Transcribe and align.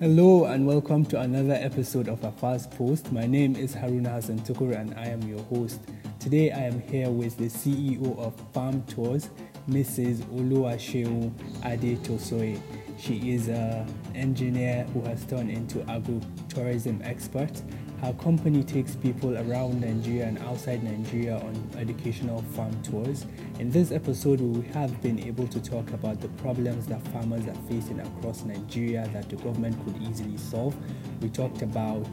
Hello 0.00 0.46
and 0.46 0.66
welcome 0.66 1.04
to 1.06 1.20
another 1.20 1.54
episode 1.54 2.08
of 2.08 2.24
Afars 2.24 2.66
Post. 2.66 3.12
My 3.12 3.24
name 3.24 3.54
is 3.54 3.72
Haruna 3.72 4.14
Hassan 4.14 4.40
Tukur 4.40 4.76
and 4.76 4.92
I 4.94 5.06
am 5.06 5.22
your 5.22 5.38
host. 5.44 5.78
Today 6.18 6.50
I 6.50 6.62
am 6.62 6.80
here 6.80 7.08
with 7.08 7.36
the 7.36 7.46
CEO 7.46 8.18
of 8.18 8.34
Farm 8.52 8.82
Tours, 8.88 9.30
Mrs. 9.68 10.22
Oluwaseun 10.24 11.30
Adetosoye. 11.62 12.60
She 12.98 13.30
is 13.30 13.46
an 13.46 13.86
engineer 14.16 14.84
who 14.92 15.02
has 15.02 15.24
turned 15.24 15.52
into 15.52 15.88
agro-tourism 15.88 17.00
expert. 17.04 17.62
Her 18.02 18.12
company 18.12 18.62
takes 18.62 18.94
people 18.94 19.36
around 19.38 19.80
Nigeria 19.80 20.26
and 20.26 20.38
outside 20.40 20.84
Nigeria 20.84 21.38
on 21.38 21.70
educational 21.78 22.42
farm 22.52 22.80
tours. 22.82 23.24
In 23.58 23.70
this 23.70 23.90
episode, 23.90 24.40
we 24.40 24.66
have 24.68 25.00
been 25.00 25.18
able 25.18 25.48
to 25.48 25.60
talk 25.60 25.90
about 25.92 26.20
the 26.20 26.28
problems 26.28 26.86
that 26.88 27.00
farmers 27.08 27.46
are 27.46 27.54
facing 27.68 28.00
across 28.00 28.44
Nigeria 28.44 29.08
that 29.14 29.30
the 29.30 29.36
government 29.36 29.82
could 29.84 30.00
easily 30.02 30.36
solve. 30.36 30.76
We 31.22 31.30
talked 31.30 31.62
about 31.62 32.06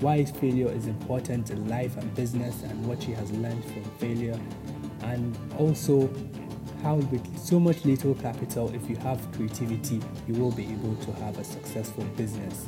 why 0.00 0.24
failure 0.26 0.70
is 0.70 0.86
important 0.88 1.50
in 1.50 1.68
life 1.68 1.96
and 1.96 2.14
business 2.14 2.62
and 2.62 2.86
what 2.86 3.02
she 3.02 3.12
has 3.12 3.30
learned 3.32 3.64
from 3.64 3.84
failure, 3.98 4.38
and 5.04 5.36
also 5.58 6.10
how 6.82 6.96
with 6.96 7.38
so 7.38 7.58
much 7.58 7.84
little 7.84 8.14
capital, 8.16 8.72
if 8.74 8.90
you 8.90 8.96
have 8.96 9.20
creativity, 9.32 10.00
you 10.28 10.34
will 10.34 10.52
be 10.52 10.64
able 10.64 10.96
to 10.96 11.12
have 11.12 11.38
a 11.38 11.44
successful 11.44 12.04
business. 12.16 12.66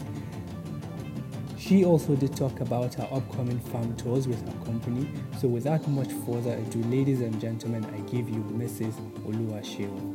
She 1.66 1.82
also 1.82 2.14
did 2.14 2.36
talk 2.36 2.60
about 2.60 2.92
her 2.96 3.08
upcoming 3.10 3.58
farm 3.58 3.96
tours 3.96 4.28
with 4.28 4.38
her 4.46 4.64
company. 4.66 5.08
So 5.40 5.48
without 5.48 5.88
much 5.88 6.12
further 6.26 6.52
ado, 6.52 6.82
ladies 6.90 7.22
and 7.22 7.40
gentlemen, 7.40 7.86
I 7.86 8.00
give 8.00 8.28
you 8.28 8.44
Mrs. 8.52 8.92
Oluwaseun. 9.24 10.14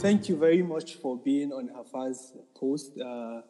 Thank 0.00 0.28
you 0.28 0.36
very 0.36 0.62
much 0.62 0.94
for 0.94 1.16
being 1.16 1.52
on 1.52 1.68
Hafa's 1.74 2.34
post. 2.54 3.00
Uh, 3.00 3.40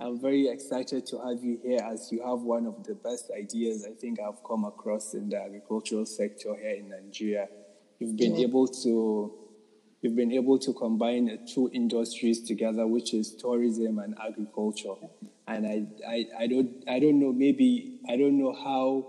I'm 0.00 0.20
very 0.20 0.48
excited 0.48 1.06
to 1.06 1.18
have 1.18 1.44
you 1.44 1.60
here 1.62 1.78
as 1.84 2.10
you 2.10 2.20
have 2.26 2.40
one 2.40 2.66
of 2.66 2.82
the 2.82 2.96
best 2.96 3.30
ideas 3.30 3.86
I 3.88 3.94
think 3.94 4.18
I've 4.18 4.42
come 4.42 4.64
across 4.64 5.14
in 5.14 5.28
the 5.28 5.40
agricultural 5.40 6.04
sector 6.04 6.56
here 6.56 6.74
in 6.74 6.88
Nigeria. 6.88 7.46
You've 8.04 8.16
been 8.18 8.36
yeah. 8.36 8.48
able 8.48 8.68
to 8.68 9.32
you've 10.02 10.14
been 10.14 10.32
able 10.32 10.58
to 10.58 10.74
combine 10.74 11.38
two 11.46 11.70
industries 11.72 12.46
together, 12.46 12.86
which 12.86 13.14
is 13.14 13.34
tourism 13.34 13.98
and 13.98 14.14
agriculture. 14.22 14.92
And 15.48 15.66
I, 15.66 15.86
I, 16.06 16.26
I 16.40 16.46
don't 16.46 16.84
I 16.86 16.98
don't 16.98 17.18
know 17.18 17.32
maybe 17.32 18.00
I 18.06 18.16
don't 18.18 18.38
know 18.38 18.52
how 18.52 19.06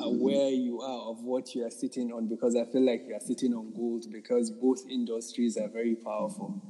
uh, 0.00 0.04
aware 0.04 0.50
you 0.50 0.80
are 0.80 1.10
of 1.10 1.24
what 1.24 1.52
you 1.56 1.66
are 1.66 1.70
sitting 1.70 2.12
on 2.12 2.28
because 2.28 2.54
I 2.54 2.64
feel 2.66 2.86
like 2.86 3.06
you 3.08 3.16
are 3.16 3.20
sitting 3.20 3.52
on 3.52 3.72
gold 3.74 4.06
because 4.12 4.48
both 4.48 4.86
industries 4.88 5.56
are 5.56 5.66
very 5.66 5.96
powerful. 5.96 6.62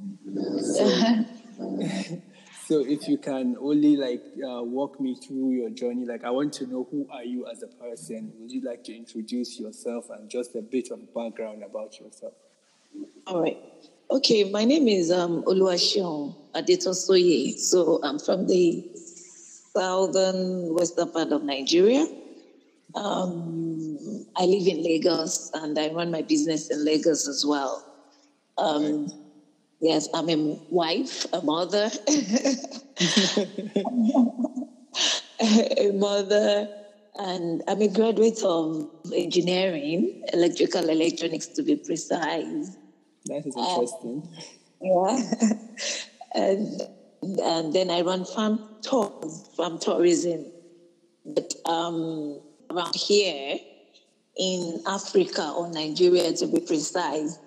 So, 0.59 1.25
So 2.67 2.85
if 2.87 3.07
you 3.07 3.17
can 3.17 3.57
only 3.59 3.97
like 3.97 4.23
uh, 4.37 4.63
walk 4.63 4.99
me 4.99 5.15
through 5.15 5.51
your 5.51 5.69
journey, 5.71 6.05
like 6.05 6.23
I 6.23 6.29
want 6.29 6.53
to 6.53 6.67
know 6.67 6.87
who 6.89 7.07
are 7.11 7.23
you 7.23 7.47
as 7.47 7.63
a 7.63 7.67
person. 7.67 8.31
Would 8.39 8.51
you 8.51 8.61
like 8.61 8.83
to 8.85 8.95
introduce 8.95 9.59
yourself 9.59 10.09
and 10.09 10.29
just 10.29 10.55
a 10.55 10.61
bit 10.61 10.89
of 10.91 11.13
background 11.13 11.63
about 11.63 11.99
yourself? 11.99 12.33
All 13.27 13.41
right. 13.41 13.57
Okay, 14.11 14.49
my 14.51 14.63
name 14.65 14.87
is 14.87 15.11
um, 15.11 15.43
Oluwaseun 15.43 16.35
Adetosoye. 16.53 17.57
So 17.57 17.99
I'm 18.03 18.19
from 18.19 18.47
the 18.47 18.89
southern 19.73 20.73
western 20.73 21.11
part 21.11 21.31
of 21.31 21.43
Nigeria. 21.43 22.05
Um, 22.95 24.25
I 24.37 24.45
live 24.45 24.67
in 24.67 24.83
Lagos 24.83 25.49
and 25.53 25.77
I 25.79 25.89
run 25.89 26.11
my 26.11 26.21
business 26.21 26.69
in 26.69 26.85
Lagos 26.85 27.27
as 27.27 27.45
well. 27.45 27.83
Um. 28.57 29.20
Yes, 29.81 30.07
I'm 30.13 30.29
a 30.29 30.59
wife, 30.69 31.25
a 31.33 31.41
mother, 31.41 31.89
a 35.41 35.91
mother, 35.91 36.67
and 37.15 37.63
I'm 37.67 37.81
a 37.81 37.87
graduate 37.87 38.43
of 38.43 38.87
engineering, 39.11 40.21
electrical 40.33 40.87
electronics 40.87 41.47
to 41.55 41.63
be 41.63 41.77
precise. 41.77 42.77
That 43.25 43.43
is 43.43 43.57
interesting. 43.57 44.29
yeah. 44.81 45.19
and, 46.35 46.81
and 47.41 47.73
then 47.73 47.89
I 47.89 48.01
run 48.01 48.23
farm 48.25 48.59
tours, 48.83 49.49
farm 49.57 49.79
tourism. 49.79 50.45
But 51.25 51.55
um, 51.65 52.39
around 52.69 52.93
here 52.95 53.57
in 54.37 54.83
Africa 54.85 55.53
or 55.57 55.71
Nigeria 55.71 56.33
to 56.33 56.45
be 56.45 56.59
precise, 56.59 57.39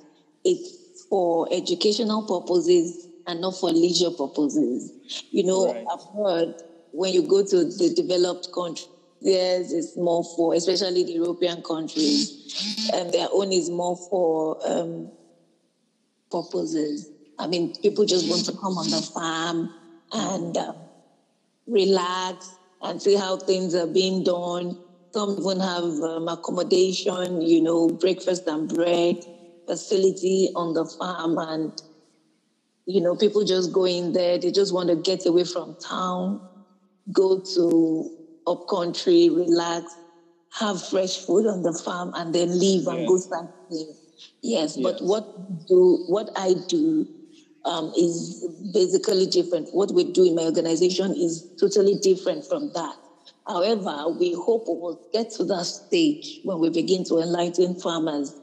it's 0.45 0.84
for 1.09 1.49
educational 1.53 2.23
purposes 2.23 3.09
and 3.27 3.41
not 3.41 3.57
for 3.57 3.71
leisure 3.71 4.11
purposes. 4.11 4.93
You 5.31 5.45
know, 5.45 5.73
right. 5.73 5.85
I've 5.93 6.07
heard 6.17 6.55
when 6.91 7.13
you 7.13 7.23
go 7.23 7.45
to 7.45 7.65
the 7.65 7.93
developed 7.95 8.49
countries, 8.55 8.89
yes, 9.21 9.73
it's 9.73 9.97
more 9.97 10.25
for, 10.37 10.55
especially 10.55 11.05
the 11.05 11.13
European 11.13 11.63
countries, 11.63 12.89
and 12.93 13.13
their 13.13 13.29
own 13.33 13.53
is 13.53 13.71
more 13.71 13.97
for 14.11 14.59
um, 14.65 15.11
purposes. 16.31 17.11
I 17.39 17.47
mean, 17.47 17.75
people 17.83 18.05
just 18.05 18.29
want 18.29 18.45
to 18.47 18.53
come 18.53 18.79
on 18.79 18.91
the 18.91 19.03
farm 19.03 19.71
and 20.13 20.57
uh, 20.57 20.73
relax 21.67 22.59
and 22.83 23.01
see 23.01 23.15
how 23.15 23.39
things 23.39 23.75
are 23.75 23.87
being 23.87 24.23
done. 24.23 24.77
Some 25.13 25.37
even 25.39 25.61
have 25.61 25.85
um, 25.85 26.29
accommodation, 26.29 27.41
you 27.41 27.63
know, 27.63 27.89
breakfast 27.89 28.47
and 28.47 28.69
bread 28.69 29.17
facility 29.67 30.51
on 30.55 30.75
the 30.75 30.87
farm 30.99 31.39
and 31.39 31.73
you 32.87 33.01
know 33.01 33.17
people 33.17 33.45
just 33.45 33.73
go 33.73 33.85
in 33.87 34.13
there. 34.13 34.39
They 34.39 34.51
just 34.51 34.73
want 34.75 34.89
to 34.91 34.97
get 34.97 35.27
away 35.27 35.45
from 35.45 35.77
town 35.87 36.41
go 37.13 37.41
to 37.55 38.11
up 38.47 38.61
country 38.69 39.31
relax 39.31 39.97
have 40.53 40.83
fresh 40.83 41.19
food 41.19 41.47
on 41.47 41.63
the 41.63 41.73
farm 41.85 42.11
and 42.15 42.35
then 42.35 42.59
leave 42.59 42.87
and 42.87 43.07
go 43.09 43.19
start 43.19 43.47
yes, 43.71 43.97
yes, 44.43 44.77
but 44.77 44.97
what 45.01 45.25
do 45.69 45.99
what 46.07 46.29
i 46.37 46.55
do 46.69 47.07
um, 47.65 47.93
is 47.97 48.47
basically 48.75 49.27
different. 49.27 49.69
What 49.73 49.93
we 49.93 50.05
do 50.05 50.25
in 50.25 50.35
my 50.37 50.43
organization 50.45 51.15
is 51.17 51.47
totally 51.61 51.97
different 51.97 52.47
from 52.47 52.71
that. 52.75 52.97
However 53.47 54.11
we 54.19 54.35
hope 54.35 54.65
we 54.69 54.75
will 54.75 55.01
get 55.13 55.31
to 55.37 55.45
that 55.47 55.67
stage 55.67 56.41
when 56.45 56.61
we 56.61 56.71
begin 56.71 57.05
to 57.07 57.19
enlighten 57.21 57.77
farmers 57.77 58.35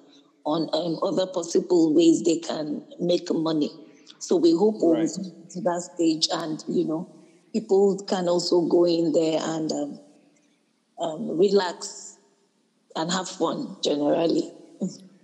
on 0.46 0.70
um, 0.74 1.00
other 1.04 1.28
possible 1.28 1.94
ways 1.94 2.24
they 2.24 2.38
can 2.38 2.84
make 3.00 3.32
money. 3.32 3.72
So 4.20 4.36
we 4.36 4.52
hope 4.52 4.76
right. 4.82 5.10
we'll 5.18 5.32
to 5.52 5.62
that 5.62 5.90
stage, 5.94 6.28
and 6.32 6.64
you 6.68 6.86
know, 6.86 7.10
people 7.54 8.04
can 8.08 8.28
also 8.28 8.62
go 8.62 8.86
in 8.86 9.12
there 9.12 9.40
and 9.42 9.72
um, 9.72 10.00
um, 11.00 11.38
relax 11.38 12.18
and 12.96 13.12
have 13.12 13.28
fun 13.28 13.78
generally. 13.84 14.52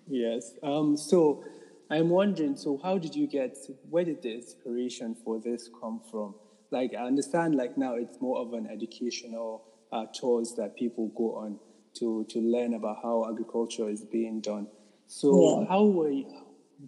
Yes. 0.07 0.53
Um, 0.63 0.97
so 0.97 1.43
I'm 1.89 2.09
wondering. 2.09 2.55
So 2.55 2.79
how 2.81 2.97
did 2.97 3.15
you 3.15 3.27
get? 3.27 3.57
Where 3.89 4.03
did 4.03 4.21
the 4.21 4.33
inspiration 4.33 5.15
for 5.23 5.39
this 5.39 5.69
come 5.81 6.01
from? 6.09 6.35
Like 6.71 6.93
I 6.93 7.05
understand, 7.05 7.55
like 7.55 7.77
now 7.77 7.95
it's 7.95 8.19
more 8.19 8.39
of 8.39 8.53
an 8.53 8.67
educational 8.67 9.63
uh, 9.91 10.05
tours 10.19 10.53
that 10.57 10.75
people 10.75 11.09
go 11.15 11.35
on 11.35 11.59
to 11.99 12.25
to 12.29 12.39
learn 12.39 12.73
about 12.73 12.97
how 13.03 13.29
agriculture 13.29 13.89
is 13.89 14.03
being 14.03 14.41
done. 14.41 14.67
So 15.07 15.61
yeah. 15.61 15.67
how 15.69 15.85
were 15.85 16.11
you, 16.11 16.25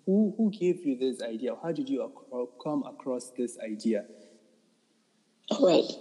who 0.06 0.34
who 0.38 0.52
gave 0.52 0.86
you 0.86 0.98
this 0.98 1.22
idea? 1.22 1.56
How 1.62 1.72
did 1.72 1.90
you 1.90 2.12
come 2.64 2.84
across 2.84 3.32
this 3.38 3.58
idea? 3.60 4.06
All 5.52 5.66
right. 5.68 5.92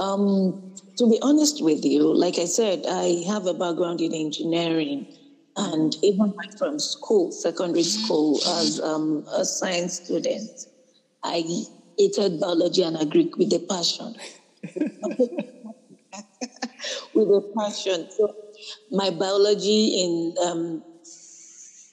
Um, 0.00 0.74
to 0.96 1.08
be 1.08 1.18
honest 1.22 1.62
with 1.62 1.84
you, 1.84 2.02
like 2.14 2.38
I 2.38 2.44
said, 2.44 2.84
I 2.88 3.24
have 3.26 3.46
a 3.46 3.54
background 3.54 4.00
in 4.00 4.12
engineering, 4.12 5.06
and 5.56 5.96
even 6.02 6.34
right 6.36 6.58
from 6.58 6.78
school, 6.78 7.32
secondary 7.32 7.82
school, 7.82 8.38
as 8.58 8.80
um, 8.80 9.24
a 9.32 9.44
science 9.44 10.00
student, 10.02 10.50
I 11.24 11.44
hated 11.98 12.38
biology 12.40 12.82
and 12.82 12.96
agri 12.96 13.30
with 13.36 13.52
a 13.52 13.58
passion. 13.58 14.14
with 17.14 17.28
a 17.28 17.52
passion. 17.58 18.08
So 18.10 18.34
my 18.90 19.10
biology 19.10 20.00
in 20.02 20.34
um, 20.46 20.84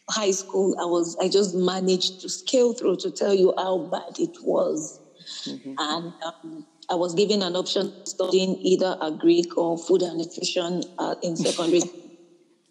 high 0.09 0.31
school, 0.31 0.75
I 0.79 0.85
was 0.85 1.17
I 1.21 1.29
just 1.29 1.55
managed 1.55 2.21
to 2.21 2.29
scale 2.29 2.73
through 2.73 2.97
to 2.97 3.11
tell 3.11 3.33
you 3.33 3.53
how 3.57 3.89
bad 3.91 4.19
it 4.19 4.35
was, 4.43 4.99
mm-hmm. 5.47 5.73
and 5.77 6.13
um, 6.23 6.65
I 6.89 6.95
was 6.95 7.13
given 7.15 7.41
an 7.41 7.55
option 7.55 7.93
studying 8.05 8.55
either 8.61 8.97
agric 9.01 9.57
or 9.57 9.77
food 9.77 10.01
and 10.01 10.17
nutrition 10.17 10.83
uh, 10.97 11.15
in 11.21 11.35
secondary. 11.35 11.81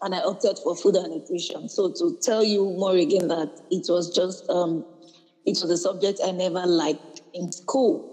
and 0.01 0.13
I 0.13 0.19
opted 0.19 0.59
for 0.59 0.75
food 0.75 0.95
and 0.95 1.11
nutrition. 1.11 1.67
So 1.67 1.91
to 1.91 2.17
tell 2.21 2.43
you 2.43 2.65
more 2.77 2.95
again 2.95 3.27
that 3.29 3.61
it 3.71 3.85
was 3.89 4.13
just 4.13 4.47
um, 4.49 4.85
it 5.45 5.57
was 5.61 5.69
a 5.69 5.77
subject 5.77 6.19
I 6.23 6.31
never 6.31 6.65
liked 6.65 7.21
in 7.33 7.51
school. 7.51 8.11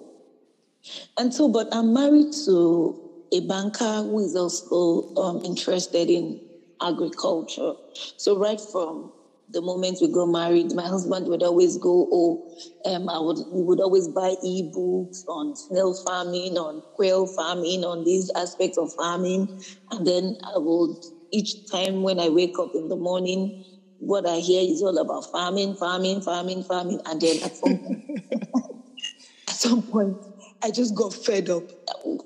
And 1.16 1.32
so, 1.32 1.48
but 1.48 1.68
I'm 1.72 1.92
married 1.92 2.32
to 2.46 2.98
a 3.32 3.40
banker 3.40 4.02
who 4.02 4.18
is 4.18 4.36
also 4.36 5.14
um, 5.16 5.44
interested 5.44 6.10
in 6.10 6.40
agriculture. 6.82 7.72
So 8.16 8.36
right 8.38 8.60
from 8.72 9.12
the 9.48 9.60
moment 9.60 9.98
we 10.00 10.08
got 10.08 10.26
married, 10.26 10.72
my 10.74 10.86
husband 10.86 11.28
would 11.28 11.42
always 11.42 11.76
go, 11.76 12.08
oh, 12.10 12.42
um, 12.86 13.08
I 13.08 13.18
would, 13.18 13.38
we 13.52 13.62
would 13.62 13.80
always 13.80 14.08
buy 14.08 14.34
e-books 14.42 15.24
on 15.28 15.54
snail 15.56 15.94
farming, 16.06 16.56
on 16.56 16.82
quail 16.94 17.26
farming, 17.26 17.84
on 17.84 18.04
these 18.04 18.30
aspects 18.34 18.78
of 18.78 18.90
farming. 18.96 19.48
And 19.90 20.06
then 20.06 20.36
I 20.44 20.58
would, 20.58 20.96
each 21.32 21.70
time 21.70 22.02
when 22.02 22.18
I 22.18 22.28
wake 22.28 22.58
up 22.58 22.70
in 22.74 22.88
the 22.88 22.96
morning, 22.96 23.52
what 23.98 24.26
I 24.26 24.38
hear 24.38 24.62
is 24.62 24.82
all 24.82 24.98
about 24.98 25.30
farming, 25.30 25.76
farming, 25.76 26.22
farming, 26.22 26.64
farming. 26.64 27.00
And 27.06 27.20
then 27.20 27.36
at 27.42 27.56
some 27.56 27.78
point, 27.78 28.02
at 29.48 29.54
some 29.54 29.82
point, 29.82 30.18
I 30.62 30.70
just 30.70 30.94
got 30.94 31.12
fed 31.14 31.50
up. 31.50 31.64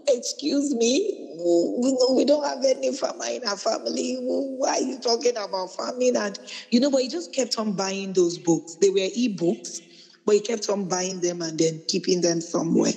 Excuse 0.09 0.75
me, 0.75 1.26
we, 1.39 1.95
we 2.17 2.25
don't 2.27 2.45
have 2.45 2.65
any 2.65 2.93
farmer 2.95 3.27
in 3.27 3.45
our 3.45 3.57
family. 3.57 4.17
Why 4.21 4.71
are 4.77 4.81
you 4.83 4.99
talking 5.01 5.37
about 5.37 5.73
farming? 5.73 6.17
And 6.17 6.39
you 6.71 6.81
know, 6.81 6.91
but 6.91 7.03
he 7.03 7.09
just 7.09 7.33
kept 7.33 7.59
on 7.59 7.75
buying 7.75 8.15
those 8.15 8.39
books. 8.39 8.77
They 8.81 8.91
were 8.91 9.09
e-books, 9.15 9.83
but 10.27 10.37
he 10.37 10.41
kept 10.43 10.69
on 10.71 10.89
buying 10.89 11.21
them 11.21 11.43
and 11.43 11.59
then 11.59 11.83
keeping 11.89 12.23
them 12.23 12.41
somewhere. 12.43 12.95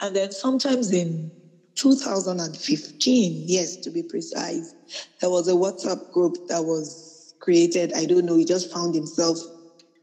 And 0.00 0.16
then 0.16 0.32
sometimes 0.32 0.92
in 0.92 1.32
2015, 1.76 3.44
yes, 3.46 3.76
to 3.78 3.90
be 3.90 4.02
precise, 4.02 4.74
there 5.20 5.30
was 5.30 5.48
a 5.48 5.52
WhatsApp 5.52 6.10
group 6.12 6.36
that 6.48 6.64
was 6.64 7.34
created. 7.40 7.92
I 7.94 8.06
don't 8.06 8.26
know, 8.26 8.36
he 8.36 8.44
just 8.44 8.70
found 8.72 8.94
himself 8.94 9.38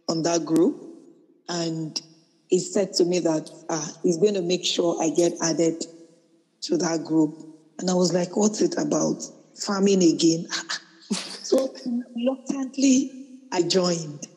on 0.10 0.24
that 0.24 0.46
group. 0.46 0.76
And 1.50 2.00
he 2.50 2.60
said 2.60 2.94
to 2.96 3.06
me 3.06 3.20
that 3.20 3.50
uh, 3.70 3.88
he's 4.04 4.18
going 4.18 4.36
to 4.36 4.42
make 4.44 4.66
sure 4.66 4.98
I 5.02 5.10
get 5.10 5.34
added 5.42 5.76
to 6.64 6.78
that 6.80 7.04
group. 7.04 7.36
And 7.80 7.90
I 7.90 7.94
was 7.94 8.14
like, 8.14 8.36
what's 8.36 8.62
it 8.62 8.78
about? 8.78 9.24
Farming 9.56 10.04
again. 10.04 10.48
so 11.44 11.74
reluctantly, 12.16 13.40
I 13.52 13.64
joined. 13.64 14.28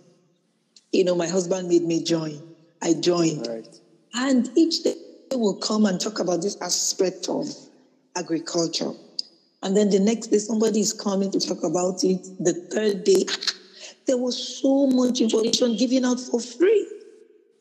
You 0.93 1.05
know, 1.05 1.15
my 1.15 1.27
husband 1.27 1.69
made 1.69 1.83
me 1.83 2.03
join. 2.03 2.41
I 2.81 2.95
joined. 2.95 3.47
Right. 3.47 3.67
And 4.15 4.49
each 4.57 4.85
day 4.85 4.95
they 5.31 5.37
will 5.37 5.57
come 5.57 5.87
and 5.87 6.01
talk 6.01 6.21
about 6.21 6.41
this 6.43 6.57
aspect 6.61 7.29
of 7.29 7.47
agriculture. 8.17 8.93
And 9.63 9.77
then 9.77 9.91
the 9.91 10.01
next 10.01 10.29
day, 10.29 10.39
somebody 10.39 10.81
is 10.81 10.93
coming 10.93 11.31
to 11.31 11.41
talk 11.41 11.63
about 11.63 12.05
it. 12.05 12.23
The 12.41 12.53
third 12.73 13.05
day, 13.05 13.25
there 14.07 14.19
was 14.19 14.61
so 14.61 14.87
much 14.89 15.21
information 15.21 15.77
given 15.77 16.05
out 16.05 16.21
for 16.21 16.41
free. 16.41 16.87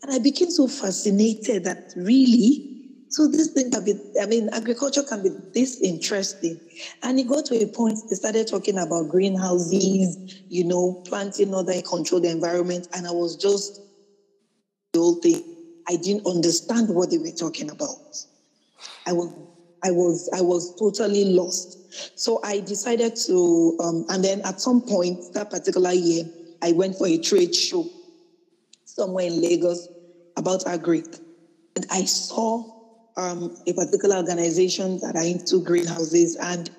And 0.04 0.12
I 0.12 0.20
became 0.20 0.50
so 0.50 0.68
fascinated 0.68 1.64
that 1.66 1.94
really, 1.96 2.71
so 3.12 3.28
this 3.28 3.50
thing 3.50 3.70
can 3.72 3.84
be, 3.84 3.94
I 4.22 4.26
mean, 4.26 4.48
agriculture 4.54 5.04
can 5.04 5.22
be 5.22 5.30
this 5.54 5.82
interesting. 5.82 6.58
And 7.04 7.20
it 7.20 7.28
got 7.28 7.46
to 7.48 7.62
a 7.62 7.68
point, 7.68 8.00
they 8.10 8.16
started 8.16 8.48
talking 8.48 8.78
about 8.78 9.10
greenhouses, 9.10 10.18
you 10.48 10.64
know, 10.64 11.04
planting 11.06 11.54
other 11.54 11.82
controlled 11.82 12.24
environment. 12.24 12.88
And 12.94 13.06
I 13.06 13.12
was 13.12 13.36
just 13.36 13.82
the 14.94 15.00
whole 15.00 15.16
thing. 15.16 15.44
I 15.90 15.98
didn't 15.98 16.26
understand 16.26 16.88
what 16.88 17.12
they 17.12 17.18
were 17.18 17.32
talking 17.32 17.70
about. 17.70 18.16
I 19.06 19.12
was, 19.12 19.34
I 19.84 19.92
was, 19.92 20.30
I 20.34 20.40
was 20.40 20.74
totally 20.80 21.26
lost. 21.26 22.18
So 22.18 22.40
I 22.46 22.62
decided 22.62 23.18
to, 23.28 23.78
um, 23.84 24.06
and 24.08 24.24
then 24.24 24.40
at 24.46 24.62
some 24.62 24.80
point 24.80 25.34
that 25.34 25.50
particular 25.50 25.92
year, 25.92 26.24
I 26.62 26.72
went 26.72 26.96
for 26.96 27.08
a 27.08 27.18
trade 27.18 27.54
show 27.54 27.90
somewhere 28.86 29.26
in 29.26 29.42
Lagos 29.42 29.90
about 30.38 30.66
agri. 30.66 31.04
And 31.76 31.86
I 31.92 32.06
saw 32.06 32.81
um, 33.18 33.56
a 33.68 33.74
particular 33.74 34.18
organization 34.18 35.00
that 35.00 35.16
are 35.16 35.24
into 35.24 35.64
greenhouses 35.64 36.36
and 36.36 36.70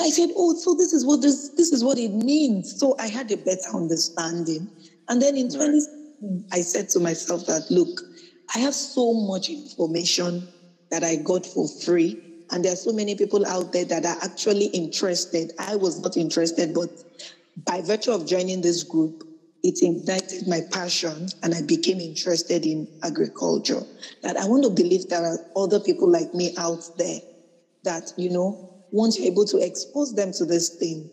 I 0.00 0.10
said, 0.10 0.30
oh, 0.36 0.54
so 0.54 0.74
this 0.74 0.92
is 0.92 1.04
what 1.04 1.22
this, 1.22 1.50
this 1.56 1.72
is 1.72 1.82
what 1.82 1.98
it 1.98 2.12
means. 2.12 2.78
So 2.78 2.94
I 2.98 3.08
had 3.08 3.30
a 3.32 3.36
better 3.36 3.74
understanding. 3.74 4.70
And 5.08 5.20
then 5.20 5.36
in 5.36 5.50
20, 5.50 5.80
I 6.52 6.60
said 6.60 6.88
to 6.90 7.00
myself 7.00 7.46
that, 7.46 7.70
look, 7.70 8.00
I 8.54 8.60
have 8.60 8.74
so 8.74 9.12
much 9.12 9.50
information 9.50 10.48
that 10.90 11.02
I 11.02 11.16
got 11.16 11.44
for 11.44 11.68
free. 11.68 12.22
And 12.50 12.64
there 12.64 12.72
are 12.72 12.76
so 12.76 12.92
many 12.92 13.14
people 13.16 13.44
out 13.44 13.72
there 13.72 13.84
that 13.86 14.06
are 14.06 14.16
actually 14.22 14.66
interested. 14.66 15.52
I 15.58 15.76
was 15.76 16.00
not 16.00 16.16
interested, 16.16 16.74
but 16.74 16.90
by 17.64 17.82
virtue 17.82 18.12
of 18.12 18.26
joining 18.26 18.60
this 18.62 18.84
group, 18.84 19.27
it 19.62 19.82
ignited 19.82 20.46
my 20.46 20.60
passion 20.72 21.26
and 21.42 21.54
I 21.54 21.62
became 21.62 22.00
interested 22.00 22.64
in 22.64 22.88
agriculture. 23.02 23.82
That 24.22 24.36
I 24.36 24.46
want 24.46 24.64
to 24.64 24.70
believe 24.70 25.08
there 25.08 25.24
are 25.24 25.38
other 25.56 25.80
people 25.80 26.10
like 26.10 26.32
me 26.34 26.54
out 26.56 26.82
there 26.96 27.20
that, 27.84 28.12
you 28.16 28.30
know, 28.30 28.58
once 28.90 29.18
you're 29.18 29.28
able 29.28 29.44
to 29.46 29.58
expose 29.58 30.14
them 30.14 30.32
to 30.32 30.44
this 30.44 30.70
thing, 30.70 31.10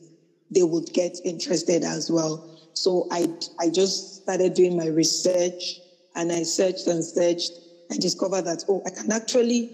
they 0.51 0.63
would 0.63 0.93
get 0.93 1.17
interested 1.23 1.83
as 1.83 2.09
well. 2.11 2.45
So 2.73 3.07
I, 3.11 3.27
I 3.59 3.69
just 3.69 4.21
started 4.21 4.53
doing 4.53 4.77
my 4.77 4.87
research 4.87 5.79
and 6.15 6.31
I 6.31 6.43
searched 6.43 6.87
and 6.87 7.03
searched 7.03 7.51
and 7.89 7.99
discovered 7.99 8.43
that, 8.43 8.63
oh, 8.69 8.81
I 8.85 8.89
can 8.91 9.11
actually 9.11 9.71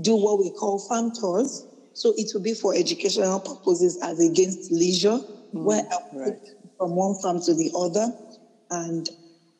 do 0.00 0.16
what 0.16 0.38
we 0.38 0.50
call 0.50 0.78
farm 0.78 1.12
tours. 1.18 1.66
So 1.94 2.14
it 2.16 2.30
will 2.34 2.42
be 2.42 2.54
for 2.54 2.74
educational 2.74 3.40
purposes 3.40 3.98
as 4.02 4.18
against 4.20 4.70
leisure, 4.72 5.18
mm, 5.54 5.64
where 5.64 5.82
I 5.90 5.96
right 6.12 6.38
from 6.82 6.96
one 6.96 7.14
farm 7.14 7.40
to 7.40 7.54
the 7.54 7.70
other, 7.78 8.12
and 8.70 9.08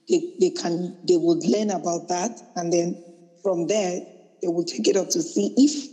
they, 0.09 0.35
they 0.41 0.51
can 0.51 0.99
they 1.07 1.17
would 1.17 1.45
learn 1.47 1.71
about 1.71 2.09
that, 2.09 2.33
and 2.57 2.73
then 2.73 3.01
from 3.45 3.69
there 3.69 4.01
they 4.43 4.49
will 4.49 4.65
take 4.65 4.89
it 4.89 4.97
up 4.97 5.09
to 5.11 5.23
see 5.23 5.55
if 5.57 5.89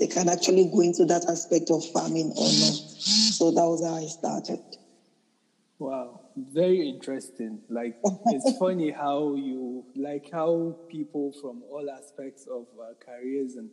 they 0.00 0.08
can 0.08 0.28
actually 0.28 0.68
go 0.72 0.80
into 0.80 1.04
that 1.04 1.24
aspect 1.28 1.70
of 1.70 1.84
farming 1.92 2.32
or 2.36 2.50
not. 2.50 2.74
So 2.74 3.52
that 3.52 3.62
was 3.62 3.84
how 3.86 3.94
I 3.94 4.06
started. 4.06 4.58
Wow, 5.78 6.22
very 6.36 6.88
interesting. 6.88 7.60
Like 7.68 7.94
it's 8.26 8.58
funny 8.58 8.90
how 8.90 9.36
you 9.36 9.84
like 9.94 10.30
how 10.32 10.76
people 10.90 11.32
from 11.40 11.62
all 11.70 11.88
aspects 11.96 12.48
of 12.48 12.66
uh, 12.76 12.94
careers 13.06 13.54
and 13.54 13.70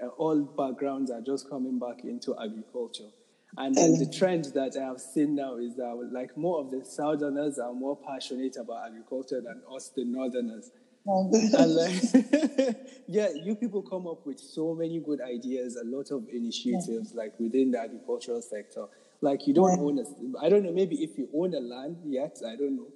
uh, 0.00 0.06
all 0.18 0.40
backgrounds 0.40 1.10
are 1.10 1.20
just 1.20 1.50
coming 1.50 1.80
back 1.80 2.04
into 2.04 2.32
agriculture. 2.40 3.10
And 3.56 3.74
the 3.76 4.06
trend 4.06 4.46
that 4.54 4.76
I 4.76 4.84
have 4.84 5.00
seen 5.00 5.36
now 5.36 5.56
is 5.56 5.76
that 5.76 6.10
like 6.12 6.36
more 6.36 6.60
of 6.60 6.70
the 6.70 6.84
Southerners 6.84 7.58
are 7.58 7.72
more 7.72 7.96
passionate 7.96 8.56
about 8.56 8.86
agriculture 8.86 9.40
than 9.40 9.62
us, 9.72 9.90
the 9.94 10.04
Northerners. 10.04 10.70
and 11.06 11.74
like, 11.74 12.76
yeah, 13.08 13.28
you 13.44 13.54
people 13.54 13.82
come 13.82 14.06
up 14.06 14.26
with 14.26 14.40
so 14.40 14.74
many 14.74 14.98
good 15.00 15.20
ideas, 15.20 15.76
a 15.76 15.84
lot 15.84 16.10
of 16.10 16.26
initiatives 16.32 17.12
yeah. 17.14 17.22
like 17.22 17.38
within 17.38 17.70
the 17.70 17.80
agricultural 17.80 18.40
sector. 18.42 18.86
Like 19.20 19.46
you 19.46 19.54
don't 19.54 19.78
yeah. 19.78 19.84
own 19.84 19.98
a, 19.98 20.44
I 20.44 20.48
don't 20.48 20.64
know, 20.64 20.72
maybe 20.72 20.96
if 21.04 21.16
you 21.16 21.28
own 21.34 21.54
a 21.54 21.60
land 21.60 21.98
yet, 22.04 22.38
I 22.46 22.56
don't 22.56 22.76
know. 22.76 22.88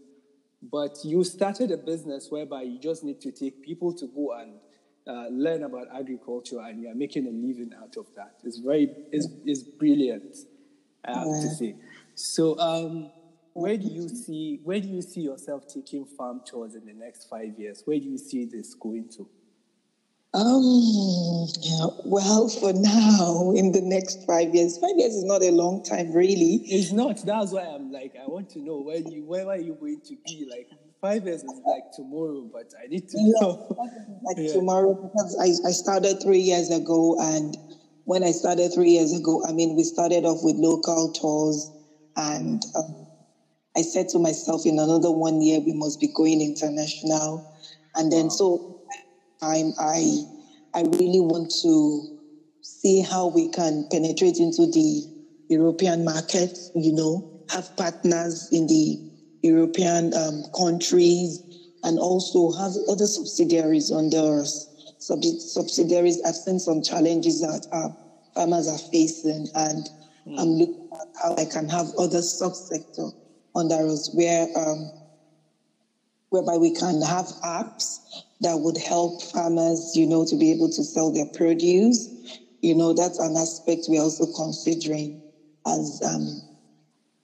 But 0.60 0.96
you 1.04 1.22
started 1.22 1.70
a 1.70 1.76
business 1.76 2.28
whereby 2.30 2.62
you 2.62 2.80
just 2.80 3.04
need 3.04 3.20
to 3.20 3.30
take 3.30 3.62
people 3.62 3.92
to 3.94 4.06
go 4.08 4.32
and 4.32 4.54
uh, 5.08 5.28
learn 5.30 5.62
about 5.62 5.88
agriculture 5.94 6.60
and 6.60 6.82
you're 6.82 6.94
making 6.94 7.26
a 7.26 7.30
living 7.30 7.72
out 7.80 7.96
of 7.96 8.06
that. 8.14 8.34
It's 8.44 8.58
very, 8.58 8.90
it's, 9.10 9.28
it's 9.44 9.62
brilliant, 9.62 10.36
I 11.04 11.18
have 11.18 11.26
yeah. 11.26 11.40
to 11.40 11.48
say. 11.48 11.74
So, 12.14 12.58
um, 12.58 13.10
where 13.54 13.76
do 13.76 13.88
you 13.88 14.08
see 14.08 14.60
where 14.62 14.80
do 14.80 14.86
you 14.86 15.02
see 15.02 15.22
yourself 15.22 15.66
taking 15.66 16.04
farm 16.04 16.42
tours 16.44 16.74
in 16.76 16.86
the 16.86 16.92
next 16.92 17.28
five 17.28 17.58
years? 17.58 17.82
Where 17.84 17.98
do 17.98 18.06
you 18.06 18.18
see 18.18 18.44
this 18.44 18.74
going 18.74 19.08
to? 19.16 19.28
Um. 20.34 21.48
Yeah. 21.60 21.86
Well, 22.04 22.48
for 22.48 22.72
now, 22.72 23.52
in 23.56 23.72
the 23.72 23.80
next 23.82 24.26
five 24.26 24.54
years, 24.54 24.78
five 24.78 24.96
years 24.96 25.14
is 25.14 25.24
not 25.24 25.42
a 25.42 25.50
long 25.50 25.82
time, 25.82 26.12
really. 26.12 26.60
It's 26.66 26.92
not. 26.92 27.24
That's 27.24 27.52
why 27.52 27.62
I'm 27.62 27.90
like, 27.90 28.14
I 28.14 28.28
want 28.28 28.50
to 28.50 28.60
know 28.60 28.80
where 28.80 28.98
you 28.98 29.24
where 29.24 29.48
are 29.48 29.56
you 29.56 29.74
going 29.74 30.02
to 30.02 30.16
be 30.24 30.46
like 30.48 30.68
five 31.00 31.24
years 31.24 31.42
is 31.42 31.60
like 31.66 31.84
tomorrow, 31.94 32.48
but 32.52 32.72
I 32.82 32.86
need 32.88 33.08
to 33.10 33.16
know. 33.18 33.66
like 34.24 34.36
yeah. 34.38 34.52
tomorrow 34.52 34.94
because 34.94 35.36
I, 35.40 35.68
I 35.68 35.72
started 35.72 36.22
three 36.22 36.40
years 36.40 36.70
ago 36.70 37.16
and 37.20 37.56
when 38.04 38.24
I 38.24 38.32
started 38.32 38.72
three 38.72 38.90
years 38.90 39.12
ago, 39.12 39.42
I 39.46 39.52
mean, 39.52 39.76
we 39.76 39.84
started 39.84 40.24
off 40.24 40.38
with 40.42 40.56
local 40.56 41.12
tours 41.12 41.70
and 42.16 42.62
um, 42.74 43.06
I 43.76 43.82
said 43.82 44.08
to 44.10 44.18
myself 44.18 44.62
in 44.64 44.78
another 44.78 45.10
one 45.10 45.40
year, 45.40 45.60
we 45.60 45.72
must 45.74 46.00
be 46.00 46.08
going 46.14 46.40
international. 46.40 47.54
And 47.94 48.10
then 48.10 48.24
wow. 48.24 48.30
so 48.30 48.80
time 49.40 49.72
I, 49.78 50.16
I 50.74 50.82
really 50.82 51.20
want 51.20 51.52
to 51.62 52.18
see 52.62 53.02
how 53.02 53.28
we 53.28 53.50
can 53.50 53.86
penetrate 53.90 54.38
into 54.38 54.66
the 54.66 55.06
European 55.48 56.04
market, 56.04 56.56
you 56.74 56.92
know, 56.92 57.44
have 57.50 57.76
partners 57.76 58.48
in 58.52 58.66
the 58.66 59.07
European 59.42 60.12
um, 60.14 60.42
countries 60.56 61.42
and 61.82 61.98
also 61.98 62.50
have 62.52 62.72
other 62.88 63.06
subsidiaries 63.06 63.90
under 63.90 64.40
us. 64.40 64.66
Sub- 64.98 65.22
subsidiaries 65.22 66.20
have 66.24 66.34
seen 66.34 66.58
some 66.58 66.82
challenges 66.82 67.40
that 67.40 67.66
our 67.72 67.94
farmers 68.34 68.68
are 68.68 68.78
facing, 68.78 69.46
and 69.54 69.88
mm. 70.26 70.40
I'm 70.40 70.48
looking 70.48 70.88
at 70.92 71.06
how 71.22 71.34
I 71.36 71.44
can 71.44 71.68
have 71.68 71.86
other 71.98 72.18
subsector 72.18 73.12
under 73.54 73.86
us 73.88 74.10
where 74.12 74.48
um, 74.56 74.90
whereby 76.30 76.56
we 76.56 76.74
can 76.74 77.00
have 77.02 77.26
apps 77.44 78.00
that 78.40 78.58
would 78.60 78.76
help 78.76 79.22
farmers, 79.22 79.92
you 79.94 80.06
know, 80.06 80.24
to 80.26 80.36
be 80.36 80.50
able 80.50 80.68
to 80.68 80.84
sell 80.84 81.10
their 81.12 81.26
produce. 81.26 82.08
You 82.60 82.74
know, 82.74 82.92
that's 82.92 83.18
an 83.18 83.36
aspect 83.36 83.86
we're 83.88 84.02
also 84.02 84.26
considering 84.26 85.14
as 85.66 86.00
um, 86.04 86.42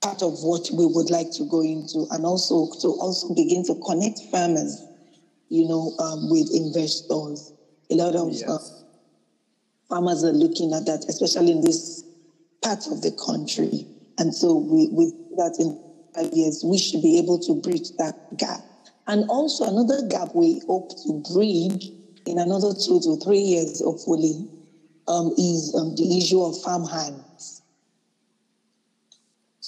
part 0.05 0.21
of 0.21 0.37
what 0.43 0.69
we 0.71 0.85
would 0.85 1.09
like 1.09 1.31
to 1.31 1.43
go 1.49 1.61
into, 1.61 2.05
and 2.11 2.25
also 2.25 2.69
to 2.79 2.89
also 3.01 3.33
begin 3.33 3.65
to 3.65 3.73
connect 3.87 4.19
farmers, 4.29 4.85
you 5.49 5.67
know, 5.67 5.95
um, 5.97 6.29
with 6.29 6.47
investors. 6.53 7.51
A 7.89 7.95
lot 7.95 8.13
of 8.15 8.31
yes. 8.31 8.43
uh, 8.43 8.59
farmers 9.89 10.23
are 10.23 10.31
looking 10.31 10.73
at 10.73 10.85
that, 10.85 11.05
especially 11.09 11.53
in 11.53 11.61
this 11.61 12.03
part 12.61 12.85
of 12.85 13.01
the 13.01 13.17
country. 13.25 13.87
And 14.19 14.33
so 14.33 14.57
we, 14.57 14.89
with 14.91 15.11
that 15.37 15.57
in 15.57 15.73
five 16.13 16.31
years, 16.33 16.63
we 16.63 16.77
should 16.77 17.01
be 17.01 17.17
able 17.17 17.39
to 17.39 17.55
bridge 17.61 17.89
that 17.97 18.37
gap. 18.37 18.61
And 19.07 19.27
also 19.27 19.65
another 19.65 20.07
gap 20.07 20.35
we 20.35 20.61
hope 20.67 20.89
to 20.89 21.33
bridge 21.33 21.89
in 22.27 22.37
another 22.37 22.73
two 22.73 22.99
to 23.01 23.17
three 23.23 23.39
years, 23.39 23.81
hopefully, 23.83 24.49
um, 25.07 25.33
is 25.37 25.73
um, 25.73 25.95
the 25.95 26.17
issue 26.17 26.41
of 26.41 26.61
farm 26.61 26.85
hands. 26.85 27.54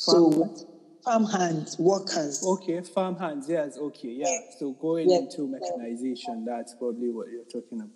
Farm 0.08 0.34
so 0.34 0.68
farm 1.04 1.26
hands, 1.26 1.78
workers. 1.80 2.44
Okay, 2.46 2.82
farm 2.82 3.18
hands, 3.18 3.48
yes, 3.50 3.78
okay, 3.78 4.10
yeah. 4.10 4.40
So 4.58 4.72
going 4.74 5.10
into 5.10 5.48
mechanization, 5.48 6.46
that's 6.46 6.74
probably 6.76 7.12
what 7.12 7.28
you're 7.30 7.46
talking 7.46 7.80
about. 7.80 7.90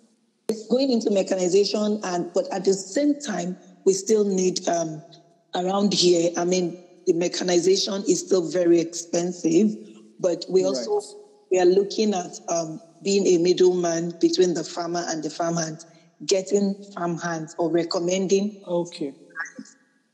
It's 0.48 0.66
going 0.68 0.90
into 0.90 1.10
mechanization, 1.10 2.00
and 2.04 2.32
but 2.32 2.52
at 2.52 2.64
the 2.64 2.74
same 2.74 3.20
time, 3.20 3.56
we 3.84 3.92
still 3.92 4.24
need 4.24 4.66
um, 4.68 5.02
around 5.54 5.94
here. 5.94 6.30
I 6.36 6.44
mean, 6.44 6.82
the 7.06 7.14
mechanization 7.14 8.02
is 8.08 8.20
still 8.20 8.48
very 8.50 8.80
expensive, 8.80 9.76
but 10.18 10.44
we 10.48 10.64
also 10.64 10.96
right. 10.96 11.14
we 11.50 11.60
are 11.60 11.66
looking 11.66 12.14
at 12.14 12.38
um, 12.48 12.80
being 13.02 13.26
a 13.26 13.38
middleman 13.38 14.14
between 14.20 14.54
the 14.54 14.64
farmer 14.64 15.04
and 15.08 15.22
the 15.22 15.30
farmhand, 15.30 15.84
getting 16.26 16.82
farm 16.94 17.18
hands 17.18 17.54
or 17.58 17.70
recommending 17.70 18.62
okay 18.66 19.14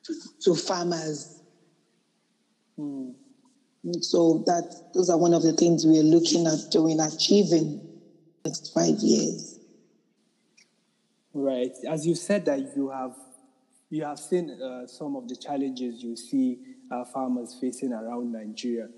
to, 0.05 0.15
to 0.41 0.55
farmers. 0.55 1.38
Hmm. 2.79 3.11
So 4.01 4.45
that 4.47 4.91
those 4.95 5.11
are 5.11 5.19
one 5.19 5.35
of 5.35 5.43
the 5.43 5.53
things 5.53 5.85
we 5.85 5.99
are 5.99 6.03
looking 6.03 6.47
at 6.47 6.71
doing, 6.71 7.01
achieving 7.01 7.81
next 8.45 8.73
five 8.73 8.99
years. 9.01 9.59
Right. 11.35 11.73
As 11.89 12.07
you 12.07 12.15
said 12.15 12.45
that 12.47 12.61
you 12.77 12.91
have 12.91 13.15
you 13.91 14.05
have 14.05 14.19
seen 14.19 14.51
uh, 14.63 14.87
some 14.87 15.17
of 15.17 15.29
the 15.29 15.37
challenges 15.37 16.03
you 16.03 16.17
see 16.17 16.59
uh, 16.91 17.05
farmers 17.05 17.57
facing 17.61 17.93
around 17.93 18.33
Nigeria. 18.33 18.89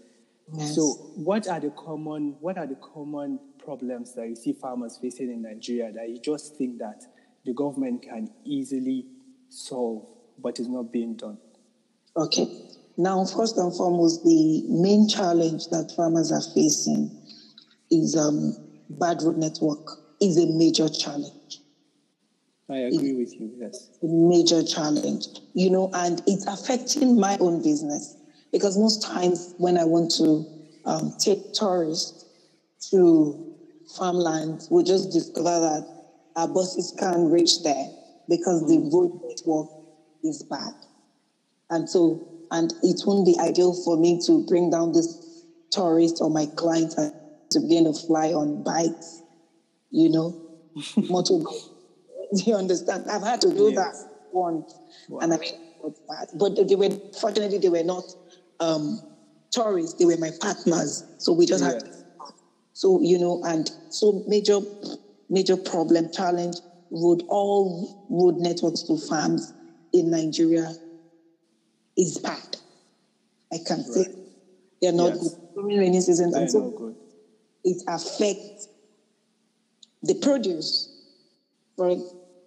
Yes. 0.53 0.75
So, 0.75 0.83
what 1.15 1.47
are 1.49 1.61
the 1.61 1.71
common 1.71 2.37
what 2.41 2.59
are 2.59 2.67
the 2.67 2.77
common 2.77 3.39
problems 3.63 4.15
that 4.15 4.29
you 4.29 4.37
see 4.37 4.53
farmers 4.53 4.99
facing 5.01 5.31
in 5.31 5.43
Nigeria 5.43 5.93
that 5.93 6.09
you 6.09 6.21
just 6.21 6.57
think 6.57 6.79
that 6.79 7.05
the 7.45 7.53
government 7.53 8.03
can 8.03 8.31
easily 8.45 9.07
solve, 9.49 10.07
but 10.39 10.59
is 10.59 10.69
not 10.69 10.93
being 10.93 11.15
done? 11.15 11.39
Okay. 12.17 12.49
Now, 13.01 13.25
first 13.25 13.57
and 13.57 13.75
foremost, 13.75 14.23
the 14.25 14.63
main 14.69 15.09
challenge 15.09 15.69
that 15.69 15.91
farmers 15.97 16.31
are 16.31 16.43
facing 16.55 17.11
is 17.91 18.15
um, 18.15 18.55
bad 18.91 19.23
road 19.23 19.39
network. 19.39 19.79
is 20.21 20.37
a 20.37 20.47
major 20.47 20.87
challenge. 20.87 21.61
I 22.69 22.77
agree 22.77 23.15
with 23.15 23.33
you, 23.41 23.53
yes. 23.57 23.89
A 24.03 24.07
major 24.07 24.63
challenge, 24.63 25.29
you 25.55 25.71
know, 25.71 25.89
and 25.95 26.21
it's 26.27 26.47
affecting 26.47 27.19
my 27.19 27.39
own 27.41 27.63
business 27.63 28.17
because 28.53 28.77
most 28.77 29.03
times 29.03 29.55
when 29.57 29.79
I 29.79 29.85
want 29.87 30.11
to 30.19 30.45
um, 30.85 31.15
take 31.19 31.55
tourists 31.55 32.27
to 32.91 33.57
farmland, 33.97 34.69
we 34.71 34.85
just 34.85 35.11
discover 35.11 35.59
that 35.59 35.87
our 36.37 36.49
buses 36.49 36.95
can't 36.99 37.33
reach 37.33 37.63
there 37.63 37.87
because 38.29 38.61
the 38.69 38.79
road 38.93 39.19
network 39.25 39.69
is 40.23 40.43
bad. 40.43 40.75
And 41.71 41.89
so, 41.89 42.30
and 42.51 42.73
it 42.83 43.01
won't 43.07 43.27
be 43.27 43.39
ideal 43.39 43.75
for 43.85 43.97
me 43.97 44.21
to 44.27 44.45
bring 44.47 44.71
down 44.71 44.93
this 44.93 45.45
tourist 45.71 46.19
or 46.21 46.31
my 46.31 46.47
client 46.57 46.93
to 47.51 47.61
begin 47.61 47.85
to 47.85 47.93
fly 47.93 48.33
on 48.33 48.63
bikes, 48.63 49.23
you 49.91 50.09
know, 50.09 50.35
motorbike 50.97 51.71
Do 52.35 52.43
you 52.47 52.55
understand? 52.55 53.05
I've 53.11 53.23
had 53.23 53.41
to 53.43 53.53
do 53.53 53.71
yes. 53.71 53.77
that 53.77 53.95
once, 54.33 54.73
wow. 55.09 55.21
and 55.21 55.35
I 55.35 55.39
mean, 55.39 55.53
bad. 56.09 56.29
But 56.39 56.69
they 56.69 56.75
were 56.75 56.91
fortunately 57.21 57.59
they 57.59 57.69
were 57.69 57.83
not 57.83 58.05
um, 58.61 59.01
tourists; 59.51 59.99
they 59.99 60.05
were 60.05 60.17
my 60.17 60.31
partners. 60.41 61.05
So 61.19 61.33
we 61.33 61.47
just 61.47 61.65
had. 61.65 61.83
So 62.73 63.01
you 63.03 63.19
know, 63.19 63.43
and 63.45 63.71
so 63.91 64.23
major, 64.27 64.61
major 65.29 65.57
problem 65.57 66.11
challenge. 66.13 66.57
Road 66.93 67.23
all 67.29 67.89
road 68.09 68.37
networks 68.39 68.83
to 68.85 68.97
farms 68.97 69.53
in 69.93 70.11
Nigeria 70.11 70.73
is 72.01 72.19
bad. 72.19 72.57
I 73.53 73.59
can 73.67 73.79
right. 73.79 73.87
say 73.87 74.07
they're 74.81 74.93
not 74.93 75.15
yes. 75.15 75.19
good 75.19 75.55
during 75.55 75.79
rainy 75.79 76.01
season, 76.01 76.33
and 76.35 76.51
so 76.51 76.95
it 77.65 77.83
affects 77.87 78.69
the 80.03 80.15
produce. 80.15 80.89
For 81.77 81.97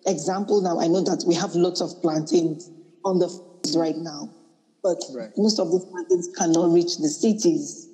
example, 0.05 0.61
now 0.61 0.79
I 0.79 0.87
know 0.87 1.03
that 1.03 1.23
we 1.27 1.35
have 1.35 1.55
lots 1.55 1.81
of 1.81 2.01
plantains 2.01 2.69
on 3.05 3.19
the 3.19 3.29
farms 3.29 3.77
right 3.77 3.97
now, 3.97 4.33
but 4.81 4.97
right. 5.15 5.29
most 5.37 5.59
of 5.59 5.71
these 5.71 5.85
plantains 5.85 6.29
cannot 6.37 6.71
reach 6.71 6.97
the 6.97 7.09
cities. 7.09 7.89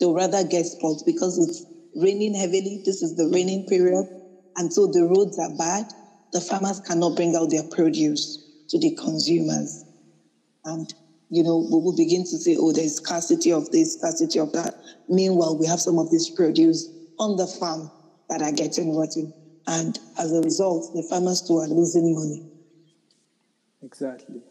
They'll 0.00 0.14
rather 0.14 0.44
get 0.44 0.66
spoiled 0.66 1.02
because 1.06 1.38
it's 1.38 1.64
raining 1.96 2.34
heavily. 2.34 2.82
This 2.84 3.02
is 3.02 3.16
the 3.16 3.28
raining 3.32 3.66
period. 3.66 4.06
And 4.56 4.72
so 4.72 4.86
the 4.86 5.04
roads 5.04 5.38
are 5.38 5.56
bad. 5.56 5.86
The 6.32 6.40
farmers 6.40 6.80
cannot 6.80 7.16
bring 7.16 7.36
out 7.36 7.50
their 7.50 7.62
produce 7.62 8.38
to 8.70 8.78
the 8.78 8.90
consumers. 8.96 9.84
And, 10.64 10.92
you 11.30 11.42
know, 11.42 11.58
we 11.58 11.78
will 11.78 11.96
begin 11.96 12.22
to 12.22 12.38
say, 12.38 12.56
oh, 12.58 12.72
there's 12.72 12.96
scarcity 12.96 13.52
of 13.52 13.70
this, 13.70 13.94
scarcity 13.94 14.38
of 14.38 14.52
that. 14.52 14.74
Meanwhile, 15.08 15.58
we 15.58 15.66
have 15.66 15.80
some 15.80 15.98
of 15.98 16.10
this 16.10 16.30
produce 16.30 16.88
on 17.18 17.36
the 17.36 17.46
farm 17.46 17.90
that 18.28 18.42
are 18.42 18.52
getting 18.52 18.96
rotten. 18.96 19.32
And 19.66 19.98
as 20.18 20.32
a 20.32 20.40
result, 20.40 20.92
the 20.94 21.02
farmers 21.02 21.42
too 21.42 21.58
are 21.58 21.66
losing 21.66 22.14
money. 22.14 22.50
Exactly. 23.82 24.42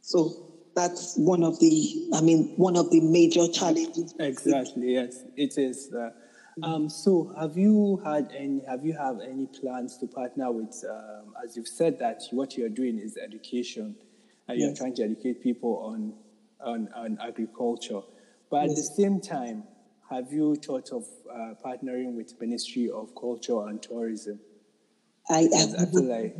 So 0.00 0.48
that's 0.74 1.16
one 1.16 1.42
of 1.42 1.58
the, 1.60 2.10
I 2.14 2.20
mean, 2.20 2.54
one 2.56 2.76
of 2.76 2.90
the 2.90 3.00
major 3.00 3.48
challenges. 3.48 4.14
Exactly. 4.18 4.94
Yes, 4.94 5.22
it 5.36 5.56
is. 5.56 5.92
Uh, 5.92 6.10
um, 6.62 6.88
so, 6.88 7.32
have 7.38 7.56
you 7.56 8.00
had 8.04 8.32
any? 8.36 8.62
Have 8.66 8.84
you 8.84 8.92
have 8.94 9.20
any 9.20 9.46
plans 9.46 9.96
to 9.98 10.06
partner 10.06 10.50
with? 10.50 10.84
Um, 10.88 11.34
as 11.44 11.56
you've 11.56 11.68
said 11.68 11.98
that 12.00 12.22
what 12.32 12.56
you're 12.56 12.68
doing 12.68 12.98
is 12.98 13.16
education, 13.16 13.94
and 14.48 14.58
you're 14.58 14.74
trying 14.74 14.94
to 14.94 15.04
educate 15.04 15.42
people 15.42 15.78
on 15.78 16.14
on, 16.60 16.88
on 16.94 17.18
agriculture. 17.22 18.00
But 18.50 18.62
yes. 18.62 18.70
at 18.70 18.76
the 18.76 19.02
same 19.02 19.20
time, 19.20 19.64
have 20.10 20.32
you 20.32 20.56
thought 20.56 20.90
of 20.90 21.04
uh, 21.30 21.54
partnering 21.64 22.14
with 22.14 22.40
Ministry 22.40 22.90
of 22.90 23.14
Culture 23.14 23.66
and 23.68 23.80
Tourism? 23.80 24.40
I, 25.30 25.46
I, 25.54 25.84
like... 25.92 26.36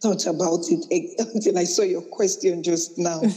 thought 0.00 0.26
about 0.26 0.64
it 0.70 1.14
until 1.34 1.58
I 1.58 1.64
saw 1.64 1.82
your 1.82 2.02
question 2.02 2.62
just 2.62 2.98
now. 2.98 3.20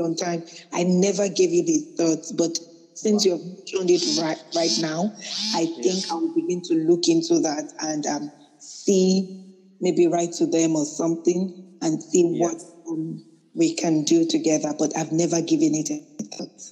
on 0.00 0.16
time. 0.16 0.44
I 0.72 0.84
never 0.84 1.28
gave 1.28 1.50
you 1.50 1.64
the 1.64 1.78
thoughts, 1.96 2.32
but 2.32 2.58
since 2.94 3.26
wow. 3.26 3.34
you've 3.34 3.46
mentioned 3.58 3.90
it 3.90 4.22
right, 4.22 4.42
right 4.56 4.70
now, 4.80 5.12
I 5.54 5.66
think. 5.66 6.10
I 6.10 6.14
will 6.14 6.34
begin 6.34 6.62
to 6.62 6.74
look 6.74 7.08
into 7.08 7.40
that 7.40 7.72
and 7.80 8.06
um, 8.06 8.32
see, 8.58 9.47
maybe 9.80 10.06
write 10.06 10.32
to 10.34 10.46
them 10.46 10.76
or 10.76 10.84
something 10.84 11.76
and 11.82 12.02
see 12.02 12.24
what 12.24 12.62
um, 12.88 13.24
we 13.54 13.74
can 13.74 14.04
do 14.04 14.26
together. 14.26 14.74
But 14.78 14.96
I've 14.96 15.12
never 15.12 15.40
given 15.40 15.74
it 15.74 15.90
a 15.90 16.22
thought. 16.36 16.62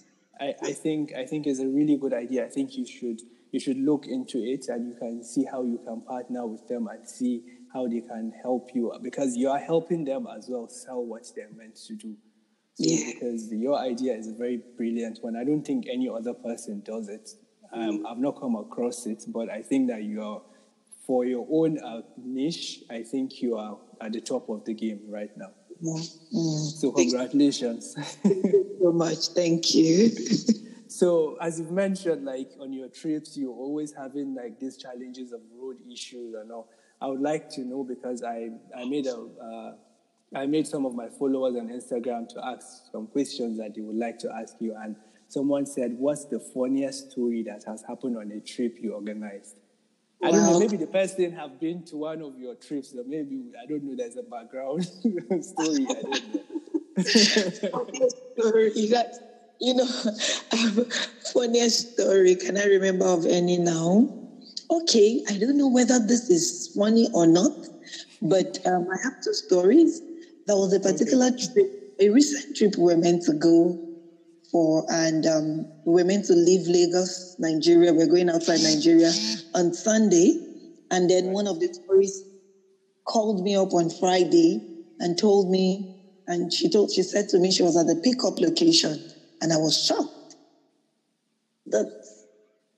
I, 0.40 0.54
I 0.62 0.72
think 0.72 1.12
I 1.14 1.24
think 1.24 1.46
it's 1.46 1.60
a 1.60 1.66
really 1.66 1.96
good 1.96 2.12
idea. 2.12 2.44
I 2.44 2.48
think 2.48 2.76
you 2.76 2.86
should 2.86 3.20
you 3.52 3.60
should 3.60 3.78
look 3.78 4.06
into 4.06 4.38
it 4.38 4.66
and 4.68 4.88
you 4.88 4.98
can 4.98 5.24
see 5.24 5.44
how 5.44 5.62
you 5.62 5.80
can 5.86 6.02
partner 6.02 6.46
with 6.46 6.66
them 6.68 6.88
and 6.88 7.08
see 7.08 7.42
how 7.72 7.86
they 7.86 8.00
can 8.00 8.32
help 8.42 8.70
you 8.74 8.92
because 9.02 9.36
you 9.36 9.48
are 9.48 9.58
helping 9.58 10.04
them 10.04 10.26
as 10.36 10.46
well 10.48 10.68
sell 10.68 11.04
what 11.04 11.22
they're 11.34 11.50
meant 11.56 11.76
to 11.86 11.94
do. 11.94 12.16
So 12.74 12.84
yeah. 12.86 13.12
Because 13.12 13.50
your 13.52 13.78
idea 13.78 14.14
is 14.14 14.28
a 14.28 14.34
very 14.34 14.60
brilliant 14.76 15.18
one. 15.22 15.36
I 15.36 15.44
don't 15.44 15.64
think 15.64 15.86
any 15.90 16.08
other 16.08 16.34
person 16.34 16.82
does 16.84 17.08
it. 17.08 17.30
Um, 17.72 18.06
I've 18.06 18.18
not 18.18 18.38
come 18.40 18.54
across 18.56 19.06
it, 19.06 19.24
but 19.28 19.50
I 19.50 19.62
think 19.62 19.88
that 19.88 20.02
you 20.02 20.22
are, 20.22 20.42
for 21.06 21.24
your 21.24 21.46
own 21.50 21.78
uh, 21.78 22.02
niche, 22.16 22.82
I 22.90 23.02
think 23.02 23.40
you 23.40 23.56
are 23.56 23.78
at 24.00 24.12
the 24.12 24.20
top 24.20 24.48
of 24.48 24.64
the 24.64 24.74
game 24.74 25.00
right 25.08 25.30
now. 25.36 25.52
Mm. 25.82 26.80
So 26.80 26.90
congratulations. 26.90 27.94
Thank 28.22 28.44
you 28.44 28.76
so 28.82 28.92
much. 28.92 29.28
Thank 29.28 29.74
you. 29.74 30.10
So 30.88 31.36
as 31.40 31.58
you've 31.58 31.72
mentioned, 31.72 32.24
like 32.24 32.52
on 32.60 32.72
your 32.72 32.88
trips, 32.88 33.36
you're 33.36 33.52
always 33.52 33.92
having 33.92 34.34
like 34.34 34.60
these 34.60 34.76
challenges 34.76 35.32
of 35.32 35.40
road 35.52 35.78
issues 35.90 36.34
and 36.34 36.50
all. 36.52 36.70
I 37.00 37.08
would 37.08 37.20
like 37.20 37.50
to 37.50 37.62
know 37.62 37.82
because 37.84 38.22
I, 38.22 38.50
I 38.74 38.84
made 38.84 39.06
a 39.06 39.16
uh, 39.16 39.72
I 40.34 40.46
made 40.46 40.66
some 40.66 40.86
of 40.86 40.94
my 40.94 41.08
followers 41.08 41.56
on 41.56 41.68
Instagram 41.68 42.28
to 42.30 42.44
ask 42.44 42.90
some 42.90 43.08
questions 43.08 43.58
that 43.58 43.74
they 43.74 43.80
would 43.80 43.96
like 43.96 44.18
to 44.20 44.32
ask 44.32 44.56
you, 44.60 44.74
and 44.74 44.96
someone 45.28 45.66
said, 45.66 45.92
What's 45.98 46.24
the 46.24 46.40
funniest 46.40 47.10
story 47.10 47.42
that 47.42 47.64
has 47.64 47.82
happened 47.82 48.16
on 48.16 48.30
a 48.32 48.40
trip 48.40 48.76
you 48.80 48.94
organized? 48.94 49.56
I 50.22 50.30
don't 50.30 50.42
know, 50.42 50.58
maybe 50.58 50.76
the 50.76 50.86
person 50.86 51.32
have 51.32 51.60
been 51.60 51.84
to 51.86 51.96
one 51.96 52.22
of 52.22 52.38
your 52.38 52.54
trips, 52.54 52.94
or 52.94 53.04
maybe, 53.06 53.52
I 53.62 53.66
don't 53.66 53.84
know, 53.84 53.94
there's 53.96 54.16
a 54.16 54.22
background 54.22 54.84
story. 55.44 55.86
I 55.88 56.02
don't 56.02 56.34
know. 56.34 58.08
story 58.38 58.86
that, 58.88 59.12
you 59.60 59.74
know, 59.74 59.86
funniest 61.32 61.92
story. 61.92 62.34
Can 62.34 62.56
I 62.56 62.64
remember 62.64 63.04
of 63.04 63.26
any 63.26 63.58
now? 63.58 64.08
Okay, 64.70 65.22
I 65.28 65.38
don't 65.38 65.58
know 65.58 65.68
whether 65.68 65.98
this 65.98 66.30
is 66.30 66.72
funny 66.74 67.08
or 67.12 67.26
not, 67.26 67.52
but 68.22 68.58
um, 68.66 68.88
I 68.90 68.96
have 69.04 69.22
two 69.22 69.34
stories. 69.34 70.00
There 70.46 70.56
was 70.56 70.72
a 70.72 70.80
particular 70.80 71.26
okay. 71.26 71.46
trip, 71.54 71.66
a 72.00 72.08
recent 72.08 72.56
trip 72.56 72.76
we 72.76 72.84
were 72.84 72.96
meant 72.96 73.22
to 73.24 73.34
go 73.34 73.85
for, 74.56 74.86
and 74.88 75.26
um, 75.26 75.66
we 75.84 76.02
were 76.02 76.06
meant 76.06 76.24
to 76.24 76.32
leave 76.32 76.66
Lagos, 76.66 77.36
Nigeria. 77.38 77.92
We 77.92 77.98
we're 77.98 78.06
going 78.06 78.30
outside 78.30 78.60
Nigeria 78.62 79.12
on 79.54 79.74
Sunday, 79.74 80.32
and 80.90 81.10
then 81.10 81.26
one 81.26 81.46
of 81.46 81.60
the 81.60 81.68
tourists 81.86 82.24
called 83.04 83.44
me 83.44 83.54
up 83.54 83.74
on 83.74 83.90
Friday 83.90 84.62
and 84.98 85.18
told 85.18 85.50
me, 85.50 85.86
and 86.26 86.50
she 86.50 86.70
told, 86.70 86.90
she 86.90 87.02
said 87.02 87.28
to 87.28 87.38
me 87.38 87.52
she 87.52 87.62
was 87.62 87.76
at 87.76 87.86
the 87.86 87.96
pickup 87.96 88.40
location, 88.40 88.98
and 89.42 89.52
I 89.52 89.58
was 89.58 89.76
shocked 89.84 90.36
that 91.66 91.86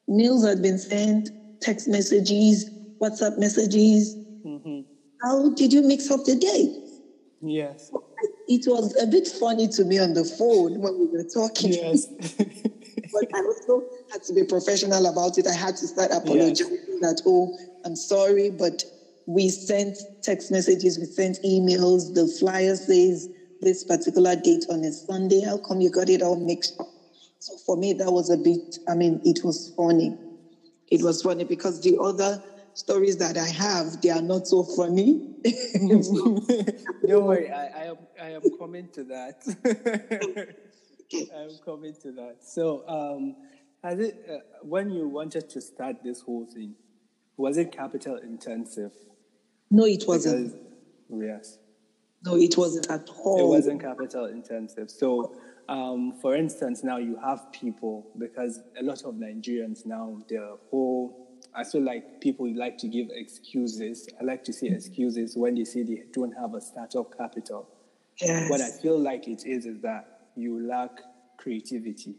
meals 0.08 0.44
had 0.44 0.60
been 0.60 0.78
sent, 0.78 1.30
text 1.62 1.86
messages, 1.86 2.68
WhatsApp 3.00 3.38
messages. 3.38 4.16
Mm-hmm. 4.44 4.80
How 5.22 5.54
did 5.54 5.72
you 5.72 5.82
mix 5.82 6.10
up 6.10 6.24
the 6.24 6.34
dates? 6.34 7.02
Yes 7.40 7.92
it 8.48 8.64
was 8.66 8.96
a 9.00 9.06
bit 9.06 9.28
funny 9.28 9.68
to 9.68 9.84
me 9.84 9.98
on 9.98 10.14
the 10.14 10.24
phone 10.24 10.80
when 10.80 10.98
we 10.98 11.06
were 11.06 11.24
talking. 11.24 11.72
Yes. 11.72 12.06
but 13.12 13.28
I 13.34 13.40
also 13.40 13.84
had 14.10 14.22
to 14.24 14.32
be 14.32 14.44
professional 14.44 15.06
about 15.06 15.36
it. 15.36 15.46
I 15.46 15.52
had 15.52 15.76
to 15.76 15.86
start 15.86 16.10
apologizing 16.10 16.78
yes. 16.88 17.00
that, 17.00 17.22
oh, 17.26 17.56
I'm 17.84 17.94
sorry, 17.94 18.50
but 18.50 18.82
we 19.26 19.50
sent 19.50 19.98
text 20.22 20.50
messages, 20.50 20.98
we 20.98 21.04
sent 21.04 21.38
emails. 21.44 22.14
The 22.14 22.26
flyer 22.40 22.74
says 22.74 23.28
this 23.60 23.84
particular 23.84 24.34
date 24.34 24.64
on 24.70 24.82
a 24.82 24.92
Sunday. 24.92 25.42
How 25.42 25.58
come 25.58 25.82
you 25.82 25.90
got 25.90 26.08
it 26.08 26.22
all 26.22 26.36
mixed 26.36 26.80
up? 26.80 26.88
So 27.40 27.56
for 27.66 27.76
me, 27.76 27.92
that 27.92 28.10
was 28.10 28.30
a 28.30 28.38
bit, 28.38 28.78
I 28.88 28.94
mean, 28.94 29.20
it 29.24 29.44
was 29.44 29.72
funny. 29.76 30.16
It 30.90 31.02
was 31.02 31.20
funny 31.20 31.44
because 31.44 31.82
the 31.82 31.98
other 32.00 32.42
stories 32.78 33.16
that 33.16 33.36
I 33.36 33.48
have, 33.48 34.00
they 34.00 34.10
are 34.10 34.22
not 34.22 34.46
so 34.46 34.62
funny. 34.62 35.34
Don't 35.44 37.24
worry, 37.24 37.50
I, 37.50 37.66
I, 37.66 37.84
am 37.86 37.96
I 38.22 38.28
am 38.30 38.42
coming 38.56 38.88
to 38.92 39.02
that. 39.04 39.42
I 41.34 41.42
am 41.42 41.50
coming 41.64 41.94
to 42.02 42.12
that. 42.12 42.36
So, 42.40 42.84
um, 42.86 43.34
has 43.82 43.98
it 43.98 44.24
uh, 44.30 44.38
when 44.62 44.90
you 44.90 45.08
wanted 45.08 45.48
to 45.50 45.60
start 45.60 46.04
this 46.04 46.20
whole 46.20 46.46
thing, 46.46 46.76
was 47.36 47.58
it 47.58 47.72
capital 47.72 48.16
intensive? 48.16 48.92
No, 49.70 49.84
it 49.84 50.04
wasn't. 50.06 50.54
Because, 51.08 51.26
yes. 51.26 51.58
No, 52.24 52.36
it 52.36 52.56
wasn't 52.56 52.88
at 52.90 53.08
all. 53.24 53.40
It 53.40 53.48
wasn't 53.48 53.80
capital 53.80 54.26
intensive. 54.26 54.90
So, 54.90 55.34
um, 55.68 56.12
for 56.20 56.36
instance, 56.36 56.84
now 56.84 56.98
you 56.98 57.18
have 57.24 57.50
people 57.52 58.06
because 58.18 58.60
a 58.78 58.84
lot 58.84 59.02
of 59.02 59.14
Nigerians 59.14 59.84
now 59.84 60.18
their 60.28 60.50
whole 60.70 61.27
I 61.54 61.64
feel 61.64 61.82
like 61.82 62.20
people 62.20 62.52
like 62.54 62.78
to 62.78 62.88
give 62.88 63.08
excuses. 63.10 64.08
I 64.20 64.24
like 64.24 64.44
to 64.44 64.52
see 64.52 64.66
mm-hmm. 64.66 64.76
excuses 64.76 65.36
when 65.36 65.54
they 65.54 65.64
say 65.64 65.82
they 65.82 66.04
don't 66.12 66.32
have 66.32 66.54
a 66.54 66.60
startup 66.60 67.16
capital. 67.16 67.68
Yes. 68.20 68.50
What 68.50 68.60
I 68.60 68.70
feel 68.70 68.98
like 68.98 69.28
it 69.28 69.44
is 69.46 69.66
is 69.66 69.80
that 69.82 70.30
you 70.36 70.66
lack 70.66 70.90
creativity. 71.38 72.16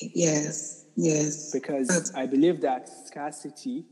Yes, 0.00 0.86
yes. 0.96 1.52
Because 1.52 1.88
That's... 1.88 2.14
I 2.14 2.26
believe 2.26 2.60
that 2.62 2.88
scarcity 2.88 3.84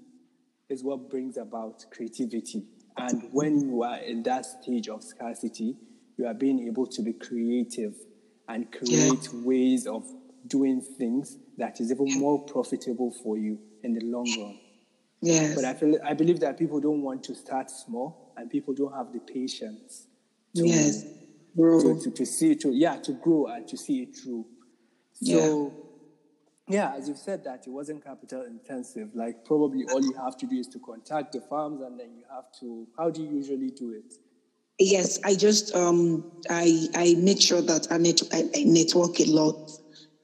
is 0.68 0.82
what 0.82 1.10
brings 1.10 1.36
about 1.36 1.84
creativity. 1.90 2.64
And 2.96 3.22
mm-hmm. 3.22 3.28
when 3.28 3.60
you 3.60 3.82
are 3.82 3.98
in 3.98 4.22
that 4.24 4.46
stage 4.46 4.88
of 4.88 5.02
scarcity, 5.02 5.76
you 6.18 6.26
are 6.26 6.34
being 6.34 6.66
able 6.66 6.86
to 6.86 7.02
be 7.02 7.12
creative 7.12 7.94
and 8.48 8.70
create 8.70 9.28
yeah. 9.32 9.40
ways 9.44 9.86
of 9.86 10.04
doing 10.46 10.80
things 10.80 11.38
that 11.58 11.80
is 11.80 11.90
even 11.90 12.18
more 12.18 12.44
profitable 12.44 13.14
for 13.22 13.38
you 13.38 13.58
in 13.82 13.94
the 13.94 14.04
long 14.04 14.26
run. 14.40 14.58
Yes. 15.22 15.54
But 15.54 15.64
I 15.64 15.74
feel 15.74 15.98
I 16.04 16.14
believe 16.14 16.40
that 16.40 16.58
people 16.58 16.80
don't 16.80 17.00
want 17.00 17.22
to 17.24 17.34
start 17.34 17.70
small 17.70 18.34
and 18.36 18.50
people 18.50 18.74
don't 18.74 18.92
have 18.92 19.12
the 19.12 19.20
patience 19.20 20.08
to 20.56 20.66
yes. 20.66 21.04
grow. 21.56 21.80
To, 21.80 22.02
to, 22.02 22.10
to 22.10 22.26
see 22.26 22.56
to 22.56 22.70
yeah, 22.72 22.96
to 22.96 23.12
grow 23.12 23.46
and 23.46 23.66
to 23.68 23.76
see 23.76 24.02
it 24.02 24.16
through. 24.16 24.44
So 25.12 25.72
yeah. 26.66 26.90
yeah, 26.90 26.96
as 26.96 27.08
you 27.08 27.14
said 27.14 27.44
that 27.44 27.68
it 27.68 27.70
wasn't 27.70 28.04
capital 28.04 28.42
intensive. 28.42 29.10
Like 29.14 29.44
probably 29.44 29.84
all 29.92 30.02
you 30.02 30.12
have 30.14 30.36
to 30.38 30.46
do 30.46 30.56
is 30.56 30.66
to 30.68 30.80
contact 30.80 31.32
the 31.32 31.40
farms 31.40 31.82
and 31.82 31.98
then 32.00 32.16
you 32.16 32.24
have 32.34 32.46
to 32.58 32.88
how 32.98 33.08
do 33.08 33.22
you 33.22 33.30
usually 33.30 33.70
do 33.70 33.92
it? 33.92 34.14
Yes, 34.80 35.20
I 35.22 35.36
just 35.36 35.72
um 35.76 36.32
I 36.50 36.88
I 36.96 37.14
make 37.16 37.40
sure 37.40 37.62
that 37.62 37.86
I, 37.92 37.98
net, 37.98 38.22
I, 38.32 38.50
I 38.56 38.64
network 38.64 39.20
a 39.20 39.26
lot. 39.26 39.70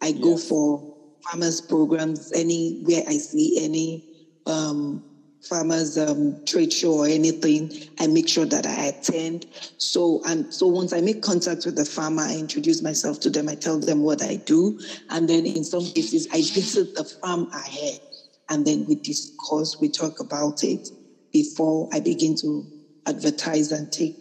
I 0.02 0.08
yes. 0.08 0.20
go 0.20 0.36
for 0.36 0.96
farmers 1.22 1.60
programs 1.60 2.32
anywhere 2.32 3.04
I 3.06 3.18
see 3.18 3.64
any 3.64 4.07
um, 4.48 5.04
farmers 5.42 5.96
um, 5.96 6.36
trade 6.46 6.72
show 6.72 6.92
or 6.92 7.06
anything, 7.06 7.70
I 7.98 8.06
make 8.06 8.28
sure 8.28 8.46
that 8.46 8.66
I 8.66 8.86
attend. 8.86 9.46
So 9.78 10.20
and 10.26 10.52
so 10.52 10.66
once 10.66 10.92
I 10.92 11.00
make 11.00 11.22
contact 11.22 11.64
with 11.64 11.76
the 11.76 11.84
farmer, 11.84 12.22
I 12.22 12.36
introduce 12.36 12.82
myself 12.82 13.20
to 13.20 13.30
them. 13.30 13.48
I 13.48 13.54
tell 13.54 13.78
them 13.78 14.00
what 14.00 14.22
I 14.22 14.36
do, 14.36 14.78
and 15.10 15.28
then 15.28 15.46
in 15.46 15.64
some 15.64 15.84
cases 15.84 16.26
I 16.32 16.38
visit 16.42 16.94
the 16.94 17.04
farm 17.20 17.48
ahead, 17.52 18.00
and 18.48 18.66
then 18.66 18.84
we 18.88 18.96
discuss, 18.96 19.76
we 19.80 19.88
talk 19.88 20.20
about 20.20 20.62
it 20.62 20.88
before 21.32 21.88
I 21.92 22.00
begin 22.00 22.34
to 22.42 22.66
advertise 23.06 23.70
and 23.72 23.90
take 23.92 24.16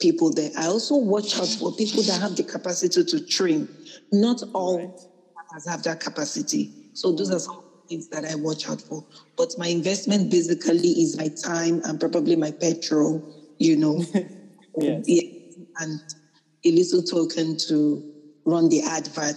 people 0.00 0.32
there. 0.32 0.50
I 0.56 0.66
also 0.66 0.96
watch 0.96 1.38
out 1.38 1.48
for 1.48 1.72
people 1.74 2.02
that 2.04 2.20
have 2.20 2.36
the 2.36 2.44
capacity 2.44 3.04
to 3.04 3.20
train. 3.20 3.68
Not 4.12 4.42
all 4.52 4.78
right. 4.78 4.90
have 5.68 5.82
that 5.84 6.00
capacity. 6.00 6.72
So 6.92 7.12
those 7.12 7.30
are 7.30 7.38
some 7.40 7.63
things 7.88 8.08
that 8.08 8.24
I 8.24 8.34
watch 8.34 8.68
out 8.68 8.80
for. 8.80 9.04
But 9.36 9.54
my 9.58 9.68
investment 9.68 10.30
basically 10.30 10.88
is 10.88 11.16
my 11.16 11.28
time 11.28 11.82
and 11.84 11.98
probably 12.00 12.36
my 12.36 12.50
petrol, 12.50 13.22
you 13.58 13.76
know. 13.76 14.04
yes. 14.76 15.06
and 15.78 16.00
a 16.64 16.70
little 16.70 17.02
token 17.02 17.56
to 17.68 18.12
run 18.44 18.68
the 18.68 18.82
advert, 18.82 19.36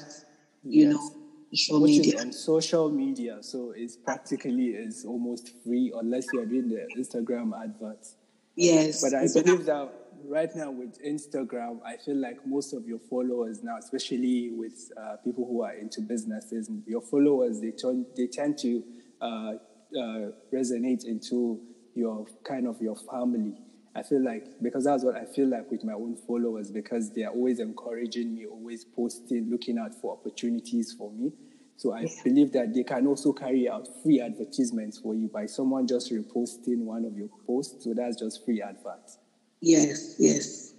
you 0.63 0.85
yes. 0.85 0.93
know, 0.93 1.11
social 1.53 1.81
Which 1.81 1.91
media. 1.91 2.21
On 2.21 2.31
social 2.31 2.89
media, 2.89 3.37
so 3.41 3.73
it's 3.75 3.95
practically 3.95 4.67
is 4.67 5.05
almost 5.05 5.51
free 5.63 5.93
unless 5.97 6.25
you're 6.33 6.45
doing 6.45 6.69
the 6.69 6.87
Instagram 6.97 7.51
adverts. 7.61 8.15
Yes. 8.55 9.01
But 9.01 9.13
I 9.13 9.27
believe 9.33 9.65
that 9.65 9.91
right 10.37 10.55
now 10.55 10.69
with 10.69 11.03
Instagram, 11.03 11.79
I 11.83 11.97
feel 11.97 12.15
like 12.15 12.45
most 12.45 12.71
of 12.71 12.85
your 12.85 12.99
followers 12.99 13.63
now, 13.63 13.77
especially 13.77 14.51
with 14.51 14.91
uh, 14.95 15.15
people 15.23 15.47
who 15.47 15.63
are 15.63 15.73
into 15.73 15.99
businesses, 16.01 16.69
your 16.85 17.01
followers 17.01 17.59
they 17.59 17.71
turn, 17.71 18.05
they 18.15 18.27
tend 18.27 18.59
to 18.59 18.83
uh, 19.19 19.53
uh, 19.99 20.31
resonate 20.53 21.05
into 21.05 21.59
your 21.95 22.27
kind 22.47 22.67
of 22.67 22.79
your 22.79 22.95
family. 23.11 23.55
I 23.95 24.03
feel 24.03 24.23
like 24.23 24.45
because 24.61 24.83
that's 24.85 25.03
what 25.03 25.15
I 25.15 25.25
feel 25.25 25.47
like 25.47 25.71
with 25.71 25.83
my 25.83 25.93
own 25.93 26.15
followers 26.27 26.69
because 26.69 27.11
they 27.15 27.23
are 27.23 27.33
always 27.33 27.59
encouraging 27.59 28.35
me, 28.35 28.45
always 28.45 28.85
posting, 28.85 29.49
looking 29.49 29.79
out 29.79 29.95
for 29.99 30.13
opportunities 30.13 30.93
for 30.95 31.11
me. 31.11 31.31
So 31.77 31.93
I 31.93 32.01
yeah. 32.01 32.09
believe 32.23 32.53
that 32.53 32.75
they 32.75 32.83
can 32.83 33.07
also 33.07 33.33
carry 33.33 33.67
out 33.67 33.87
free 34.03 34.21
advertisements 34.21 34.99
for 34.99 35.15
you 35.15 35.29
by 35.33 35.47
someone 35.47 35.87
just 35.87 36.11
reposting 36.11 36.85
one 36.85 37.05
of 37.05 37.17
your 37.17 37.29
posts. 37.47 37.83
So 37.83 37.95
that's 37.95 38.19
just 38.19 38.45
free 38.45 38.61
adverts. 38.61 39.17
Yes, 39.61 40.15
yes. 40.19 40.73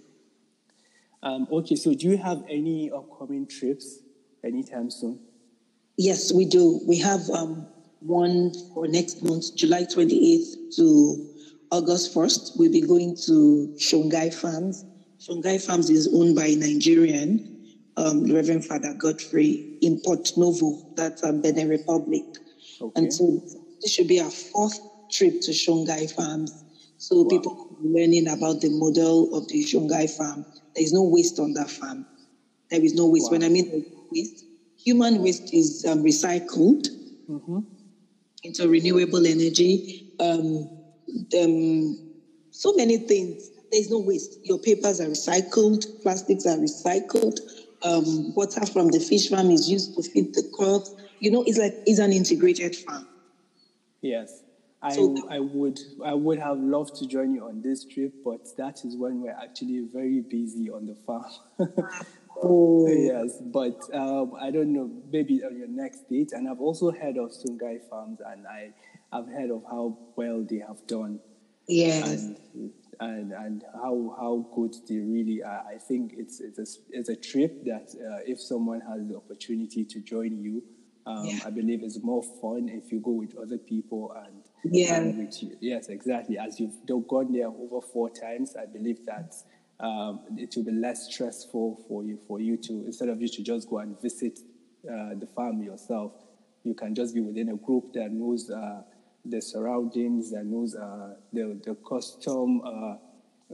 Um, 1.21 1.47
okay, 1.51 1.75
so 1.75 1.93
do 1.93 2.07
you 2.07 2.17
have 2.17 2.43
any 2.49 2.91
upcoming 2.91 3.45
trips 3.47 3.99
anytime 4.43 4.89
soon? 4.89 5.19
Yes, 5.97 6.31
we 6.33 6.45
do. 6.45 6.79
We 6.87 6.97
have 6.99 7.29
um, 7.29 7.67
one 7.99 8.53
for 8.73 8.87
next 8.87 9.21
month, 9.21 9.55
July 9.55 9.83
28th 9.83 10.75
to 10.77 11.27
August 11.71 12.15
1st. 12.15 12.51
We'll 12.57 12.71
be 12.71 12.81
going 12.81 13.17
to 13.25 13.73
Songhai 13.77 14.33
Farms. 14.33 14.85
Songhai 15.19 15.61
Farms 15.61 15.89
is 15.89 16.09
owned 16.13 16.35
by 16.35 16.45
a 16.45 16.55
Nigerian, 16.55 17.59
um, 17.97 18.23
Reverend 18.33 18.63
Father 18.63 18.93
Godfrey 18.97 19.77
in 19.81 19.99
Port 20.05 20.31
Novo, 20.37 20.77
that's 20.95 21.21
um, 21.23 21.41
Benin 21.41 21.67
Republic. 21.67 22.23
Okay. 22.81 23.01
And 23.01 23.13
so 23.13 23.41
this 23.81 23.91
should 23.91 24.07
be 24.07 24.21
our 24.21 24.31
fourth 24.31 24.79
trip 25.11 25.41
to 25.41 25.51
Songhai 25.51 26.09
Farms. 26.09 26.63
So 26.99 27.23
wow. 27.23 27.29
people 27.29 27.77
learning 27.81 28.27
about 28.27 28.61
the 28.61 28.69
model 28.69 29.35
of 29.35 29.47
the 29.47 29.63
Songhai 29.63 30.09
farm. 30.09 30.45
There 30.75 30.83
is 30.83 30.93
no 30.93 31.03
waste 31.03 31.39
on 31.39 31.53
that 31.53 31.69
farm. 31.71 32.05
There 32.69 32.83
is 32.83 32.93
no 32.93 33.07
waste. 33.07 33.31
Wow. 33.31 33.39
When 33.39 33.43
I 33.43 33.49
mean 33.49 33.85
waste, 34.11 34.45
human 34.77 35.23
waste 35.23 35.53
is 35.53 35.85
um, 35.89 36.03
recycled 36.03 36.87
mm-hmm. 37.27 37.59
into 38.43 38.67
renewable 38.69 39.25
energy. 39.25 40.11
Um, 40.19 40.69
um, 41.41 42.11
so 42.51 42.73
many 42.73 42.97
things. 42.97 43.49
There 43.71 43.79
is 43.79 43.89
no 43.89 43.99
waste. 43.99 44.37
Your 44.43 44.59
papers 44.59 44.99
are 44.99 45.07
recycled, 45.07 46.03
plastics 46.03 46.45
are 46.45 46.57
recycled, 46.57 47.39
Um, 47.81 48.35
water 48.35 48.65
from 48.65 48.89
the 48.89 48.99
fish 48.99 49.29
farm 49.29 49.51
is 49.51 49.69
used 49.69 49.95
to 49.95 50.03
feed 50.03 50.33
the 50.33 50.43
crops. 50.53 50.93
You 51.19 51.31
know, 51.31 51.43
it's 51.47 51.57
like 51.57 51.75
it's 51.85 51.99
an 51.99 52.11
integrated 52.11 52.75
farm. 52.75 53.07
Yes. 54.01 54.43
I, 54.81 54.95
so, 54.95 55.27
I 55.29 55.39
would 55.39 55.79
I 56.05 56.13
would 56.13 56.39
have 56.39 56.57
loved 56.57 56.95
to 56.97 57.07
join 57.07 57.33
you 57.33 57.45
on 57.45 57.61
this 57.61 57.83
trip, 57.83 58.13
but 58.23 58.47
that 58.57 58.85
is 58.85 58.95
when 58.95 59.21
we're 59.21 59.37
actually 59.37 59.85
very 59.93 60.21
busy 60.21 60.69
on 60.69 60.85
the 60.85 60.95
farm. 60.95 61.25
oh 62.41 62.87
yes, 62.87 63.41
but 63.41 63.77
um, 63.93 64.33
I 64.39 64.51
don't 64.51 64.71
know. 64.71 64.89
Maybe 65.11 65.43
on 65.43 65.57
your 65.57 65.67
next 65.67 66.09
date. 66.09 66.31
And 66.31 66.47
I've 66.47 66.61
also 66.61 66.91
heard 66.91 67.17
of 67.17 67.31
Songhai 67.31 67.81
Farms, 67.89 68.21
and 68.25 68.47
I 68.47 68.71
I've 69.11 69.27
heard 69.27 69.51
of 69.51 69.63
how 69.69 69.97
well 70.15 70.45
they 70.49 70.59
have 70.59 70.85
done. 70.87 71.19
Yes. 71.67 72.23
And, 72.23 72.37
and, 73.01 73.31
and 73.33 73.63
how 73.73 74.15
how 74.17 74.47
good 74.55 74.75
they 74.87 74.97
really 74.97 75.43
are. 75.43 75.63
I 75.69 75.77
think 75.77 76.13
it's 76.17 76.39
it's 76.39 76.57
a, 76.57 76.65
it's 76.91 77.09
a 77.09 77.15
trip 77.17 77.65
that 77.65 77.89
uh, 77.95 78.19
if 78.25 78.39
someone 78.39 78.79
has 78.81 79.05
the 79.07 79.17
opportunity 79.17 79.83
to 79.83 79.99
join 79.99 80.41
you, 80.41 80.63
um, 81.05 81.25
yeah. 81.25 81.39
I 81.45 81.49
believe 81.49 81.83
it's 81.83 82.01
more 82.01 82.23
fun 82.23 82.69
if 82.69 82.91
you 82.91 82.99
go 82.99 83.11
with 83.11 83.37
other 83.37 83.57
people 83.57 84.13
and 84.25 84.38
yeah. 84.63 85.03
You. 85.03 85.57
Yes, 85.59 85.89
exactly. 85.89 86.37
As 86.37 86.59
you've 86.59 86.85
gone 87.07 87.31
there 87.31 87.47
over 87.47 87.81
four 87.81 88.09
times, 88.09 88.55
I 88.55 88.65
believe 88.65 89.05
that 89.05 89.35
um, 89.79 90.21
it 90.37 90.53
will 90.55 90.63
be 90.63 90.71
less 90.71 91.11
stressful 91.11 91.85
for 91.87 92.03
you 92.03 92.19
for 92.27 92.39
you 92.39 92.57
to 92.57 92.85
instead 92.85 93.09
of 93.09 93.21
you 93.21 93.29
to 93.29 93.41
just 93.41 93.69
go 93.69 93.79
and 93.79 93.99
visit 94.01 94.39
uh, 94.85 95.15
the 95.15 95.27
farm 95.35 95.63
yourself, 95.63 96.11
you 96.63 96.73
can 96.73 96.93
just 96.93 97.13
be 97.13 97.21
within 97.21 97.49
a 97.49 97.55
group 97.55 97.93
that 97.93 98.11
knows 98.11 98.49
uh, 98.49 98.81
the 99.25 99.41
surroundings, 99.41 100.31
that 100.31 100.45
knows 100.45 100.75
uh, 100.75 101.15
the 101.33 101.59
the 101.63 101.75
custom. 101.75 102.61
Uh, 102.61 102.95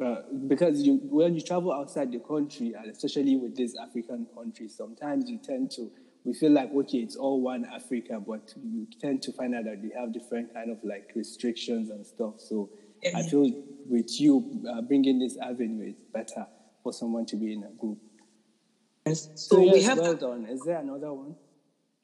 uh, 0.04 0.24
because 0.48 0.82
you, 0.82 1.00
when 1.04 1.36
you 1.36 1.42
travel 1.42 1.72
outside 1.72 2.12
the 2.12 2.20
country, 2.20 2.74
and 2.78 2.92
especially 2.92 3.38
with 3.38 3.56
these 3.56 3.78
African 3.78 4.28
countries, 4.36 4.76
sometimes 4.76 5.30
you 5.30 5.38
tend 5.38 5.72
to 5.72 5.90
we 6.26 6.34
feel 6.34 6.52
like 6.52 6.70
okay 6.74 6.98
it's 6.98 7.16
all 7.16 7.40
one 7.40 7.66
africa 7.74 8.20
but 8.20 8.42
you 8.62 8.88
tend 9.00 9.22
to 9.22 9.32
find 9.32 9.56
out 9.56 9.64
that 9.64 9.82
they 9.82 9.92
have 9.98 10.12
different 10.12 10.52
kind 10.54 10.70
of 10.72 10.78
like 10.84 11.12
restrictions 11.16 11.90
and 11.90 12.06
stuff. 12.06 12.34
So 12.38 12.70
i 13.16 13.22
feel 13.22 13.52
with 13.88 14.20
you 14.20 14.44
uh, 14.70 14.82
bringing 14.82 15.20
this 15.20 15.38
avenue 15.38 15.90
it's 15.90 16.02
better 16.12 16.48
for 16.82 16.92
someone 16.92 17.26
to 17.28 17.36
be 17.36 17.54
in 17.54 17.64
a 17.64 17.72
group. 17.80 18.00
Yes. 19.06 19.30
so, 19.36 19.58
so 19.58 19.64
yes, 19.64 19.74
we 19.74 19.82
have 19.84 19.98
well 20.00 20.16
done. 20.16 20.46
Is 20.46 20.62
there 20.62 20.78
another 20.80 21.14
one? 21.14 21.36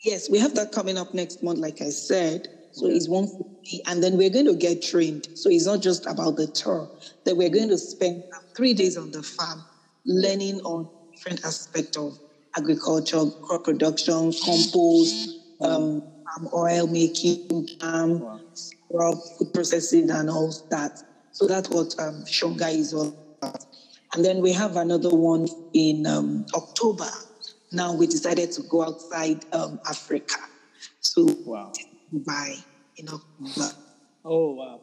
Yes 0.03 0.29
we 0.29 0.38
have 0.39 0.53
that 0.55 0.71
coming 0.71 0.97
up 0.97 1.13
next 1.13 1.43
month 1.43 1.60
like 1.60 1.81
i 1.81 1.89
said. 1.89 2.47
So 2.73 2.88
it's 2.88 3.10
one 3.10 3.27
and 3.88 4.01
then 4.01 4.15
we're 4.15 4.29
going 4.29 4.45
to 4.45 4.55
get 4.55 4.81
trained. 4.81 5.27
So 5.34 5.49
it's 5.49 5.65
not 5.65 5.81
just 5.81 6.05
about 6.05 6.38
the 6.38 6.47
tour. 6.47 6.89
That 7.25 7.36
we're 7.36 7.49
going 7.49 7.67
to 7.69 7.77
spend 7.77 8.23
three 8.55 8.73
days 8.73 8.95
on 8.97 9.12
the 9.12 9.21
farm 9.23 9.65
learning 10.05 10.62
on 10.62 10.88
different 11.13 11.43
aspects 11.45 11.97
of 11.97 12.17
agriculture, 12.58 13.26
crop 13.42 13.64
production, 13.64 14.34
compost, 14.44 15.30
um, 15.62 16.04
palm 16.26 16.50
oil 16.54 16.88
making, 16.88 17.68
um, 17.82 18.20
wow. 18.90 19.14
food 19.38 19.54
processing, 19.54 20.10
and 20.10 20.30
all 20.30 20.54
that. 20.70 21.02
So 21.32 21.48
that's 21.48 21.70
what 21.70 21.96
um, 22.00 22.24
Songhai 22.26 22.76
is 22.76 22.94
all 22.94 23.16
about. 23.42 23.66
And 24.14 24.26
then 24.26 24.42
we 24.42 24.52
have 24.54 24.76
another 24.76 25.10
one 25.10 25.48
in 25.74 26.06
um, 26.06 26.46
October. 26.54 27.10
Now 27.72 27.94
we 27.94 28.08
decided 28.08 28.52
to 28.54 28.64
go 28.64 28.84
outside 28.84 29.46
um, 29.54 29.80
Africa. 29.88 30.36
So 31.00 31.24
wow. 31.46 31.72
Dubai 32.14 32.62
in 32.98 33.08
October. 33.08 33.76
Oh 34.26 34.54
wow. 34.56 34.82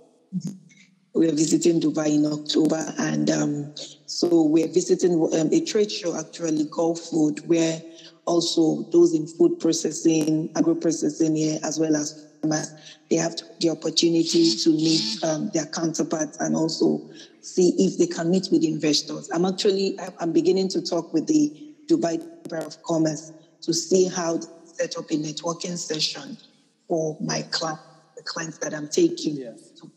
We 1.18 1.28
are 1.28 1.34
visiting 1.34 1.80
Dubai 1.80 2.14
in 2.14 2.26
October, 2.26 2.94
and 2.96 3.28
um, 3.28 3.74
so 4.06 4.44
we're 4.44 4.68
visiting 4.68 5.14
um, 5.14 5.48
a 5.52 5.64
trade 5.64 5.90
show, 5.90 6.16
actually, 6.16 6.66
called 6.66 7.00
Food, 7.00 7.40
where 7.48 7.82
also 8.24 8.84
those 8.92 9.14
in 9.14 9.26
food 9.26 9.58
processing, 9.58 10.48
agro 10.54 10.76
processing 10.76 11.34
here, 11.34 11.58
as 11.64 11.80
well 11.80 11.96
as 11.96 12.24
farmers, 12.40 12.72
they 13.10 13.16
have 13.16 13.34
the 13.58 13.68
opportunity 13.68 14.54
to 14.58 14.70
meet 14.70 15.02
um, 15.24 15.50
their 15.52 15.66
counterparts 15.66 16.38
and 16.38 16.54
also 16.54 17.02
see 17.40 17.74
if 17.78 17.98
they 17.98 18.06
can 18.06 18.30
meet 18.30 18.46
with 18.52 18.62
investors. 18.62 19.28
I'm 19.34 19.44
actually 19.44 19.98
I'm 20.20 20.30
beginning 20.30 20.68
to 20.68 20.82
talk 20.82 21.12
with 21.12 21.26
the 21.26 21.50
Dubai 21.90 22.22
Chamber 22.48 22.64
of 22.64 22.80
Commerce 22.84 23.32
to 23.62 23.74
see 23.74 24.06
how 24.06 24.36
to 24.38 24.46
set 24.66 24.96
up 24.96 25.10
a 25.10 25.14
networking 25.14 25.78
session 25.78 26.38
for 26.86 27.16
my 27.20 27.42
client, 27.50 27.80
the 28.16 28.22
clients 28.22 28.58
that 28.58 28.72
I'm 28.72 28.86
taking 28.86 29.34
to 29.34 29.90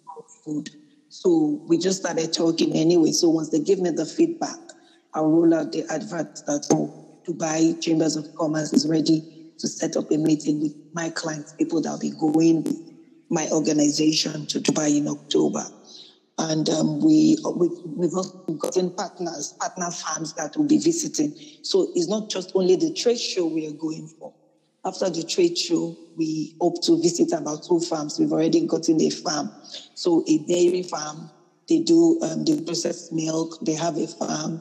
food. 0.44 0.72
So 1.12 1.60
we 1.68 1.78
just 1.78 2.00
started 2.00 2.34
talking 2.34 2.74
anyway. 2.76 3.12
So 3.12 3.30
once 3.30 3.50
they 3.50 3.60
give 3.60 3.80
me 3.80 3.90
the 3.92 4.06
feedback, 4.06 4.58
I'll 5.14 5.30
roll 5.30 5.54
out 5.54 5.72
the 5.74 5.84
advert 5.90 6.40
that 6.48 6.66
oh, 6.72 6.94
Dubai 7.28 7.80
Chambers 7.82 8.16
of 8.16 8.28
Commerce 8.36 8.72
is 8.74 8.88
ready 8.88 9.26
to 9.60 9.68
set 9.68 9.98
up 9.98 10.06
a 10.12 10.18
meeting 10.18 10.62
with 10.62 10.74
my 10.94 11.10
clients, 11.10 11.54
people 11.54 11.82
that'll 11.82 12.00
be 12.00 12.12
going 12.12 12.64
with 12.64 12.80
my 13.30 13.50
organization 13.52 14.48
to 14.48 14.60
Dubai 14.62 14.98
in 14.98 15.08
October. 15.10 15.66
And 16.38 16.70
um, 16.70 17.00
we, 17.02 17.38
we, 17.56 17.70
we've 17.86 18.14
also 18.16 18.32
gotten 18.58 18.92
partners, 18.92 19.54
partner 19.60 19.92
farms 19.92 20.34
that 20.36 20.54
will 20.58 20.66
be 20.68 20.80
visiting. 20.80 21.36
So 21.62 21.92
it's 21.94 22.08
not 22.08 22.30
just 22.30 22.52
only 22.56 22.78
the 22.78 22.92
trade 22.94 23.20
show 23.20 23.46
we 23.46 23.68
are 23.68 23.74
going 23.74 24.08
for. 24.18 24.34
After 24.84 25.12
the 25.12 25.24
trade 25.24 25.58
show, 25.58 25.96
we 26.18 26.56
hope 26.60 26.82
to 26.84 27.00
visit 27.00 27.32
about 27.34 27.64
two 27.68 27.80
farms. 27.80 28.18
We've 28.20 28.32
already 28.32 28.66
gotten 28.66 29.00
a 29.02 29.12
farm. 29.12 29.52
So 29.94 30.24
a 30.28 30.40
dairy 30.40 30.82
farm, 30.82 31.30
they 31.70 31.80
do, 31.80 32.20
um, 32.24 32.44
they 32.46 32.60
process 32.62 33.12
milk, 33.12 33.60
they 33.62 33.74
have 33.74 33.98
a 33.98 34.08
farm. 34.08 34.60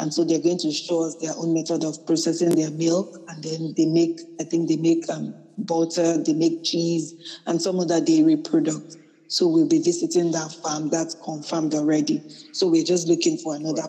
And 0.00 0.12
so 0.12 0.24
they're 0.24 0.40
going 0.40 0.58
to 0.58 0.72
show 0.72 1.04
us 1.04 1.14
their 1.20 1.34
own 1.36 1.54
method 1.54 1.84
of 1.84 2.04
processing 2.04 2.56
their 2.56 2.72
milk. 2.72 3.16
And 3.28 3.44
then 3.44 3.74
they 3.76 3.86
make, 3.86 4.18
I 4.40 4.44
think 4.44 4.68
they 4.68 4.76
make 4.76 5.08
um, 5.08 5.36
butter, 5.56 6.18
they 6.18 6.32
make 6.32 6.64
cheese, 6.64 7.14
and 7.46 7.62
some 7.62 7.78
other 7.78 8.00
dairy 8.00 8.36
products. 8.36 8.96
So 9.28 9.46
we'll 9.46 9.68
be 9.68 9.78
visiting 9.78 10.32
that 10.32 10.50
farm. 10.50 10.88
That's 10.90 11.14
confirmed 11.14 11.74
already. 11.74 12.24
So 12.52 12.66
we're 12.66 12.82
just 12.84 13.06
looking 13.06 13.36
for 13.38 13.54
another 13.54 13.86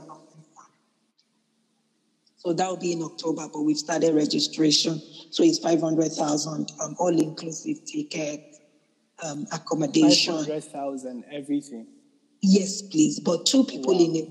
so 2.46 2.54
that 2.54 2.70
will 2.70 2.78
be 2.78 2.92
in 2.92 3.02
October, 3.02 3.48
but 3.52 3.62
we've 3.62 3.76
started 3.76 4.14
registration. 4.14 5.02
So 5.32 5.44
it's 5.44 5.58
500,000 5.58 6.72
um, 6.80 6.96
all 7.00 7.20
inclusive 7.20 7.84
ticket, 7.86 8.40
um, 9.24 9.48
accommodation. 9.52 10.36
500,000, 10.36 11.26
everything. 11.32 11.88
Yes, 12.44 12.84
please. 12.84 13.20
But 13.20 13.48
two 13.48 13.64
people 13.64 13.96
wow. 13.96 14.06
in 14.06 14.16
it. 14.16 14.30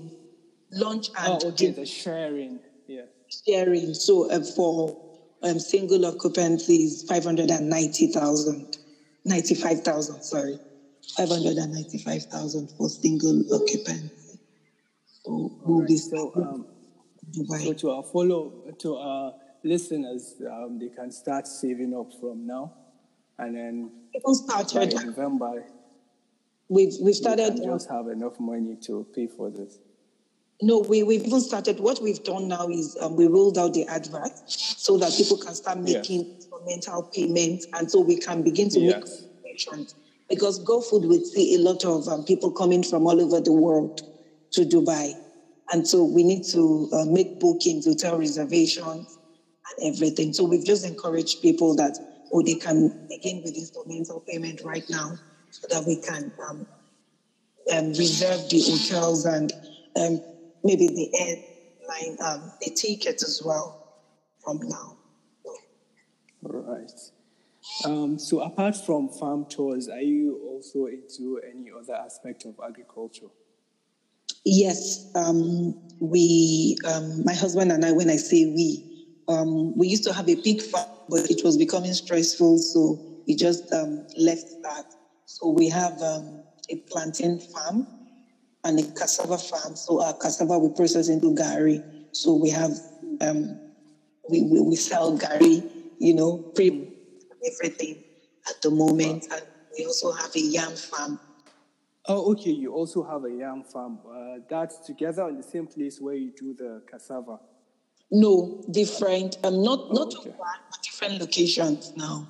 Lunch 0.71 1.09
and. 1.17 1.43
Oh, 1.43 1.49
okay, 1.49 1.71
the 1.71 1.85
sharing. 1.85 2.59
Yeah. 2.87 3.01
Sharing. 3.45 3.93
So 3.93 4.31
uh, 4.31 4.39
for 4.39 4.97
um, 5.43 5.59
single 5.59 6.05
occupancy 6.05 6.83
is 6.83 7.03
590,000. 7.03 8.77
95,000, 9.25 10.23
sorry. 10.23 10.57
595,000 11.17 12.69
for 12.77 12.87
single 12.87 13.43
occupancy. 13.53 14.39
So 15.25 15.51
we'll 15.65 15.79
right, 15.79 15.87
be. 15.89 15.97
So, 15.97 16.31
um, 16.37 16.65
Dubai. 17.31 17.63
So 17.63 17.73
to 17.73 17.89
our 17.91 18.03
follow 18.03 18.73
to 18.79 18.95
our 18.95 19.33
listeners, 19.63 20.35
um, 20.51 20.79
they 20.79 20.89
can 20.89 21.11
start 21.11 21.47
saving 21.47 21.93
up 21.95 22.11
from 22.19 22.45
now, 22.45 22.73
and 23.37 23.55
then 23.55 23.91
people 24.13 24.35
started 24.35 24.93
by 24.95 25.03
November. 25.03 25.63
We've 26.67 26.93
we 27.01 27.13
started. 27.13 27.55
We 27.59 27.65
just 27.65 27.89
have 27.89 28.07
enough 28.07 28.39
money 28.39 28.77
to 28.87 29.05
pay 29.13 29.27
for 29.27 29.49
this. 29.49 29.79
No, 30.61 30.79
we, 30.79 31.03
we've 31.03 31.25
even 31.25 31.41
started. 31.41 31.81
What 31.81 32.01
we've 32.01 32.23
done 32.23 32.47
now 32.47 32.69
is 32.69 32.97
um, 33.01 33.17
we 33.17 33.27
rolled 33.27 33.57
out 33.57 33.73
the 33.73 33.85
advert 33.87 34.31
so 34.49 34.97
that 34.97 35.11
people 35.11 35.37
can 35.37 35.53
start 35.53 35.79
making 35.79 36.25
yes. 36.25 36.35
instrumental 36.35 37.03
payments, 37.13 37.67
and 37.73 37.91
so 37.91 37.99
we 37.99 38.17
can 38.17 38.41
begin 38.41 38.69
to 38.69 38.79
yes. 38.79 38.93
make 38.93 39.41
connections. 39.41 39.95
Because 40.29 40.63
Gulfood 40.63 41.07
would 41.07 41.25
see 41.25 41.55
a 41.55 41.59
lot 41.59 41.83
of 41.83 42.07
um, 42.07 42.23
people 42.23 42.51
coming 42.51 42.83
from 42.83 43.05
all 43.05 43.21
over 43.21 43.41
the 43.41 43.51
world 43.51 44.01
to 44.51 44.61
Dubai. 44.61 45.13
And 45.71 45.87
so 45.87 46.03
we 46.03 46.23
need 46.23 46.43
to 46.51 46.89
uh, 46.93 47.05
make 47.05 47.39
bookings, 47.39 47.85
hotel 47.85 48.17
reservations, 48.19 49.17
and 49.77 49.95
everything. 49.95 50.33
So 50.33 50.43
we've 50.43 50.65
just 50.65 50.85
encouraged 50.85 51.41
people 51.41 51.75
that, 51.75 51.97
oh, 52.31 52.43
they 52.43 52.55
can 52.55 53.07
begin 53.09 53.41
with 53.43 53.55
instrumental 53.55 54.23
payment 54.27 54.61
right 54.63 54.87
now 54.89 55.17
so 55.49 55.67
that 55.69 55.85
we 55.85 56.01
can 56.01 56.31
um, 56.47 56.67
um, 57.73 57.87
reserve 57.89 58.47
the 58.49 58.61
hotels 58.61 59.25
and 59.25 59.51
um, 59.95 60.21
maybe 60.63 60.87
the 60.87 61.09
airline, 61.19 62.17
um, 62.23 62.51
the 62.61 62.71
tickets 62.71 63.23
as 63.23 63.41
well 63.43 64.01
from 64.43 64.59
now. 64.63 64.97
Right. 66.43 66.91
Um, 67.83 68.19
so 68.19 68.41
apart 68.41 68.75
from 68.75 69.09
farm 69.09 69.47
tours, 69.49 69.89
are 69.89 70.01
you 70.01 70.39
also 70.47 70.85
into 70.85 71.41
any 71.49 71.71
other 71.71 71.95
aspect 71.95 72.45
of 72.45 72.59
agriculture? 72.63 73.27
Yes, 74.45 75.07
um, 75.15 75.75
we, 75.99 76.75
um, 76.85 77.23
my 77.23 77.33
husband 77.33 77.71
and 77.71 77.83
I, 77.83 77.91
when 77.91 78.09
I 78.09 78.17
say 78.17 78.45
we, 78.45 78.83
um, 79.27 79.75
we 79.75 79.87
used 79.87 80.03
to 80.03 80.13
have 80.13 80.29
a 80.29 80.35
pig 80.35 80.61
farm, 80.61 80.85
but 81.09 81.29
it 81.31 81.43
was 81.43 81.57
becoming 81.57 81.93
stressful, 81.93 82.59
so 82.59 82.99
we 83.27 83.35
just 83.35 83.71
um, 83.73 84.05
left 84.17 84.45
that. 84.63 84.85
So 85.25 85.49
we 85.49 85.69
have 85.69 85.99
um, 86.01 86.43
a 86.69 86.75
plantain 86.91 87.39
farm 87.39 87.87
and 88.63 88.79
a 88.79 88.83
cassava 88.93 89.37
farm. 89.37 89.75
So 89.75 90.01
our 90.03 90.13
cassava 90.13 90.59
we 90.59 90.69
process 90.69 91.09
into 91.09 91.33
gari. 91.33 91.83
So 92.11 92.33
we 92.35 92.49
have 92.51 92.71
um, 93.21 93.59
we, 94.29 94.43
we, 94.43 94.61
we 94.61 94.75
sell 94.75 95.17
gari, 95.17 95.63
you 95.99 96.13
know, 96.15 96.43
pre 96.55 96.71
everything 97.45 98.03
at 98.49 98.61
the 98.61 98.71
moment. 98.71 99.25
And 99.31 99.41
we 99.77 99.85
also 99.85 100.11
have 100.11 100.35
a 100.35 100.39
yam 100.41 100.75
farm. 100.75 101.19
Oh, 102.07 102.31
okay. 102.33 102.51
You 102.51 102.73
also 102.73 103.03
have 103.03 103.25
a 103.25 103.31
yam 103.31 103.63
farm. 103.63 103.99
Uh, 104.07 104.39
that's 104.49 104.79
together 104.85 105.27
in 105.29 105.37
the 105.37 105.43
same 105.43 105.67
place 105.67 105.99
where 105.99 106.15
you 106.15 106.31
do 106.37 106.53
the 106.53 106.83
cassava. 106.89 107.39
No, 108.11 108.63
different. 108.71 109.37
Um, 109.43 109.63
not 109.63 109.79
Oh, 109.89 109.93
not 109.93 110.15
okay. 110.15 110.31
far, 110.37 110.53
but 110.69 110.81
different 110.83 111.19
locations 111.19 111.95
now. 111.97 112.27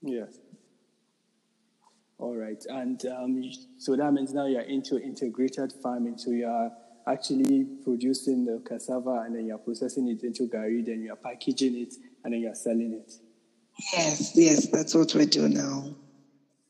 Yes. 0.00 0.38
All 2.18 2.34
right. 2.36 2.64
And 2.68 3.04
um, 3.06 3.42
so 3.78 3.96
that 3.96 4.12
means 4.12 4.32
now 4.32 4.46
you're 4.46 4.62
into 4.62 4.98
integrated 4.98 5.72
farming. 5.82 6.16
So 6.18 6.30
you're 6.30 6.70
actually 7.06 7.64
producing 7.84 8.44
the 8.44 8.62
cassava 8.64 9.24
and 9.26 9.34
then 9.34 9.46
you're 9.46 9.58
processing 9.58 10.08
it 10.08 10.22
into 10.22 10.48
gari, 10.48 10.84
then 10.86 11.02
you're 11.02 11.16
packaging 11.16 11.76
it 11.76 11.94
and 12.24 12.32
then 12.32 12.40
you're 12.40 12.54
selling 12.54 12.92
it. 12.94 13.12
Yes, 13.92 14.32
yes, 14.36 14.66
that's 14.68 14.94
what 14.94 15.12
we 15.14 15.26
do 15.26 15.48
now. 15.48 15.96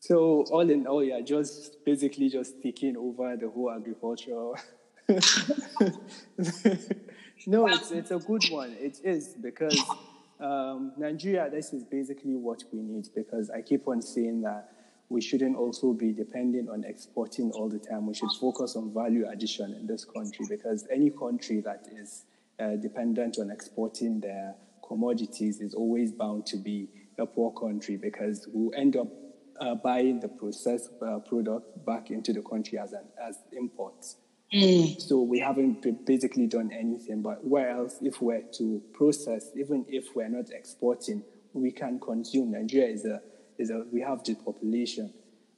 So 0.03 0.43
all 0.51 0.69
in 0.69 0.89
all, 0.89 1.05
you're 1.05 1.23
just 1.23 1.85
basically 1.85 2.29
just 2.29 2.61
taking 2.61 2.97
over 2.97 3.37
the 3.37 3.49
whole 3.49 3.71
agricultural. 3.71 4.57
no, 7.47 7.69
it's 7.69 7.93
it's 7.93 8.11
a 8.11 8.19
good 8.19 8.43
one. 8.51 8.75
It 8.81 8.99
is 9.05 9.37
because 9.41 9.81
um, 10.41 10.91
Nigeria. 10.99 11.49
This 11.49 11.73
is 11.73 11.85
basically 11.85 12.35
what 12.35 12.65
we 12.73 12.81
need. 12.81 13.11
Because 13.15 13.49
I 13.51 13.63
keep 13.63 13.87
on 13.87 14.03
saying 14.03 14.41
that 14.43 14.73
we 15.09 15.21
shouldn't 15.21 15.55
also 15.57 15.93
be 15.93 16.11
dependent 16.11 16.69
on 16.69 16.83
exporting 16.83 17.53
all 17.53 17.69
the 17.69 17.79
time. 17.79 18.09
We 18.09 18.15
should 18.15 18.33
focus 18.41 18.75
on 18.75 18.93
value 18.93 19.29
addition 19.29 19.73
in 19.73 19.87
this 19.87 20.05
country. 20.05 20.47
Because 20.51 20.85
any 20.91 21.11
country 21.11 21.61
that 21.61 21.87
is 21.93 22.25
uh, 22.59 22.71
dependent 22.75 23.39
on 23.39 23.53
exporting 23.53 24.19
their 24.19 24.57
commodities 24.85 25.61
is 25.61 25.75
always 25.75 26.11
bound 26.11 26.45
to 26.47 26.57
be 26.57 26.89
a 27.19 27.27
poor 27.27 27.53
country 27.53 27.97
because 27.97 28.49
we'll 28.53 28.75
end 28.75 28.97
up 28.97 29.07
uh, 29.61 29.75
buying 29.77 30.21
the 30.21 30.29
processed 30.29 30.91
uh, 31.07 31.19
product 31.21 31.85
back 31.87 32.11
into 32.11 32.33
the 32.33 32.43
country 32.43 32.79
as 32.79 32.93
an, 32.93 33.05
as 33.23 33.39
imports. 33.53 34.17
So 34.99 35.23
we 35.23 35.39
haven't 35.39 36.05
basically 36.05 36.47
done 36.47 36.71
anything. 36.73 37.23
But 37.23 37.43
where 37.43 37.71
else, 37.71 37.97
if 38.03 38.21
we're 38.21 38.43
to 38.59 38.83
process, 38.93 39.51
even 39.57 39.87
if 39.89 40.15
we're 40.15 40.29
not 40.29 40.51
exporting, 40.51 41.23
we 41.55 41.71
can 41.73 41.99
consume. 41.99 42.51
Nigeria 42.53 42.89
is 42.93 43.07
a 43.07 43.23
is 43.57 43.71
a 43.71 43.85
we 43.91 44.03
have 44.03 44.23
the 44.25 44.35
population, 44.35 45.13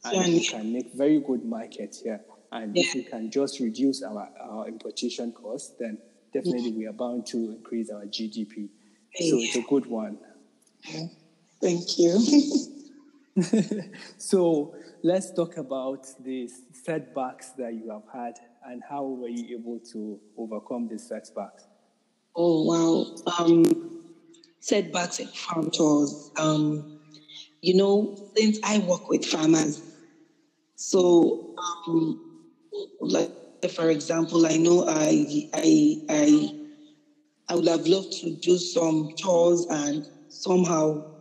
and 0.04 0.14
Yeah. 0.16 0.32
we 0.34 0.44
can 0.46 0.72
make 0.72 0.92
very 0.94 1.18
good 1.18 1.44
market 1.44 1.96
here. 2.04 2.20
And 2.52 2.76
if 2.76 2.94
Yeah. 2.94 3.00
we 3.00 3.04
can 3.10 3.30
just 3.32 3.58
reduce 3.58 4.00
our, 4.04 4.28
our 4.40 4.68
importation 4.68 5.32
costs, 5.32 5.72
then 5.80 5.98
definitely 6.32 6.70
we 6.72 6.86
are 6.86 6.92
bound 6.92 7.26
to 7.26 7.38
increase 7.50 7.90
our 7.90 8.04
GDP. 8.06 8.68
So 9.18 9.38
it's 9.38 9.56
a 9.56 9.62
good 9.62 9.86
one. 9.86 10.18
Thank 11.60 11.98
you. 11.98 12.20
So 14.18 14.74
let's 15.02 15.32
talk 15.32 15.56
about 15.56 16.06
the 16.22 16.48
setbacks 16.72 17.50
that 17.58 17.74
you 17.74 17.90
have 17.90 18.06
had 18.12 18.34
and 18.64 18.82
how 18.88 19.04
were 19.04 19.28
you 19.28 19.58
able 19.58 19.80
to 19.92 20.20
overcome 20.36 20.88
these 20.88 21.06
setbacks? 21.08 21.64
oh 22.36 22.64
wow. 22.64 23.34
Um, 23.38 24.02
setbacks 24.60 25.20
in 25.20 25.28
farm 25.28 25.70
tours. 25.70 26.30
Um, 26.36 27.00
you 27.62 27.76
know, 27.76 28.16
since 28.36 28.58
I 28.62 28.78
work 28.78 29.08
with 29.08 29.24
farmers, 29.24 29.82
so 30.76 31.54
um, 31.58 32.42
like 33.00 33.30
for 33.70 33.90
example, 33.90 34.46
I 34.46 34.56
know 34.56 34.84
I 34.88 35.48
I 35.54 35.96
I 36.08 36.54
I 37.48 37.54
would 37.56 37.68
have 37.68 37.86
loved 37.86 38.12
to 38.20 38.30
do 38.36 38.58
some 38.58 39.14
tours 39.16 39.66
and 39.70 40.06
somehow 40.28 41.13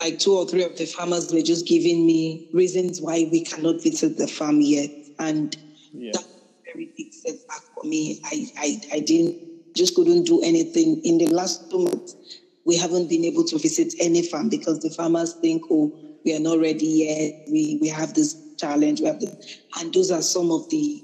like 0.00 0.18
two 0.18 0.32
or 0.36 0.46
three 0.46 0.64
of 0.64 0.76
the 0.76 0.86
farmers 0.86 1.32
were 1.32 1.42
just 1.42 1.66
giving 1.66 2.06
me 2.06 2.42
reasons 2.52 3.00
why 3.00 3.26
we 3.30 3.42
cannot 3.44 3.82
visit 3.82 4.16
the 4.16 4.28
farm 4.28 4.60
yet. 4.60 4.90
And 5.18 5.56
Yeah. 5.92 6.12
that's 6.14 6.26
a 6.26 6.72
very 6.72 6.90
big 6.96 7.12
setback 7.12 7.62
for 7.74 7.84
me. 7.88 8.20
I, 8.24 8.46
I, 8.58 8.80
I 8.92 9.00
didn't, 9.00 9.36
just 9.76 9.94
couldn't 9.94 10.24
do 10.24 10.42
anything. 10.42 11.00
In 11.04 11.18
the 11.18 11.28
last 11.28 11.62
two 11.70 11.80
months, 11.80 12.16
we 12.64 12.76
haven't 12.76 13.08
been 13.08 13.24
able 13.24 13.44
to 13.46 13.58
visit 13.58 13.94
any 14.00 14.22
farm 14.22 14.48
because 14.50 14.80
the 14.80 14.90
farmers 14.90 15.34
think, 15.42 15.62
oh, 15.70 15.92
we 16.24 16.34
are 16.34 16.40
not 16.40 16.58
ready 16.60 16.86
yet. 16.86 17.34
We, 17.50 17.78
we 17.80 17.88
have 17.88 18.14
this 18.14 18.36
challenge. 18.60 19.00
We 19.00 19.06
have 19.08 19.20
this. 19.20 19.34
And 19.78 19.94
those 19.94 20.10
are 20.10 20.22
some 20.22 20.52
of 20.52 20.68
the 20.70 21.02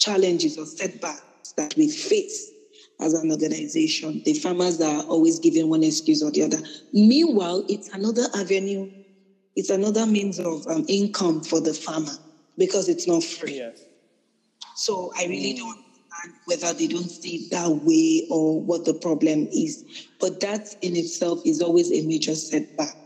challenges 0.00 0.58
or 0.58 0.66
setbacks 0.66 1.54
that 1.58 1.74
we 1.76 1.90
face 1.90 2.53
as 3.00 3.14
an 3.14 3.30
organization. 3.30 4.22
The 4.24 4.34
farmers 4.34 4.80
are 4.80 5.02
always 5.04 5.38
giving 5.38 5.68
one 5.68 5.82
excuse 5.82 6.22
or 6.22 6.30
the 6.30 6.42
other. 6.42 6.58
Meanwhile, 6.92 7.64
it's 7.68 7.88
another 7.88 8.26
avenue, 8.34 8.90
it's 9.56 9.70
another 9.70 10.06
means 10.06 10.38
of 10.38 10.66
um, 10.66 10.84
income 10.88 11.42
for 11.42 11.60
the 11.60 11.74
farmer 11.74 12.12
because 12.56 12.88
it's 12.88 13.06
not 13.06 13.22
free. 13.22 13.58
Yes. 13.58 13.84
So 14.76 15.12
I 15.16 15.26
really 15.26 15.54
don't 15.54 15.68
understand 15.70 16.34
whether 16.46 16.72
they 16.72 16.86
don't 16.86 17.10
see 17.10 17.36
it 17.36 17.50
that 17.50 17.68
way 17.68 18.26
or 18.30 18.60
what 18.60 18.84
the 18.84 18.94
problem 18.94 19.48
is. 19.52 19.84
But 20.20 20.40
that 20.40 20.74
in 20.82 20.96
itself 20.96 21.40
is 21.44 21.60
always 21.60 21.92
a 21.92 22.06
major 22.06 22.34
setback 22.34 22.96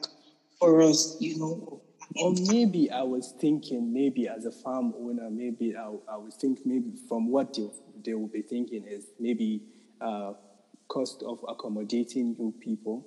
for 0.58 0.80
us, 0.82 1.16
you 1.20 1.38
know. 1.38 1.82
Or 2.16 2.32
maybe 2.46 2.90
I 2.90 3.02
was 3.02 3.34
thinking, 3.38 3.92
maybe 3.92 4.28
as 4.28 4.46
a 4.46 4.50
farm 4.50 4.94
owner, 4.98 5.28
maybe 5.30 5.76
I, 5.76 5.92
I 6.10 6.16
would 6.16 6.32
think, 6.32 6.60
maybe 6.64 6.94
from 7.08 7.28
what 7.28 7.54
they, 7.54 7.68
they 8.04 8.14
will 8.14 8.28
be 8.28 8.42
thinking 8.42 8.84
is 8.84 9.04
maybe 9.20 9.62
uh, 10.00 10.32
cost 10.88 11.22
of 11.26 11.38
accommodating 11.48 12.34
new 12.38 12.54
people. 12.60 13.06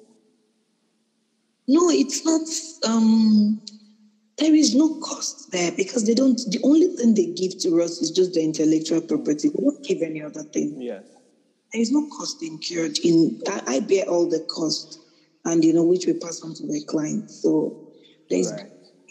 No, 1.68 1.90
it's 1.90 2.26
not. 2.26 2.42
Um, 2.88 3.62
there 4.38 4.54
is 4.54 4.74
no 4.76 4.96
cost 4.96 5.52
there 5.52 5.72
because 5.72 6.06
they 6.06 6.14
don't. 6.14 6.40
The 6.50 6.60
only 6.64 6.88
thing 6.88 7.14
they 7.14 7.28
give 7.28 7.58
to 7.60 7.82
us 7.82 8.02
is 8.02 8.12
just 8.12 8.34
the 8.34 8.44
intellectual 8.44 9.02
property. 9.02 9.50
They 9.50 9.62
don't 9.62 9.84
give 9.84 10.02
any 10.02 10.22
other 10.22 10.44
thing. 10.44 10.76
Yes. 10.80 11.04
There 11.72 11.82
is 11.82 11.92
no 11.92 12.08
cost 12.18 12.42
incurred. 12.42 12.98
In 13.04 13.40
I, 13.48 13.62
I 13.68 13.80
bear 13.80 14.06
all 14.06 14.28
the 14.28 14.40
cost, 14.50 15.00
and 15.46 15.64
you 15.64 15.74
know 15.74 15.84
which 15.84 16.06
we 16.06 16.14
pass 16.14 16.42
on 16.44 16.54
to 16.56 16.64
the 16.68 16.84
client. 16.88 17.30
So 17.30 17.78
there 18.30 18.40
is 18.40 18.52
Right. 18.52 18.70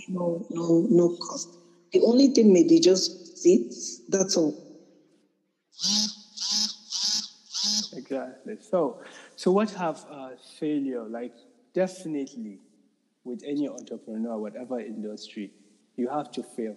no 0.08 0.44
no 0.50 0.86
no 0.90 1.08
cost. 1.30 1.48
The 1.92 2.00
only 2.02 2.28
thing 2.28 2.52
may 2.52 2.64
be 2.64 2.80
just 2.80 3.38
seats. 3.38 4.02
That's 4.08 4.36
all. 4.36 4.54
Exactly. 8.10 8.56
So, 8.60 9.00
so 9.36 9.52
what 9.52 9.70
have 9.72 10.04
uh, 10.10 10.30
failure 10.58 11.04
like? 11.04 11.34
Definitely, 11.72 12.58
with 13.22 13.44
any 13.46 13.68
entrepreneur, 13.68 14.36
whatever 14.36 14.80
industry, 14.80 15.52
you 15.96 16.08
have 16.08 16.32
to 16.32 16.42
fail 16.42 16.74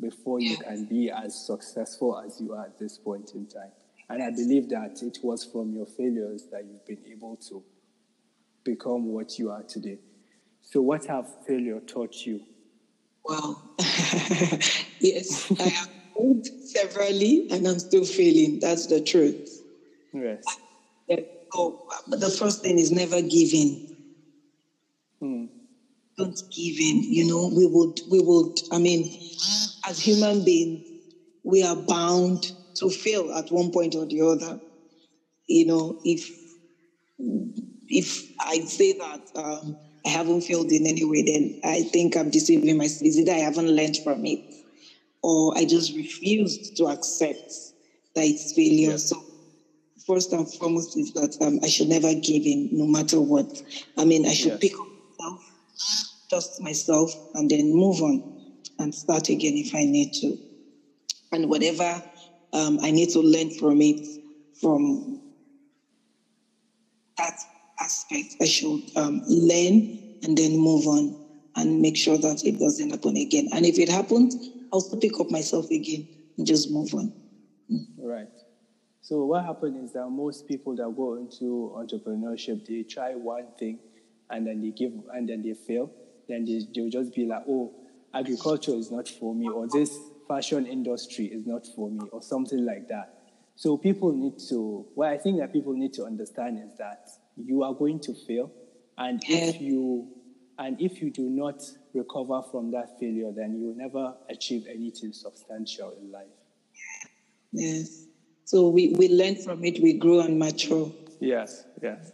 before 0.00 0.38
you 0.38 0.56
can 0.56 0.84
be 0.84 1.10
as 1.10 1.34
successful 1.46 2.22
as 2.24 2.40
you 2.40 2.52
are 2.52 2.66
at 2.66 2.78
this 2.78 2.96
point 2.96 3.32
in 3.34 3.46
time. 3.46 3.72
And 4.08 4.22
I 4.22 4.30
believe 4.30 4.68
that 4.68 5.02
it 5.02 5.18
was 5.24 5.44
from 5.44 5.72
your 5.72 5.86
failures 5.86 6.46
that 6.52 6.64
you've 6.64 6.86
been 6.86 7.10
able 7.10 7.36
to 7.48 7.64
become 8.62 9.06
what 9.06 9.36
you 9.36 9.50
are 9.50 9.64
today. 9.64 9.98
So, 10.62 10.80
what 10.80 11.06
have 11.06 11.26
failure 11.44 11.80
taught 11.80 12.24
you? 12.24 12.42
Wow. 13.24 13.62
yes, 15.00 15.50
I 15.58 15.64
have 15.64 15.88
failed 16.16 16.46
severally, 16.46 17.48
and 17.50 17.66
I'm 17.66 17.80
still 17.80 18.04
failing. 18.04 18.60
That's 18.60 18.86
the 18.86 19.00
truth. 19.00 19.62
Yes. 20.12 20.44
So, 21.56 21.78
the 22.06 22.28
first 22.30 22.60
thing 22.62 22.78
is 22.78 22.90
never 22.92 23.22
giving. 23.22 23.80
Hmm. 25.20 25.46
Don't 26.18 26.40
give 26.54 26.80
in. 26.80 27.02
You 27.04 27.26
know, 27.26 27.48
we 27.54 27.66
would, 27.66 28.00
we 28.08 28.20
would. 28.20 28.60
I 28.72 28.78
mean, 28.78 29.10
as 29.86 30.00
human 30.00 30.44
beings, 30.44 30.82
we 31.44 31.62
are 31.62 31.76
bound 31.76 32.52
to 32.76 32.90
fail 32.90 33.32
at 33.32 33.50
one 33.50 33.70
point 33.70 33.94
or 33.96 34.06
the 34.06 34.22
other. 34.22 34.60
You 35.48 35.66
know, 35.66 35.98
if 36.04 36.30
if 37.88 38.28
I 38.40 38.60
say 38.60 38.92
that 38.94 39.20
um, 39.34 39.76
I 40.04 40.10
haven't 40.10 40.42
failed 40.42 40.70
in 40.72 40.86
any 40.86 41.04
way, 41.04 41.22
then 41.22 41.54
I 41.64 41.82
think 41.82 42.16
I'm 42.16 42.30
deceiving 42.30 42.76
myself. 42.76 43.02
It's 43.08 43.18
either 43.18 43.32
I 43.32 43.36
haven't 43.38 43.68
learned 43.70 43.98
from 44.02 44.24
it, 44.24 44.40
or 45.22 45.56
I 45.56 45.64
just 45.66 45.94
refused 45.96 46.76
to 46.78 46.86
accept 46.88 47.52
that 48.14 48.26
it's 48.26 48.52
failure. 48.54 48.92
Yeah. 48.92 48.96
So 48.98 49.16
first 50.06 50.32
and 50.32 50.50
foremost 50.54 50.96
is 50.96 51.12
that 51.12 51.36
um, 51.40 51.58
I 51.62 51.68
should 51.68 51.88
never 51.88 52.14
give 52.14 52.44
in, 52.46 52.68
no 52.72 52.86
matter 52.86 53.20
what. 53.20 53.46
I 53.96 54.04
mean, 54.04 54.26
I 54.26 54.34
should 54.34 54.52
Yes. 54.52 54.60
pick 54.60 54.72
up 54.78 54.86
myself, 55.18 55.40
dust 56.30 56.60
myself, 56.60 57.12
and 57.34 57.50
then 57.50 57.72
move 57.72 58.02
on 58.02 58.22
and 58.78 58.94
start 58.94 59.28
again 59.28 59.54
if 59.56 59.74
I 59.74 59.84
need 59.84 60.12
to. 60.14 60.38
And 61.32 61.48
whatever 61.48 62.02
um, 62.52 62.78
I 62.82 62.90
need 62.90 63.10
to 63.10 63.20
learn 63.20 63.50
from 63.50 63.80
it, 63.82 64.00
from 64.60 65.20
that 67.18 67.34
aspect, 67.80 68.36
I 68.40 68.44
should 68.46 68.80
um, 68.96 69.22
learn 69.26 69.98
and 70.22 70.36
then 70.36 70.56
move 70.56 70.86
on 70.86 71.16
and 71.56 71.80
make 71.80 71.96
sure 71.96 72.18
that 72.18 72.44
it 72.44 72.58
doesn't 72.58 72.90
happen 72.90 73.16
again. 73.16 73.48
And 73.52 73.64
if 73.66 73.78
it 73.78 73.88
happens, 73.88 74.50
I'll 74.72 74.80
still 74.80 74.98
pick 74.98 75.18
up 75.20 75.30
myself 75.30 75.66
again 75.70 76.06
and 76.36 76.46
just 76.46 76.70
move 76.70 76.92
on. 76.94 77.12
So 79.06 79.24
what 79.24 79.44
happens 79.44 79.76
is 79.84 79.92
that 79.92 80.10
most 80.10 80.48
people 80.48 80.74
that 80.74 80.96
go 80.96 81.14
into 81.14 81.72
entrepreneurship, 81.76 82.66
they 82.66 82.82
try 82.82 83.14
one 83.14 83.46
thing, 83.56 83.78
and 84.28 84.44
then 84.44 84.60
they 84.60 84.70
give, 84.70 84.94
and 85.14 85.28
then 85.28 85.42
they 85.42 85.54
fail. 85.54 85.92
Then 86.28 86.44
they 86.44 86.62
they'll 86.74 86.90
just 86.90 87.14
be 87.14 87.24
like, 87.24 87.44
oh, 87.48 87.72
agriculture 88.12 88.72
is 88.72 88.90
not 88.90 89.08
for 89.08 89.32
me, 89.32 89.48
or 89.48 89.68
this 89.68 89.96
fashion 90.26 90.66
industry 90.66 91.26
is 91.26 91.46
not 91.46 91.68
for 91.76 91.88
me, 91.88 92.00
or 92.10 92.20
something 92.20 92.66
like 92.66 92.88
that. 92.88 93.14
So 93.54 93.76
people 93.76 94.12
need 94.12 94.40
to. 94.48 94.84
What 94.96 95.10
I 95.10 95.18
think 95.18 95.38
that 95.38 95.52
people 95.52 95.74
need 95.74 95.92
to 95.92 96.04
understand 96.04 96.58
is 96.58 96.76
that 96.78 97.08
you 97.36 97.62
are 97.62 97.74
going 97.74 98.00
to 98.00 98.12
fail, 98.26 98.50
and 98.98 99.22
if 99.28 99.60
you 99.60 100.08
and 100.58 100.80
if 100.80 101.00
you 101.00 101.12
do 101.12 101.30
not 101.30 101.62
recover 101.94 102.42
from 102.50 102.72
that 102.72 102.98
failure, 102.98 103.30
then 103.30 103.54
you 103.54 103.68
will 103.68 103.76
never 103.76 104.16
achieve 104.28 104.66
anything 104.68 105.12
substantial 105.12 105.94
in 106.02 106.10
life. 106.10 106.26
Yes. 107.52 108.05
So 108.46 108.68
we, 108.68 108.94
we 108.96 109.08
learn 109.08 109.34
from 109.34 109.64
it, 109.64 109.82
we 109.82 109.94
grow 109.94 110.20
and 110.20 110.38
mature. 110.38 110.92
Yes, 111.18 111.64
yes. 111.82 112.12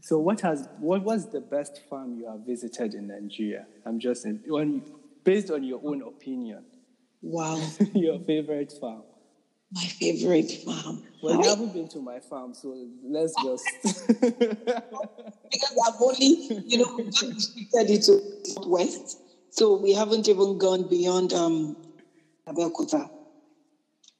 So 0.00 0.18
what 0.18 0.40
has 0.40 0.66
what 0.78 1.02
was 1.02 1.30
the 1.30 1.42
best 1.42 1.82
farm 1.90 2.16
you 2.18 2.26
have 2.26 2.40
visited 2.40 2.94
in 2.94 3.08
Nigeria? 3.08 3.66
I'm 3.84 3.98
just 3.98 4.26
on, 4.26 4.82
based 5.24 5.50
on 5.50 5.62
your 5.62 5.82
own 5.84 6.00
opinion. 6.00 6.64
Wow. 7.20 7.60
your 7.94 8.18
favorite 8.20 8.72
farm. 8.80 9.02
My 9.72 9.82
favorite 9.82 10.52
farm. 10.64 11.02
Well, 11.22 11.42
you 11.42 11.48
haven't 11.50 11.74
been 11.74 11.88
to 11.88 11.98
my 11.98 12.18
farm, 12.18 12.54
so 12.54 12.74
let's 13.02 13.34
just. 13.42 13.66
because 14.20 15.78
I've 15.86 16.00
only, 16.00 16.62
you 16.66 16.78
know, 16.78 16.96
restricted 16.96 17.90
it 17.90 18.02
to 18.04 18.22
west, 18.66 19.18
so 19.50 19.76
we 19.76 19.92
haven't 19.92 20.28
even 20.28 20.56
gone 20.56 20.88
beyond 20.88 21.34
um, 21.34 21.76
Abeokuta. 22.46 23.10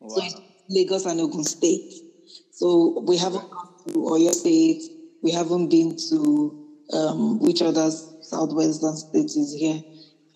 Wow. 0.00 0.16
So 0.16 0.42
Lagos 0.68 1.07
and 1.07 1.20
Ogun 1.20 1.44
State. 1.44 1.92
So 2.50 3.00
we 3.07 3.16
haven't 3.16 3.50
gone 3.50 3.68
to 3.88 3.92
Oyo 3.94 4.33
State. 4.33 4.83
We 5.22 5.31
haven't 5.31 5.68
been 5.68 5.96
to 6.11 6.66
um, 6.92 7.40
which 7.40 7.62
other 7.62 7.90
southwestern 7.90 8.96
states 8.96 9.37
is 9.37 9.55
here, 9.55 9.83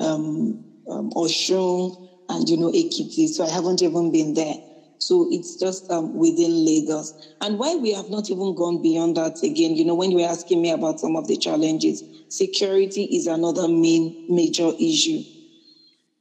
um, 0.00 0.64
um, 0.88 1.10
Osun 1.10 2.08
and 2.28 2.48
you 2.48 2.56
know 2.56 2.70
Ekiti. 2.70 3.28
So 3.28 3.44
I 3.44 3.50
haven't 3.50 3.82
even 3.82 4.10
been 4.12 4.34
there. 4.34 4.54
So 4.98 5.28
it's 5.30 5.56
just 5.56 5.90
um, 5.90 6.14
within 6.16 6.64
Lagos. 6.64 7.34
And 7.40 7.58
why 7.58 7.76
we 7.76 7.92
have 7.92 8.10
not 8.10 8.30
even 8.30 8.54
gone 8.54 8.82
beyond 8.82 9.16
that 9.16 9.42
again, 9.42 9.76
you 9.76 9.84
know, 9.84 9.94
when 9.94 10.10
you 10.10 10.18
were 10.18 10.28
asking 10.28 10.60
me 10.60 10.70
about 10.70 10.98
some 11.00 11.16
of 11.16 11.28
the 11.28 11.36
challenges, 11.36 12.02
security 12.28 13.04
is 13.04 13.26
another 13.26 13.68
main 13.68 14.26
major 14.28 14.70
issue. 14.78 15.22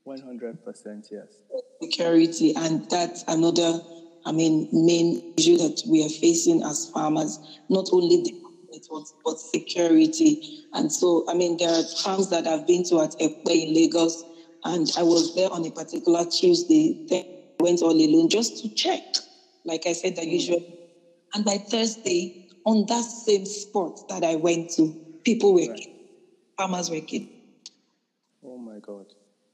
100% 0.08 1.12
yes. 1.12 1.28
Security, 1.82 2.56
and 2.56 2.90
that's 2.90 3.24
another, 3.28 3.82
I 4.28 4.34
mean, 4.34 4.68
main 4.74 5.34
issue 5.38 5.58
that 5.58 5.82
we 5.88 6.06
are 6.06 6.10
facing 6.10 6.62
as 6.64 6.90
farmers, 6.90 7.40
not 7.70 7.88
only 7.94 8.24
the 8.24 8.34
but 9.26 9.40
security. 9.40 10.66
And 10.74 10.92
so, 10.92 11.26
I 11.30 11.34
mean, 11.34 11.58
there 11.58 11.70
are 11.70 11.84
farms 12.04 12.30
that 12.30 12.46
I've 12.46 12.68
been 12.68 12.84
to 12.90 13.02
at 13.02 13.16
Epe 13.20 13.48
in 13.48 13.74
Lagos, 13.74 14.24
and 14.66 14.92
I 14.98 15.04
was 15.04 15.34
there 15.34 15.52
on 15.52 15.66
a 15.66 15.72
particular 15.72 16.26
Tuesday 16.26 17.08
went 17.60 17.82
all 17.82 17.92
alone 17.92 18.30
just 18.30 18.62
to 18.62 18.70
check, 18.76 19.02
like 19.66 19.88
I 19.88 19.94
said, 19.94 20.16
the 20.16 20.22
mm. 20.22 20.32
usual. 20.32 20.64
And 21.34 21.44
by 21.44 21.58
Thursday, 21.58 22.48
on 22.66 22.86
that 22.88 23.04
same 23.04 23.46
spot 23.46 24.08
that 24.10 24.24
I 24.24 24.36
went 24.36 24.72
to, 24.72 24.94
people 25.24 25.54
were 25.54 25.72
right. 25.72 25.90
farmers 26.58 26.90
were 26.90 27.02
killed. 27.02 27.28
Oh 28.44 28.58
my 28.58 28.80
God. 28.80 29.06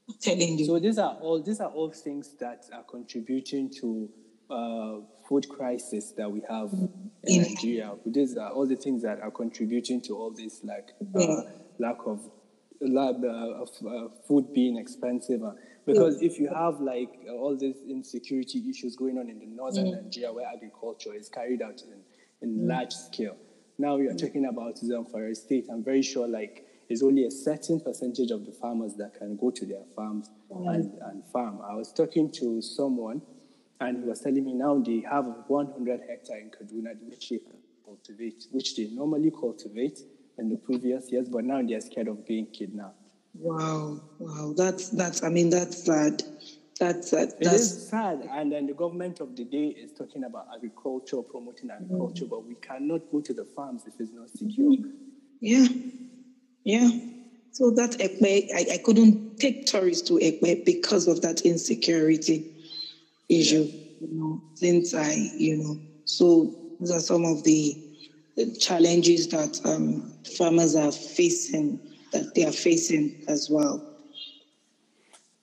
I'm 0.08 0.16
telling 0.20 0.58
you. 0.58 0.66
So 0.66 0.78
these 0.78 0.98
are 0.98 1.16
all 1.20 1.42
these 1.42 1.60
are 1.60 1.70
all 1.70 1.90
things 1.90 2.34
that 2.40 2.64
are 2.72 2.82
contributing 2.82 3.70
to 3.80 4.10
uh, 4.50 4.96
food 5.28 5.48
crisis 5.48 6.12
that 6.12 6.30
we 6.30 6.42
have 6.48 6.72
in, 7.24 7.42
Nigeria. 7.42 7.94
These 8.06 8.36
are 8.36 8.50
all 8.50 8.66
the 8.66 8.76
things 8.76 9.02
that 9.02 9.20
are 9.20 9.30
contributing 9.30 10.00
to 10.02 10.16
all 10.16 10.30
this 10.30 10.62
like 10.62 10.90
uh, 11.14 11.42
lack 11.78 11.98
of 12.06 12.20
lack 12.80 13.16
uh, 13.22 13.62
of 13.62 13.70
uh, 13.86 14.08
food 14.26 14.52
being 14.52 14.76
expensive. 14.76 15.40
Because 15.86 16.20
if 16.22 16.38
you 16.38 16.48
have 16.48 16.80
like 16.80 17.10
uh, 17.28 17.32
all 17.32 17.56
these 17.56 17.76
insecurity 17.88 18.62
issues 18.68 18.96
going 18.96 19.18
on 19.18 19.28
in 19.28 19.38
the 19.38 19.46
northern 19.46 19.86
mm. 19.86 20.02
Nigeria 20.02 20.32
where 20.32 20.46
agriculture 20.46 21.14
is 21.14 21.28
carried 21.28 21.62
out 21.62 21.82
in, 21.82 22.00
in 22.48 22.66
large 22.66 22.92
scale, 22.92 23.36
now 23.78 23.96
you're 23.96 24.14
mm. 24.14 24.20
talking 24.20 24.46
about 24.46 24.76
Zamfara 24.76 25.34
state. 25.36 25.66
I'm 25.70 25.84
very 25.84 26.02
sure 26.02 26.26
like 26.26 26.66
it's 26.88 27.02
only 27.02 27.24
a 27.24 27.30
certain 27.30 27.80
percentage 27.80 28.30
of 28.30 28.44
the 28.46 28.52
farmers 28.52 28.94
that 28.96 29.14
can 29.14 29.36
go 29.36 29.50
to 29.50 29.66
their 29.66 29.84
farms 29.94 30.30
mm. 30.50 30.74
and, 30.74 30.92
and 31.02 31.22
farm. 31.32 31.60
I 31.62 31.74
was 31.74 31.92
talking 31.92 32.30
to 32.32 32.62
someone 32.62 33.22
and 33.80 33.98
he 33.98 34.04
was 34.04 34.20
telling 34.20 34.44
me 34.44 34.54
now 34.54 34.78
they 34.78 35.04
have 35.10 35.26
100 35.46 36.00
hectare 36.08 36.38
in 36.38 36.50
Kaduna 36.50 36.94
which 37.08 37.28
they 37.30 37.40
cultivate, 37.84 38.46
which 38.50 38.76
they 38.76 38.86
normally 38.86 39.30
cultivate 39.30 40.00
in 40.38 40.48
the 40.48 40.56
previous 40.56 41.10
years, 41.10 41.28
but 41.28 41.44
now 41.44 41.62
they're 41.62 41.80
scared 41.80 42.08
of 42.08 42.26
being 42.26 42.46
kidnapped. 42.46 42.98
Wow, 43.34 44.00
wow, 44.18 44.54
that's 44.56 44.90
that's. 44.90 45.24
I 45.24 45.28
mean, 45.28 45.50
that's 45.50 45.84
sad. 45.84 46.22
That's 46.78 47.10
sad. 47.10 47.32
It 47.40 47.48
is 47.48 47.88
sad, 47.88 48.28
and 48.30 48.52
then 48.52 48.66
the 48.66 48.74
government 48.74 49.20
of 49.20 49.34
the 49.34 49.44
day 49.44 49.66
is 49.66 49.92
talking 49.92 50.24
about 50.24 50.46
agriculture, 50.54 51.20
promoting 51.22 51.70
agriculture, 51.70 52.26
mm. 52.26 52.30
but 52.30 52.46
we 52.46 52.54
cannot 52.56 53.10
go 53.10 53.20
to 53.20 53.34
the 53.34 53.44
farms 53.44 53.82
if 53.86 53.94
it's 53.98 54.12
not 54.12 54.30
secure. 54.30 54.76
Yeah, 55.40 55.66
yeah. 56.62 56.90
So 57.50 57.70
that 57.72 58.00
Epe, 58.00 58.50
I, 58.54 58.74
I 58.74 58.78
couldn't 58.78 59.38
take 59.38 59.66
tourists 59.66 60.08
to 60.08 60.18
Epe 60.20 60.64
because 60.64 61.08
of 61.08 61.22
that 61.22 61.42
insecurity 61.42 62.53
issue. 63.28 63.70
You 64.00 64.08
know, 64.10 64.42
since 64.54 64.94
I, 64.94 65.12
you 65.12 65.56
know, 65.56 65.80
so 66.04 66.54
these 66.80 66.90
are 66.90 67.00
some 67.00 67.24
of 67.24 67.42
the, 67.44 67.80
challenges 68.58 69.28
that 69.28 69.60
um, 69.64 70.12
farmers 70.36 70.74
are 70.74 70.90
facing 70.90 71.78
that 72.14 72.34
they 72.34 72.44
are 72.44 72.52
facing 72.52 73.22
as 73.28 73.48
well. 73.50 73.94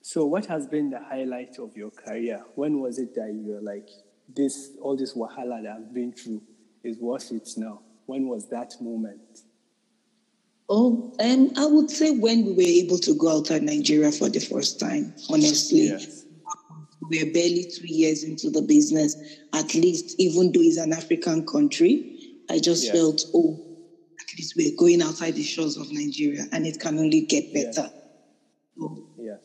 So, 0.00 0.24
what 0.24 0.46
has 0.46 0.66
been 0.66 0.90
the 0.90 1.00
highlight 1.00 1.58
of 1.58 1.76
your 1.76 1.90
career? 1.90 2.42
When 2.54 2.80
was 2.80 2.98
it 2.98 3.14
that 3.14 3.32
you 3.32 3.52
were 3.52 3.60
like, 3.60 3.88
this, 4.34 4.70
all 4.80 4.96
this 4.96 5.14
wahala 5.14 5.62
that 5.62 5.72
I've 5.72 5.94
been 5.94 6.12
through 6.12 6.42
is 6.82 6.98
worth 6.98 7.30
it 7.30 7.48
now? 7.56 7.80
When 8.06 8.26
was 8.26 8.48
that 8.48 8.74
moment? 8.80 9.40
Oh, 10.68 11.14
and 11.18 11.56
I 11.58 11.66
would 11.66 11.90
say 11.90 12.10
when 12.10 12.44
we 12.44 12.52
were 12.52 12.62
able 12.62 12.98
to 12.98 13.14
go 13.14 13.28
out 13.28 13.36
outside 13.36 13.62
Nigeria 13.62 14.10
for 14.10 14.28
the 14.28 14.40
first 14.40 14.80
time, 14.80 15.14
honestly. 15.30 15.88
Yes. 15.88 16.24
We're 17.12 17.30
barely 17.30 17.64
two 17.64 17.86
years 17.86 18.24
into 18.24 18.48
the 18.48 18.62
business, 18.62 19.14
at 19.52 19.74
least, 19.74 20.18
even 20.18 20.50
though 20.50 20.62
it's 20.62 20.78
an 20.78 20.94
African 20.94 21.44
country. 21.44 22.40
I 22.48 22.58
just 22.58 22.84
yes. 22.84 22.94
felt, 22.94 23.20
oh, 23.34 23.60
at 24.18 24.38
least 24.38 24.54
we're 24.56 24.74
going 24.78 25.02
outside 25.02 25.34
the 25.34 25.42
shores 25.42 25.76
of 25.76 25.92
Nigeria 25.92 26.46
and 26.52 26.66
it 26.66 26.80
can 26.80 26.98
only 26.98 27.20
get 27.20 27.52
better. 27.52 27.90
Yeah. 27.92 28.78
So 28.78 29.06
yeah. 29.18 29.36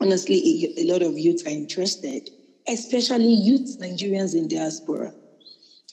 honestly, 0.00 0.72
a, 0.76 0.82
a 0.82 0.84
lot 0.92 1.02
of 1.02 1.16
youth 1.18 1.46
are 1.46 1.50
interested, 1.50 2.28
especially 2.68 3.32
youth 3.32 3.76
Nigerians 3.80 4.34
in 4.34 4.48
diaspora, 4.48 5.12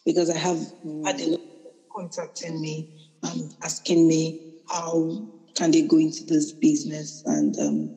because 0.06 0.30
I 0.30 0.38
have 0.38 0.58
mm. 0.86 1.06
had 1.06 1.20
a 1.22 1.28
lot 1.28 1.40
contacting 1.96 2.60
me 2.62 2.88
and 3.24 3.54
asking 3.64 4.08
me 4.08 4.40
how 4.68 5.18
can 5.56 5.72
they 5.72 5.82
go 5.82 5.98
into 5.98 6.24
this 6.24 6.52
business 6.54 7.22
and 7.26 7.58
um, 7.60 7.92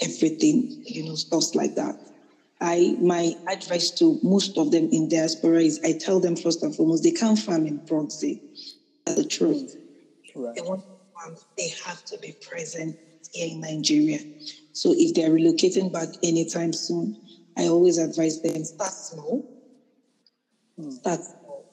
everything, 0.00 0.70
you 0.86 1.04
know, 1.04 1.14
stuff 1.14 1.54
like 1.54 1.74
that. 1.74 1.96
I 2.60 2.96
my 3.00 3.34
advice 3.48 3.90
to 3.92 4.18
most 4.22 4.58
of 4.58 4.72
them 4.72 4.88
in 4.90 5.08
diaspora 5.08 5.62
is 5.62 5.80
I 5.84 5.94
tell 5.98 6.18
them 6.20 6.34
first 6.36 6.62
and 6.62 6.74
foremost 6.74 7.04
they 7.04 7.12
can't 7.12 7.38
farm 7.38 7.66
in 7.66 7.80
proxy. 7.86 8.42
That's 9.06 9.22
the 9.22 9.28
truth. 9.28 9.76
Right. 10.34 10.58
They 11.24 11.30
want 11.30 11.38
to 11.38 11.42
farm, 11.42 11.48
they 11.56 11.68
have 11.84 12.04
to 12.04 12.18
be 12.18 12.36
present 12.40 12.96
here 13.32 13.48
in 13.50 13.60
Nigeria. 13.60 14.20
So 14.72 14.94
if 14.96 15.14
they're 15.14 15.30
relocating 15.30 15.92
back 15.92 16.08
anytime 16.22 16.72
soon, 16.72 17.16
I 17.56 17.66
always 17.68 17.98
advise 17.98 18.40
them 18.40 18.64
start 18.64 18.92
small. 18.92 19.44
Hmm. 20.76 20.90
Start 20.90 21.20
small. 21.24 21.66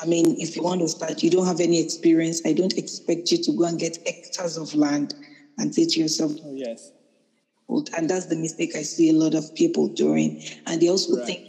I 0.00 0.06
mean, 0.06 0.36
if 0.38 0.56
you 0.56 0.62
want 0.62 0.80
to 0.80 0.88
start, 0.88 1.22
you 1.22 1.30
don't 1.30 1.46
have 1.46 1.60
any 1.60 1.80
experience. 1.80 2.40
I 2.46 2.52
don't 2.52 2.76
expect 2.78 3.30
you 3.30 3.38
to 3.38 3.52
go 3.52 3.64
and 3.64 3.78
get 3.78 3.98
hectares 4.06 4.56
of 4.56 4.74
land 4.74 5.14
and 5.58 5.74
say 5.74 5.86
to 5.86 6.00
yourself, 6.00 6.32
oh, 6.44 6.54
yes 6.54 6.92
and 7.96 8.08
that's 8.08 8.26
the 8.26 8.36
mistake 8.36 8.74
I 8.76 8.82
see 8.82 9.10
a 9.10 9.14
lot 9.14 9.34
of 9.34 9.54
people 9.54 9.88
doing. 9.88 10.38
And 10.66 10.80
they 10.80 10.88
also 10.88 11.16
right. 11.16 11.26
think 11.26 11.40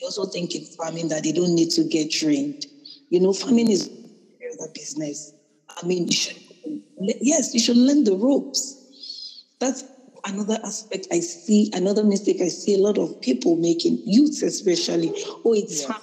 they 0.00 0.06
also 0.06 0.26
think 0.26 0.54
it's 0.54 0.74
farming 0.76 1.08
that 1.08 1.24
they 1.24 1.32
don't 1.32 1.54
need 1.54 1.70
to 1.72 1.84
get 1.84 2.10
trained. 2.10 2.66
You 3.10 3.20
know, 3.20 3.32
farming 3.32 3.70
is 3.70 3.90
a 4.60 4.68
business. 4.74 5.34
I 5.82 5.86
mean, 5.86 6.06
you 6.08 6.12
should, 6.12 6.36
yes, 7.20 7.54
you 7.54 7.60
should 7.60 7.76
learn 7.76 8.04
the 8.04 8.16
ropes. 8.16 8.78
That's 9.58 9.84
another 10.24 10.58
aspect 10.64 11.06
I 11.10 11.20
see, 11.20 11.70
another 11.72 12.04
mistake 12.04 12.40
I 12.40 12.48
see 12.48 12.74
a 12.74 12.78
lot 12.78 12.98
of 12.98 13.18
people 13.20 13.56
making, 13.56 14.00
youths 14.04 14.42
especially. 14.42 15.12
Oh, 15.44 15.54
it's 15.54 15.82
yeah. 15.82 15.96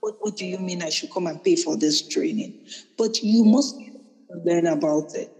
What, 0.00 0.14
what 0.18 0.36
do 0.36 0.46
you 0.46 0.58
mean 0.58 0.82
I 0.82 0.88
should 0.88 1.10
come 1.10 1.26
and 1.26 1.42
pay 1.42 1.56
for 1.56 1.76
this 1.76 2.02
training? 2.02 2.54
But 2.96 3.22
you 3.22 3.44
must 3.44 3.76
learn 4.30 4.66
about 4.66 5.14
it 5.14 5.30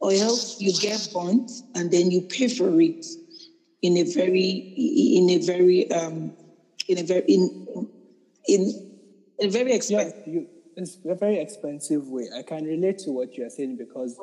or 0.00 0.12
else 0.12 0.60
you 0.60 0.72
get 0.80 1.08
burnt 1.12 1.50
and 1.74 1.90
then 1.90 2.10
you 2.10 2.22
pay 2.22 2.48
for 2.48 2.80
it 2.80 3.04
in 3.82 3.96
a 3.96 4.02
very 4.04 4.66
in 4.76 5.30
a 5.30 5.38
very 5.38 5.90
um 5.90 6.32
in 6.88 6.98
a 6.98 7.02
very 7.02 7.24
in 7.28 7.50
in 8.48 8.72
a 9.40 9.48
very 9.48 9.72
expensive 9.72 10.12
yeah, 10.24 10.32
you, 10.40 10.46
it's 10.76 10.98
a 11.08 11.14
very 11.14 11.38
expensive 11.38 12.08
way 12.08 12.28
i 12.36 12.42
can 12.42 12.64
relate 12.64 12.98
to 12.98 13.10
what 13.10 13.36
you're 13.36 13.50
saying 13.50 13.76
because 13.76 14.20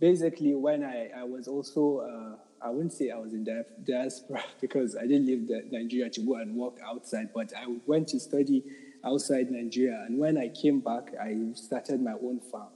basically 0.00 0.54
when 0.54 0.82
i 0.82 1.08
i 1.16 1.22
was 1.22 1.46
also 1.46 1.98
uh, 1.98 2.36
I 2.62 2.68
wouldn't 2.68 2.92
say 2.92 3.10
I 3.10 3.16
was 3.16 3.32
in 3.32 3.46
diaspora 3.84 4.44
because 4.60 4.96
I 4.96 5.06
didn't 5.06 5.26
leave 5.26 5.48
Nigeria 5.72 6.10
to 6.10 6.20
go 6.20 6.36
and 6.36 6.54
work 6.54 6.74
outside, 6.84 7.30
but 7.34 7.52
I 7.56 7.64
went 7.86 8.08
to 8.08 8.20
study 8.20 8.64
outside 9.04 9.50
Nigeria. 9.50 10.04
And 10.06 10.18
when 10.18 10.36
I 10.36 10.48
came 10.48 10.80
back, 10.80 11.14
I 11.20 11.36
started 11.54 12.02
my 12.02 12.12
own 12.12 12.40
farm. 12.40 12.68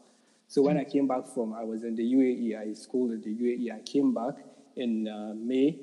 So 0.48 0.62
when 0.62 0.78
I 0.78 0.84
came 0.84 1.06
back 1.06 1.26
from, 1.26 1.52
I 1.52 1.64
was 1.64 1.84
in 1.84 1.96
the 1.96 2.02
UAE, 2.02 2.58
I 2.58 2.72
schooled 2.74 3.12
in 3.12 3.20
the 3.20 3.34
UAE. 3.34 3.74
I 3.74 3.80
came 3.80 4.14
back 4.14 4.36
in 4.76 5.08
uh, 5.08 5.34
May. 5.34 5.80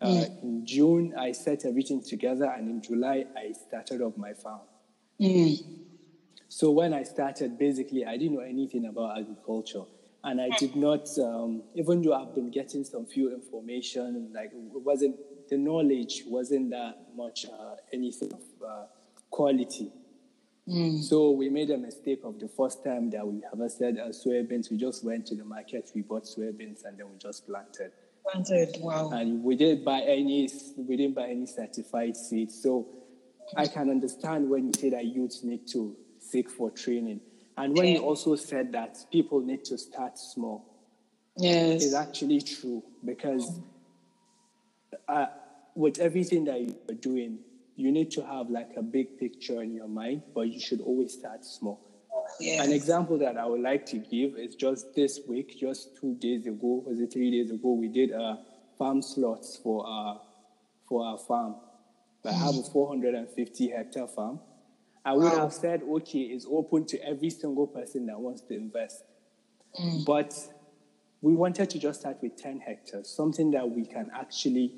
Uh, 0.00 0.06
mm. 0.06 0.42
In 0.42 0.66
June, 0.66 1.14
I 1.18 1.32
set 1.32 1.64
everything 1.64 2.02
together, 2.02 2.46
and 2.46 2.68
in 2.68 2.82
July, 2.82 3.24
I 3.36 3.52
started 3.52 4.02
off 4.02 4.16
my 4.16 4.34
farm. 4.34 4.60
Mm. 5.20 5.83
So 6.54 6.70
when 6.70 6.94
I 6.94 7.02
started, 7.02 7.58
basically, 7.58 8.06
I 8.06 8.16
didn't 8.16 8.34
know 8.34 8.40
anything 8.42 8.86
about 8.86 9.18
agriculture. 9.18 9.82
And 10.22 10.40
I 10.40 10.50
did 10.56 10.76
not, 10.76 11.08
um, 11.18 11.64
even 11.74 12.00
though 12.00 12.14
I've 12.14 12.32
been 12.32 12.52
getting 12.52 12.84
some 12.84 13.06
few 13.06 13.34
information, 13.34 14.30
like 14.32 14.52
it 14.52 14.82
wasn't, 14.84 15.16
the 15.50 15.58
knowledge 15.58 16.22
wasn't 16.28 16.70
that 16.70 16.94
much 17.16 17.46
uh, 17.46 17.74
anything 17.92 18.32
of 18.32 18.42
uh, 18.64 18.84
quality. 19.30 19.90
Mm. 20.68 21.02
So 21.02 21.32
we 21.32 21.50
made 21.50 21.70
a 21.70 21.76
mistake 21.76 22.20
of 22.22 22.38
the 22.38 22.46
first 22.46 22.84
time 22.84 23.10
that 23.10 23.26
we 23.26 23.42
harvested 23.50 23.98
uh, 23.98 24.10
soybeans. 24.10 24.70
We 24.70 24.76
just 24.76 25.04
went 25.04 25.26
to 25.26 25.34
the 25.34 25.44
market, 25.44 25.90
we 25.92 26.02
bought 26.02 26.22
soybeans, 26.22 26.84
and 26.84 26.96
then 26.96 27.10
we 27.10 27.18
just 27.18 27.48
planted. 27.48 27.90
Planted, 28.30 28.76
wow! 28.78 29.10
And 29.10 29.42
we 29.42 29.56
didn't 29.56 29.84
buy 29.84 30.02
any. 30.02 30.48
We 30.76 30.96
didn't 30.96 31.16
buy 31.16 31.30
any 31.30 31.46
certified 31.46 32.16
seeds. 32.16 32.62
So 32.62 32.86
I 33.56 33.66
can 33.66 33.90
understand 33.90 34.48
when 34.48 34.66
you 34.66 34.72
say 34.78 34.90
that 34.90 35.04
youth 35.04 35.40
need 35.42 35.66
to 35.72 35.96
seek 36.34 36.50
for 36.50 36.68
training, 36.70 37.20
and 37.56 37.76
when 37.76 37.86
you 37.86 38.00
also 38.00 38.34
said 38.34 38.72
that 38.72 38.92
people 39.12 39.40
need 39.40 39.64
to 39.64 39.78
start 39.78 40.18
small. 40.18 40.58
Yes, 41.36 41.84
it's 41.84 41.94
actually 41.94 42.40
true 42.40 42.82
because 43.04 43.60
uh, 45.06 45.26
with 45.76 46.00
everything 46.00 46.44
that 46.44 46.60
you're 46.60 46.98
doing, 47.00 47.38
you 47.76 47.92
need 47.92 48.10
to 48.12 48.22
have 48.24 48.50
like 48.50 48.70
a 48.76 48.82
big 48.82 49.16
picture 49.18 49.62
in 49.62 49.74
your 49.74 49.88
mind, 49.88 50.22
but 50.34 50.42
you 50.42 50.60
should 50.60 50.80
always 50.80 51.12
start 51.12 51.44
small. 51.44 51.78
Yes. 52.40 52.66
An 52.66 52.72
example 52.72 53.16
that 53.18 53.36
I 53.36 53.46
would 53.46 53.60
like 53.60 53.86
to 53.86 53.98
give 53.98 54.36
is 54.36 54.56
just 54.56 54.94
this 54.94 55.20
week, 55.28 55.58
just 55.58 55.96
two 56.00 56.14
days 56.16 56.46
ago, 56.46 56.82
was 56.86 56.98
it 57.00 57.12
three 57.12 57.30
days 57.30 57.50
ago, 57.52 57.74
we 57.74 57.88
did 57.88 58.10
a 58.10 58.38
farm 58.76 59.02
slots 59.02 59.56
for 59.62 59.86
our 59.86 60.20
for 60.88 61.04
our 61.06 61.18
farm. 61.18 61.54
I 62.24 62.32
have 62.32 62.56
a 62.56 62.62
450 62.62 63.70
hectare 63.70 64.08
farm. 64.08 64.40
I 65.04 65.12
would 65.12 65.24
wow. 65.24 65.40
have 65.40 65.52
said, 65.52 65.82
okay, 65.82 66.20
it's 66.20 66.46
open 66.48 66.86
to 66.86 67.04
every 67.04 67.30
single 67.30 67.66
person 67.66 68.06
that 68.06 68.18
wants 68.18 68.40
to 68.42 68.54
invest. 68.54 69.04
Mm. 69.78 70.04
But 70.06 70.34
we 71.20 71.34
wanted 71.34 71.70
to 71.70 71.78
just 71.78 72.00
start 72.00 72.18
with 72.22 72.36
10 72.36 72.60
hectares, 72.60 73.10
something 73.10 73.50
that 73.50 73.68
we 73.68 73.84
can 73.84 74.10
actually 74.14 74.72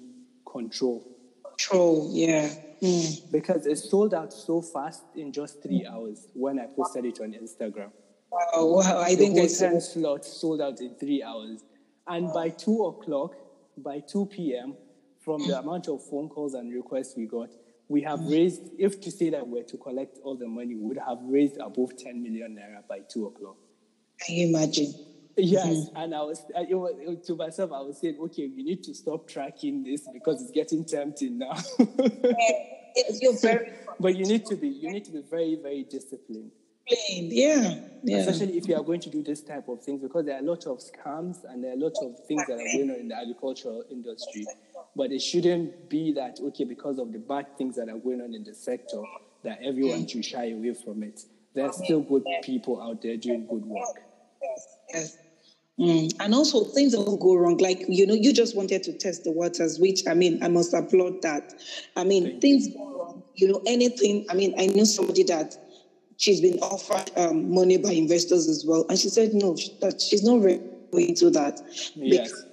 control. 0.51 1.07
Control, 1.45 2.11
yeah. 2.13 2.49
Mm. 2.83 3.31
Because 3.31 3.67
it 3.67 3.77
sold 3.77 4.15
out 4.15 4.33
so 4.33 4.61
fast 4.61 5.03
in 5.15 5.33
just 5.33 5.63
three 5.63 5.85
mm. 5.85 5.93
hours 5.93 6.27
when 6.35 6.59
I 6.59 6.67
posted 6.67 7.05
it 7.05 7.21
on 7.21 7.33
Instagram. 7.33 7.91
Wow, 8.31 8.65
wow. 8.65 8.99
I 8.99 9.11
the 9.11 9.17
think 9.17 9.39
I 9.39 9.47
saw. 9.47 9.79
slot 9.79 10.25
sold 10.25 10.61
out 10.61 10.81
in 10.81 10.95
three 10.97 11.23
hours. 11.23 11.63
And 12.09 12.33
by 12.33 12.49
two 12.51 12.85
o'clock, 12.85 13.35
by 13.77 14.01
2 14.01 14.27
p.m., 14.27 14.75
from 15.21 15.45
the 15.47 15.59
amount 15.59 15.89
of 15.89 16.05
phone 16.05 16.29
calls 16.29 16.55
and 16.55 16.73
requests 16.73 17.17
we 17.17 17.27
got, 17.27 17.51
we 17.89 18.03
have 18.03 18.21
raised, 18.21 18.63
if 18.79 19.01
to 19.03 19.11
say 19.11 19.31
that 19.31 19.47
we're 19.47 19.63
to 19.65 19.77
collect 19.77 20.19
all 20.25 20.37
the 20.37 20.49
money, 20.49 20.75
we 20.75 20.83
would 20.83 20.99
have 20.99 21.19
raised 21.23 21.59
above 21.59 21.97
10 21.97 22.23
million 22.23 22.57
naira 22.57 22.87
by 22.89 23.01
2 23.09 23.27
o'clock. 23.27 23.57
Can 24.21 24.35
you 24.35 24.49
imagine? 24.49 24.93
Yes, 25.37 25.67
mm-hmm. 25.67 25.97
and 25.97 26.15
I 26.15 26.23
was, 26.23 26.43
I, 26.57 26.63
it 26.63 26.75
was 26.75 26.95
it, 26.99 27.25
to 27.25 27.35
myself. 27.35 27.71
I 27.71 27.81
was 27.81 28.01
saying, 28.01 28.17
okay, 28.19 28.49
we 28.49 28.63
need 28.63 28.83
to 28.85 28.95
stop 28.95 29.29
tracking 29.29 29.85
this 29.85 30.09
because 30.11 30.41
it's 30.41 30.51
getting 30.51 30.85
tempting 30.85 31.39
now. 31.39 31.55
You're 33.21 33.39
very, 33.43 33.73
but 34.01 34.17
you 34.17 34.25
need 34.25 34.47
to 34.47 34.57
be, 34.57 34.69
you 34.69 34.91
need 34.91 35.05
to 35.05 35.13
be 35.13 35.21
very, 35.21 35.57
very 35.57 35.85
disciplined. 35.85 36.53
Yeah, 36.89 37.81
yeah. 38.03 38.19
Especially 38.19 38.57
if 38.57 38.67
you 38.67 38.77
are 38.77 38.83
going 38.83 39.01
to 39.01 39.11
do 39.11 39.23
this 39.23 39.43
type 39.43 39.69
of 39.69 39.83
things, 39.83 40.01
because 40.01 40.25
there 40.25 40.37
are 40.37 40.41
a 40.41 40.43
lot 40.43 40.67
of 40.67 40.79
scams 40.79 41.45
and 41.45 41.63
there 41.63 41.73
are 41.73 41.75
a 41.75 41.79
lot 41.79 41.97
of 42.01 42.25
things 42.27 42.43
that 42.47 42.55
are 42.55 42.57
going 42.57 42.91
on 42.91 42.97
in 42.97 43.09
the 43.09 43.17
agricultural 43.17 43.85
industry. 43.91 44.47
But 44.97 45.13
it 45.13 45.21
shouldn't 45.21 45.91
be 45.91 46.13
that 46.15 46.41
okay 46.41 46.65
because 46.65 46.99
of 46.99 47.13
the 47.13 47.19
bad 47.19 47.57
things 47.59 47.77
that 47.77 47.89
are 47.89 47.99
going 47.99 48.23
on 48.23 48.35
in 48.35 48.45
the 48.45 48.55
sector 48.55 49.03
that 49.45 49.59
everyone 49.63 50.09
should 50.09 50.25
shy 50.25 50.51
away 50.51 50.73
from 50.73 51.03
it. 51.03 51.21
There 51.55 51.67
are 51.67 51.73
still 51.73 52.01
good 52.01 52.25
people 52.43 52.83
out 52.83 53.03
there 53.03 53.17
doing 53.17 53.47
good 53.47 53.65
work. 53.65 54.03
Yes. 54.93 55.19
Mm. 55.79 56.15
And 56.21 56.35
also 56.35 56.65
things 56.65 56.97
will 56.97 57.19
go 57.19 57.35
wrong. 57.35 57.59
Like, 57.59 57.85
you 57.89 58.07
know, 58.07 58.15
you 58.15 58.33
just 58.33 58.57
wanted 58.57 58.83
to 58.85 58.95
test 58.95 59.25
the 59.25 59.33
waters, 59.33 59.79
which 59.79 60.07
I 60.09 60.15
mean, 60.15 60.43
I 60.43 60.49
must 60.49 60.73
applaud 60.73 61.21
that. 61.23 61.53
I 61.97 62.05
mean, 62.05 62.25
Thank 62.25 62.41
things 62.41 62.69
go 62.69 62.99
wrong. 62.99 63.23
You 63.35 63.49
know, 63.49 63.63
anything. 63.67 64.25
I 64.31 64.35
mean, 64.35 64.55
I 64.59 64.67
know 64.67 64.85
somebody 64.85 65.23
that 65.25 65.57
she's 66.17 66.41
been 66.41 66.59
offered 66.61 67.11
um, 67.17 67.53
money 67.53 67.77
by 67.77 67.91
investors 67.91 68.49
as 68.49 68.65
well. 68.67 68.87
And 68.89 68.99
she 68.99 69.11
said 69.11 69.35
no, 69.35 69.55
that 69.83 70.01
she's 70.01 70.25
not 70.25 70.43
ready 70.43 70.63
into 70.93 71.29
that. 71.31 71.61
Yes. 71.95 72.31
Because, 72.31 72.47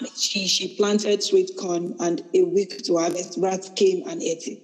I 0.00 0.08
she, 0.16 0.46
she 0.46 0.76
planted 0.76 1.22
sweet 1.22 1.52
corn 1.58 1.96
and 2.00 2.22
a 2.34 2.42
week 2.42 2.82
to 2.84 2.98
harvest, 2.98 3.38
rats 3.38 3.70
came 3.70 4.06
and 4.08 4.22
ate 4.22 4.46
it. 4.48 4.62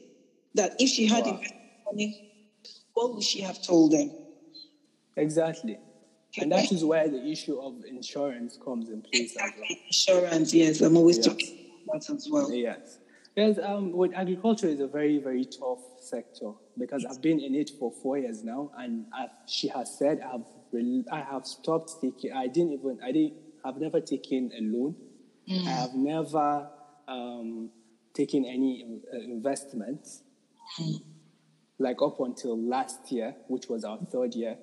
That 0.54 0.74
if 0.80 0.88
she 0.88 1.06
had 1.06 1.24
wow. 1.24 1.40
money, 1.86 2.58
what 2.94 3.14
would 3.14 3.22
she 3.22 3.40
have 3.42 3.62
told 3.62 3.92
them? 3.92 4.10
Exactly. 5.16 5.78
And 6.38 6.52
that 6.52 6.70
is 6.72 6.84
where 6.84 7.08
the 7.08 7.24
issue 7.26 7.58
of 7.60 7.84
insurance 7.84 8.58
comes 8.64 8.88
in 8.88 9.02
place 9.02 9.32
exactly. 9.32 9.66
well. 9.68 9.78
Insurance, 9.86 10.54
yes. 10.54 10.80
I'm 10.80 10.96
always 10.96 11.18
yes. 11.18 11.26
talking 11.26 11.66
about 11.88 12.06
that 12.06 12.14
as 12.14 12.28
well. 12.30 12.52
Yes. 12.52 12.98
Yes, 13.36 13.58
um, 13.62 13.92
with 13.92 14.12
agriculture 14.14 14.66
is 14.66 14.80
a 14.80 14.86
very, 14.86 15.18
very 15.18 15.44
tough 15.44 15.78
sector 16.00 16.52
because 16.76 17.04
I've 17.04 17.22
been 17.22 17.40
in 17.40 17.54
it 17.54 17.70
for 17.78 17.92
four 17.92 18.18
years 18.18 18.42
now, 18.42 18.70
and 18.76 19.06
I've, 19.16 19.30
she 19.46 19.68
has 19.68 19.96
said 19.96 20.20
I've 20.20 20.44
I 21.10 21.20
have 21.20 21.46
stopped 21.46 21.94
taking. 22.00 22.32
I 22.32 22.46
didn't 22.46 22.72
even 22.74 22.98
I 23.02 23.12
didn't. 23.12 23.34
I've 23.64 23.76
never 23.76 24.00
taken 24.00 24.50
a 24.56 24.60
loan. 24.62 24.94
Mm. 25.50 25.66
I 25.66 25.70
have 25.70 25.94
never 25.94 26.68
um, 27.08 27.70
taken 28.14 28.44
any 28.44 29.00
uh, 29.12 29.18
investments. 29.18 30.22
Mm. 30.78 31.02
Like 31.78 32.02
up 32.02 32.20
until 32.20 32.58
last 32.58 33.10
year, 33.10 33.34
which 33.48 33.68
was 33.68 33.84
our 33.84 33.98
third 34.12 34.34
year, 34.34 34.58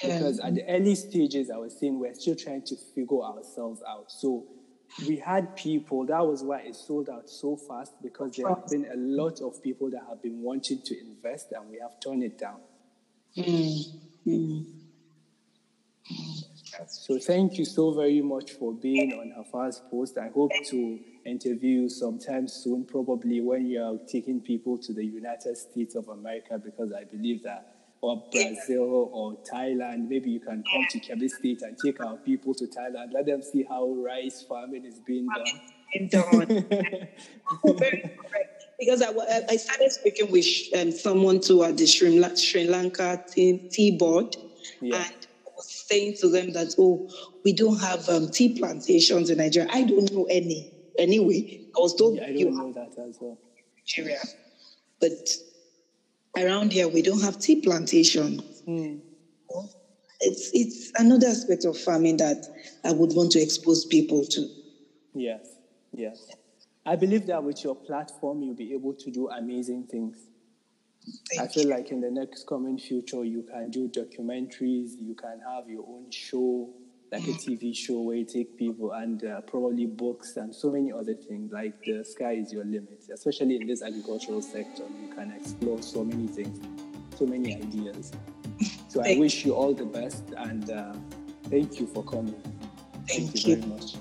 because 0.00 0.38
at 0.38 0.54
the 0.54 0.62
early 0.68 0.94
stages, 0.94 1.50
I 1.50 1.56
was 1.56 1.76
saying 1.78 1.98
we're 1.98 2.14
still 2.14 2.36
trying 2.36 2.62
to 2.66 2.76
figure 2.94 3.22
ourselves 3.22 3.82
out. 3.88 4.10
So 4.10 4.46
we 5.06 5.16
had 5.16 5.56
people. 5.56 6.06
That 6.06 6.24
was 6.24 6.44
why 6.44 6.60
it 6.60 6.76
sold 6.76 7.08
out 7.08 7.28
so 7.28 7.56
fast 7.56 7.92
because 8.02 8.36
there 8.36 8.48
have 8.48 8.68
been 8.68 8.86
a 8.86 8.96
lot 8.96 9.40
of 9.40 9.60
people 9.62 9.90
that 9.90 10.02
have 10.08 10.22
been 10.22 10.40
wanting 10.42 10.80
to 10.82 11.00
invest, 11.00 11.52
and 11.52 11.68
we 11.68 11.78
have 11.78 11.98
turned 12.00 12.22
it 12.22 12.38
down. 12.38 12.60
Mm. 13.36 14.64
So 16.86 17.18
thank 17.18 17.58
you 17.58 17.64
so 17.64 17.92
very 17.92 18.20
much 18.20 18.52
for 18.52 18.72
being 18.72 19.12
on 19.12 19.32
Hafa's 19.36 19.80
post. 19.90 20.18
I 20.18 20.28
hope 20.28 20.52
to 20.66 20.98
interview 21.24 21.82
you 21.82 21.88
sometime 21.88 22.48
soon, 22.48 22.84
probably 22.84 23.40
when 23.40 23.66
you 23.66 23.82
are 23.82 23.96
taking 24.08 24.40
people 24.40 24.78
to 24.78 24.92
the 24.92 25.04
United 25.04 25.56
States 25.56 25.94
of 25.94 26.08
America, 26.08 26.58
because 26.62 26.92
I 26.92 27.04
believe 27.04 27.42
that, 27.44 27.76
or 28.00 28.24
Brazil 28.32 29.10
or 29.12 29.36
Thailand, 29.52 30.08
maybe 30.08 30.30
you 30.30 30.40
can 30.40 30.64
come 30.72 30.86
to 30.90 30.98
Kebbi 31.00 31.28
State 31.30 31.62
and 31.62 31.76
take 31.84 32.00
our 32.02 32.16
people 32.16 32.54
to 32.54 32.64
Thailand. 32.66 33.12
Let 33.12 33.26
them 33.26 33.42
see 33.42 33.64
how 33.68 33.88
rice 33.92 34.42
farming 34.48 34.84
is 34.86 35.00
being 35.00 35.28
done. 35.28 36.08
done. 36.08 36.46
Very 37.76 38.00
correct. 38.16 38.64
Because 38.78 39.02
I, 39.02 39.12
I 39.50 39.56
started 39.56 39.92
speaking 39.92 40.30
with 40.32 40.46
um, 40.78 40.90
someone 40.90 41.40
to 41.42 41.64
at 41.64 41.76
the 41.76 41.86
Sri, 41.86 42.18
Lanka 42.66 43.22
tea, 43.30 43.68
tea 43.70 43.90
board, 43.98 44.34
Yeah. 44.80 45.04
and 45.04 45.26
saying 45.90 46.14
to 46.20 46.28
them 46.28 46.52
that, 46.52 46.74
oh, 46.78 47.06
we 47.44 47.52
don't 47.52 47.78
have 47.80 48.08
um, 48.08 48.28
tea 48.30 48.50
plantations 48.58 49.30
in 49.30 49.38
Nigeria. 49.38 49.68
I 49.72 49.82
don't 49.84 50.10
know 50.12 50.26
any. 50.30 50.70
Anyway, 50.98 51.60
I 51.76 51.80
was 51.80 51.94
told 51.94 52.16
Yeah, 52.16 52.24
I 52.26 52.28
you 52.30 52.46
don't 52.46 52.56
have 52.56 52.66
know 52.66 52.72
that 52.72 53.02
as 53.08 53.16
well. 53.20 53.38
Nigeria, 53.76 54.18
but 55.00 55.12
around 56.36 56.72
here 56.72 56.88
we 56.88 57.02
don't 57.02 57.20
have 57.22 57.38
tea 57.38 57.60
plantations. 57.60 58.62
It's 60.22 60.50
it's 60.52 60.92
another 60.98 61.28
aspect 61.28 61.64
of 61.64 61.78
farming 61.78 62.18
that 62.18 62.46
I 62.84 62.92
would 62.92 63.12
want 63.14 63.32
to 63.32 63.40
expose 63.40 63.86
people 63.86 64.24
to. 64.26 64.46
Yes, 65.14 65.40
yes. 65.92 66.18
I 66.84 66.96
believe 66.96 67.26
that 67.26 67.42
with 67.42 67.64
your 67.64 67.74
platform, 67.74 68.42
you'll 68.42 68.54
be 68.54 68.74
able 68.74 68.94
to 68.94 69.10
do 69.10 69.28
amazing 69.28 69.84
things. 69.90 70.16
I 71.32 71.36
Thank 71.36 71.52
feel 71.52 71.68
like 71.68 71.90
in 71.90 72.00
the 72.00 72.10
next 72.10 72.46
coming 72.46 72.78
future, 72.78 73.24
you 73.24 73.42
can 73.42 73.70
do 73.70 73.88
documentaries, 73.88 74.92
you 74.98 75.14
can 75.14 75.40
have 75.48 75.68
your 75.68 75.84
own 75.88 76.10
show, 76.10 76.70
like 77.12 77.22
a 77.24 77.32
TV 77.32 77.76
show 77.76 78.00
where 78.00 78.16
you 78.16 78.24
take 78.24 78.56
people 78.56 78.92
and 78.92 79.24
uh, 79.24 79.40
probably 79.42 79.86
books 79.86 80.36
and 80.36 80.54
so 80.54 80.70
many 80.70 80.92
other 80.92 81.14
things. 81.14 81.52
Like 81.52 81.82
the 81.84 82.04
sky 82.04 82.32
is 82.32 82.52
your 82.52 82.64
limit, 82.64 83.04
especially 83.12 83.56
in 83.56 83.66
this 83.66 83.82
agricultural 83.82 84.42
sector. 84.42 84.84
You 85.02 85.12
can 85.14 85.32
explore 85.32 85.82
so 85.82 86.04
many 86.04 86.26
things, 86.26 86.60
so 87.16 87.26
many 87.26 87.54
ideas. 87.54 88.12
So 88.88 89.02
I 89.02 89.16
wish 89.18 89.44
you 89.44 89.54
all 89.54 89.74
the 89.74 89.86
best 89.86 90.24
and 90.36 90.70
uh, 90.70 90.94
thank 91.44 91.80
you 91.80 91.86
for 91.86 92.04
coming. 92.04 92.40
Thank, 93.06 93.32
Thank 93.32 93.46
you 93.46 93.54
you. 93.54 93.62
very 93.62 93.68
much. 93.68 93.94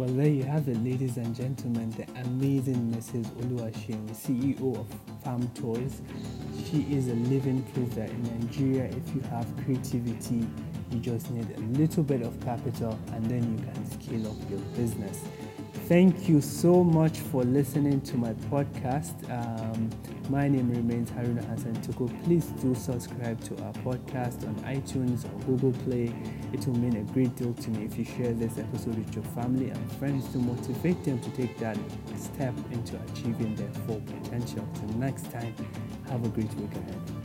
Well, 0.00 0.08
there 0.08 0.28
you 0.28 0.44
have 0.44 0.66
it, 0.66 0.82
ladies 0.82 1.18
and 1.18 1.36
gentlemen, 1.36 1.90
the 1.90 2.06
amazing 2.22 2.90
Mrs. 2.90 3.26
Oluwashim, 3.42 4.08
CEO 4.16 4.78
of 4.80 4.86
Farm 5.22 5.46
Tours. 5.48 6.00
She 6.64 6.86
is 6.90 7.08
a 7.08 7.14
living 7.14 7.62
proof 7.74 7.90
that 7.96 8.08
in 8.08 8.22
Nigeria, 8.40 8.84
if 8.84 9.14
you 9.14 9.20
have 9.28 9.46
creativity, 9.62 10.48
you 10.90 11.00
just 11.00 11.30
need 11.30 11.54
a 11.54 11.60
little 11.78 12.02
bit 12.02 12.22
of 12.22 12.40
capital 12.40 12.98
and 13.12 13.26
then 13.26 13.58
you 13.58 13.62
can 13.62 13.90
scale 13.90 14.28
up 14.28 14.50
your 14.50 14.60
business. 14.74 15.20
Thank 15.86 16.30
you 16.30 16.40
so 16.40 16.82
much 16.82 17.18
for 17.18 17.44
listening 17.44 18.00
to 18.00 18.16
my 18.16 18.32
podcast. 18.50 19.12
Um, 19.30 19.90
my 20.30 20.46
name 20.46 20.70
remains 20.70 21.10
Haruna 21.10 21.44
Hassan 21.46 21.74
Tuku. 21.82 22.08
Please 22.22 22.46
do 22.62 22.72
subscribe 22.72 23.40
to 23.42 23.64
our 23.64 23.72
podcast 23.72 24.46
on 24.46 24.54
iTunes 24.62 25.24
or 25.24 25.44
Google 25.44 25.72
Play. 25.82 26.14
It 26.52 26.64
will 26.66 26.76
mean 26.78 26.96
a 26.96 27.12
great 27.12 27.34
deal 27.34 27.52
to 27.52 27.70
me 27.70 27.84
if 27.84 27.98
you 27.98 28.04
share 28.04 28.32
this 28.32 28.56
episode 28.56 28.96
with 28.96 29.12
your 29.12 29.24
family 29.34 29.70
and 29.70 29.92
friends 29.94 30.30
to 30.32 30.38
motivate 30.38 31.02
them 31.02 31.18
to 31.20 31.30
take 31.30 31.58
that 31.58 31.76
step 32.16 32.54
into 32.70 32.96
achieving 33.10 33.56
their 33.56 33.70
full 33.86 34.00
potential. 34.02 34.66
Till 34.74 34.98
next 34.98 35.32
time, 35.32 35.52
have 36.08 36.24
a 36.24 36.28
great 36.28 36.52
week 36.54 36.72
ahead. 36.76 37.19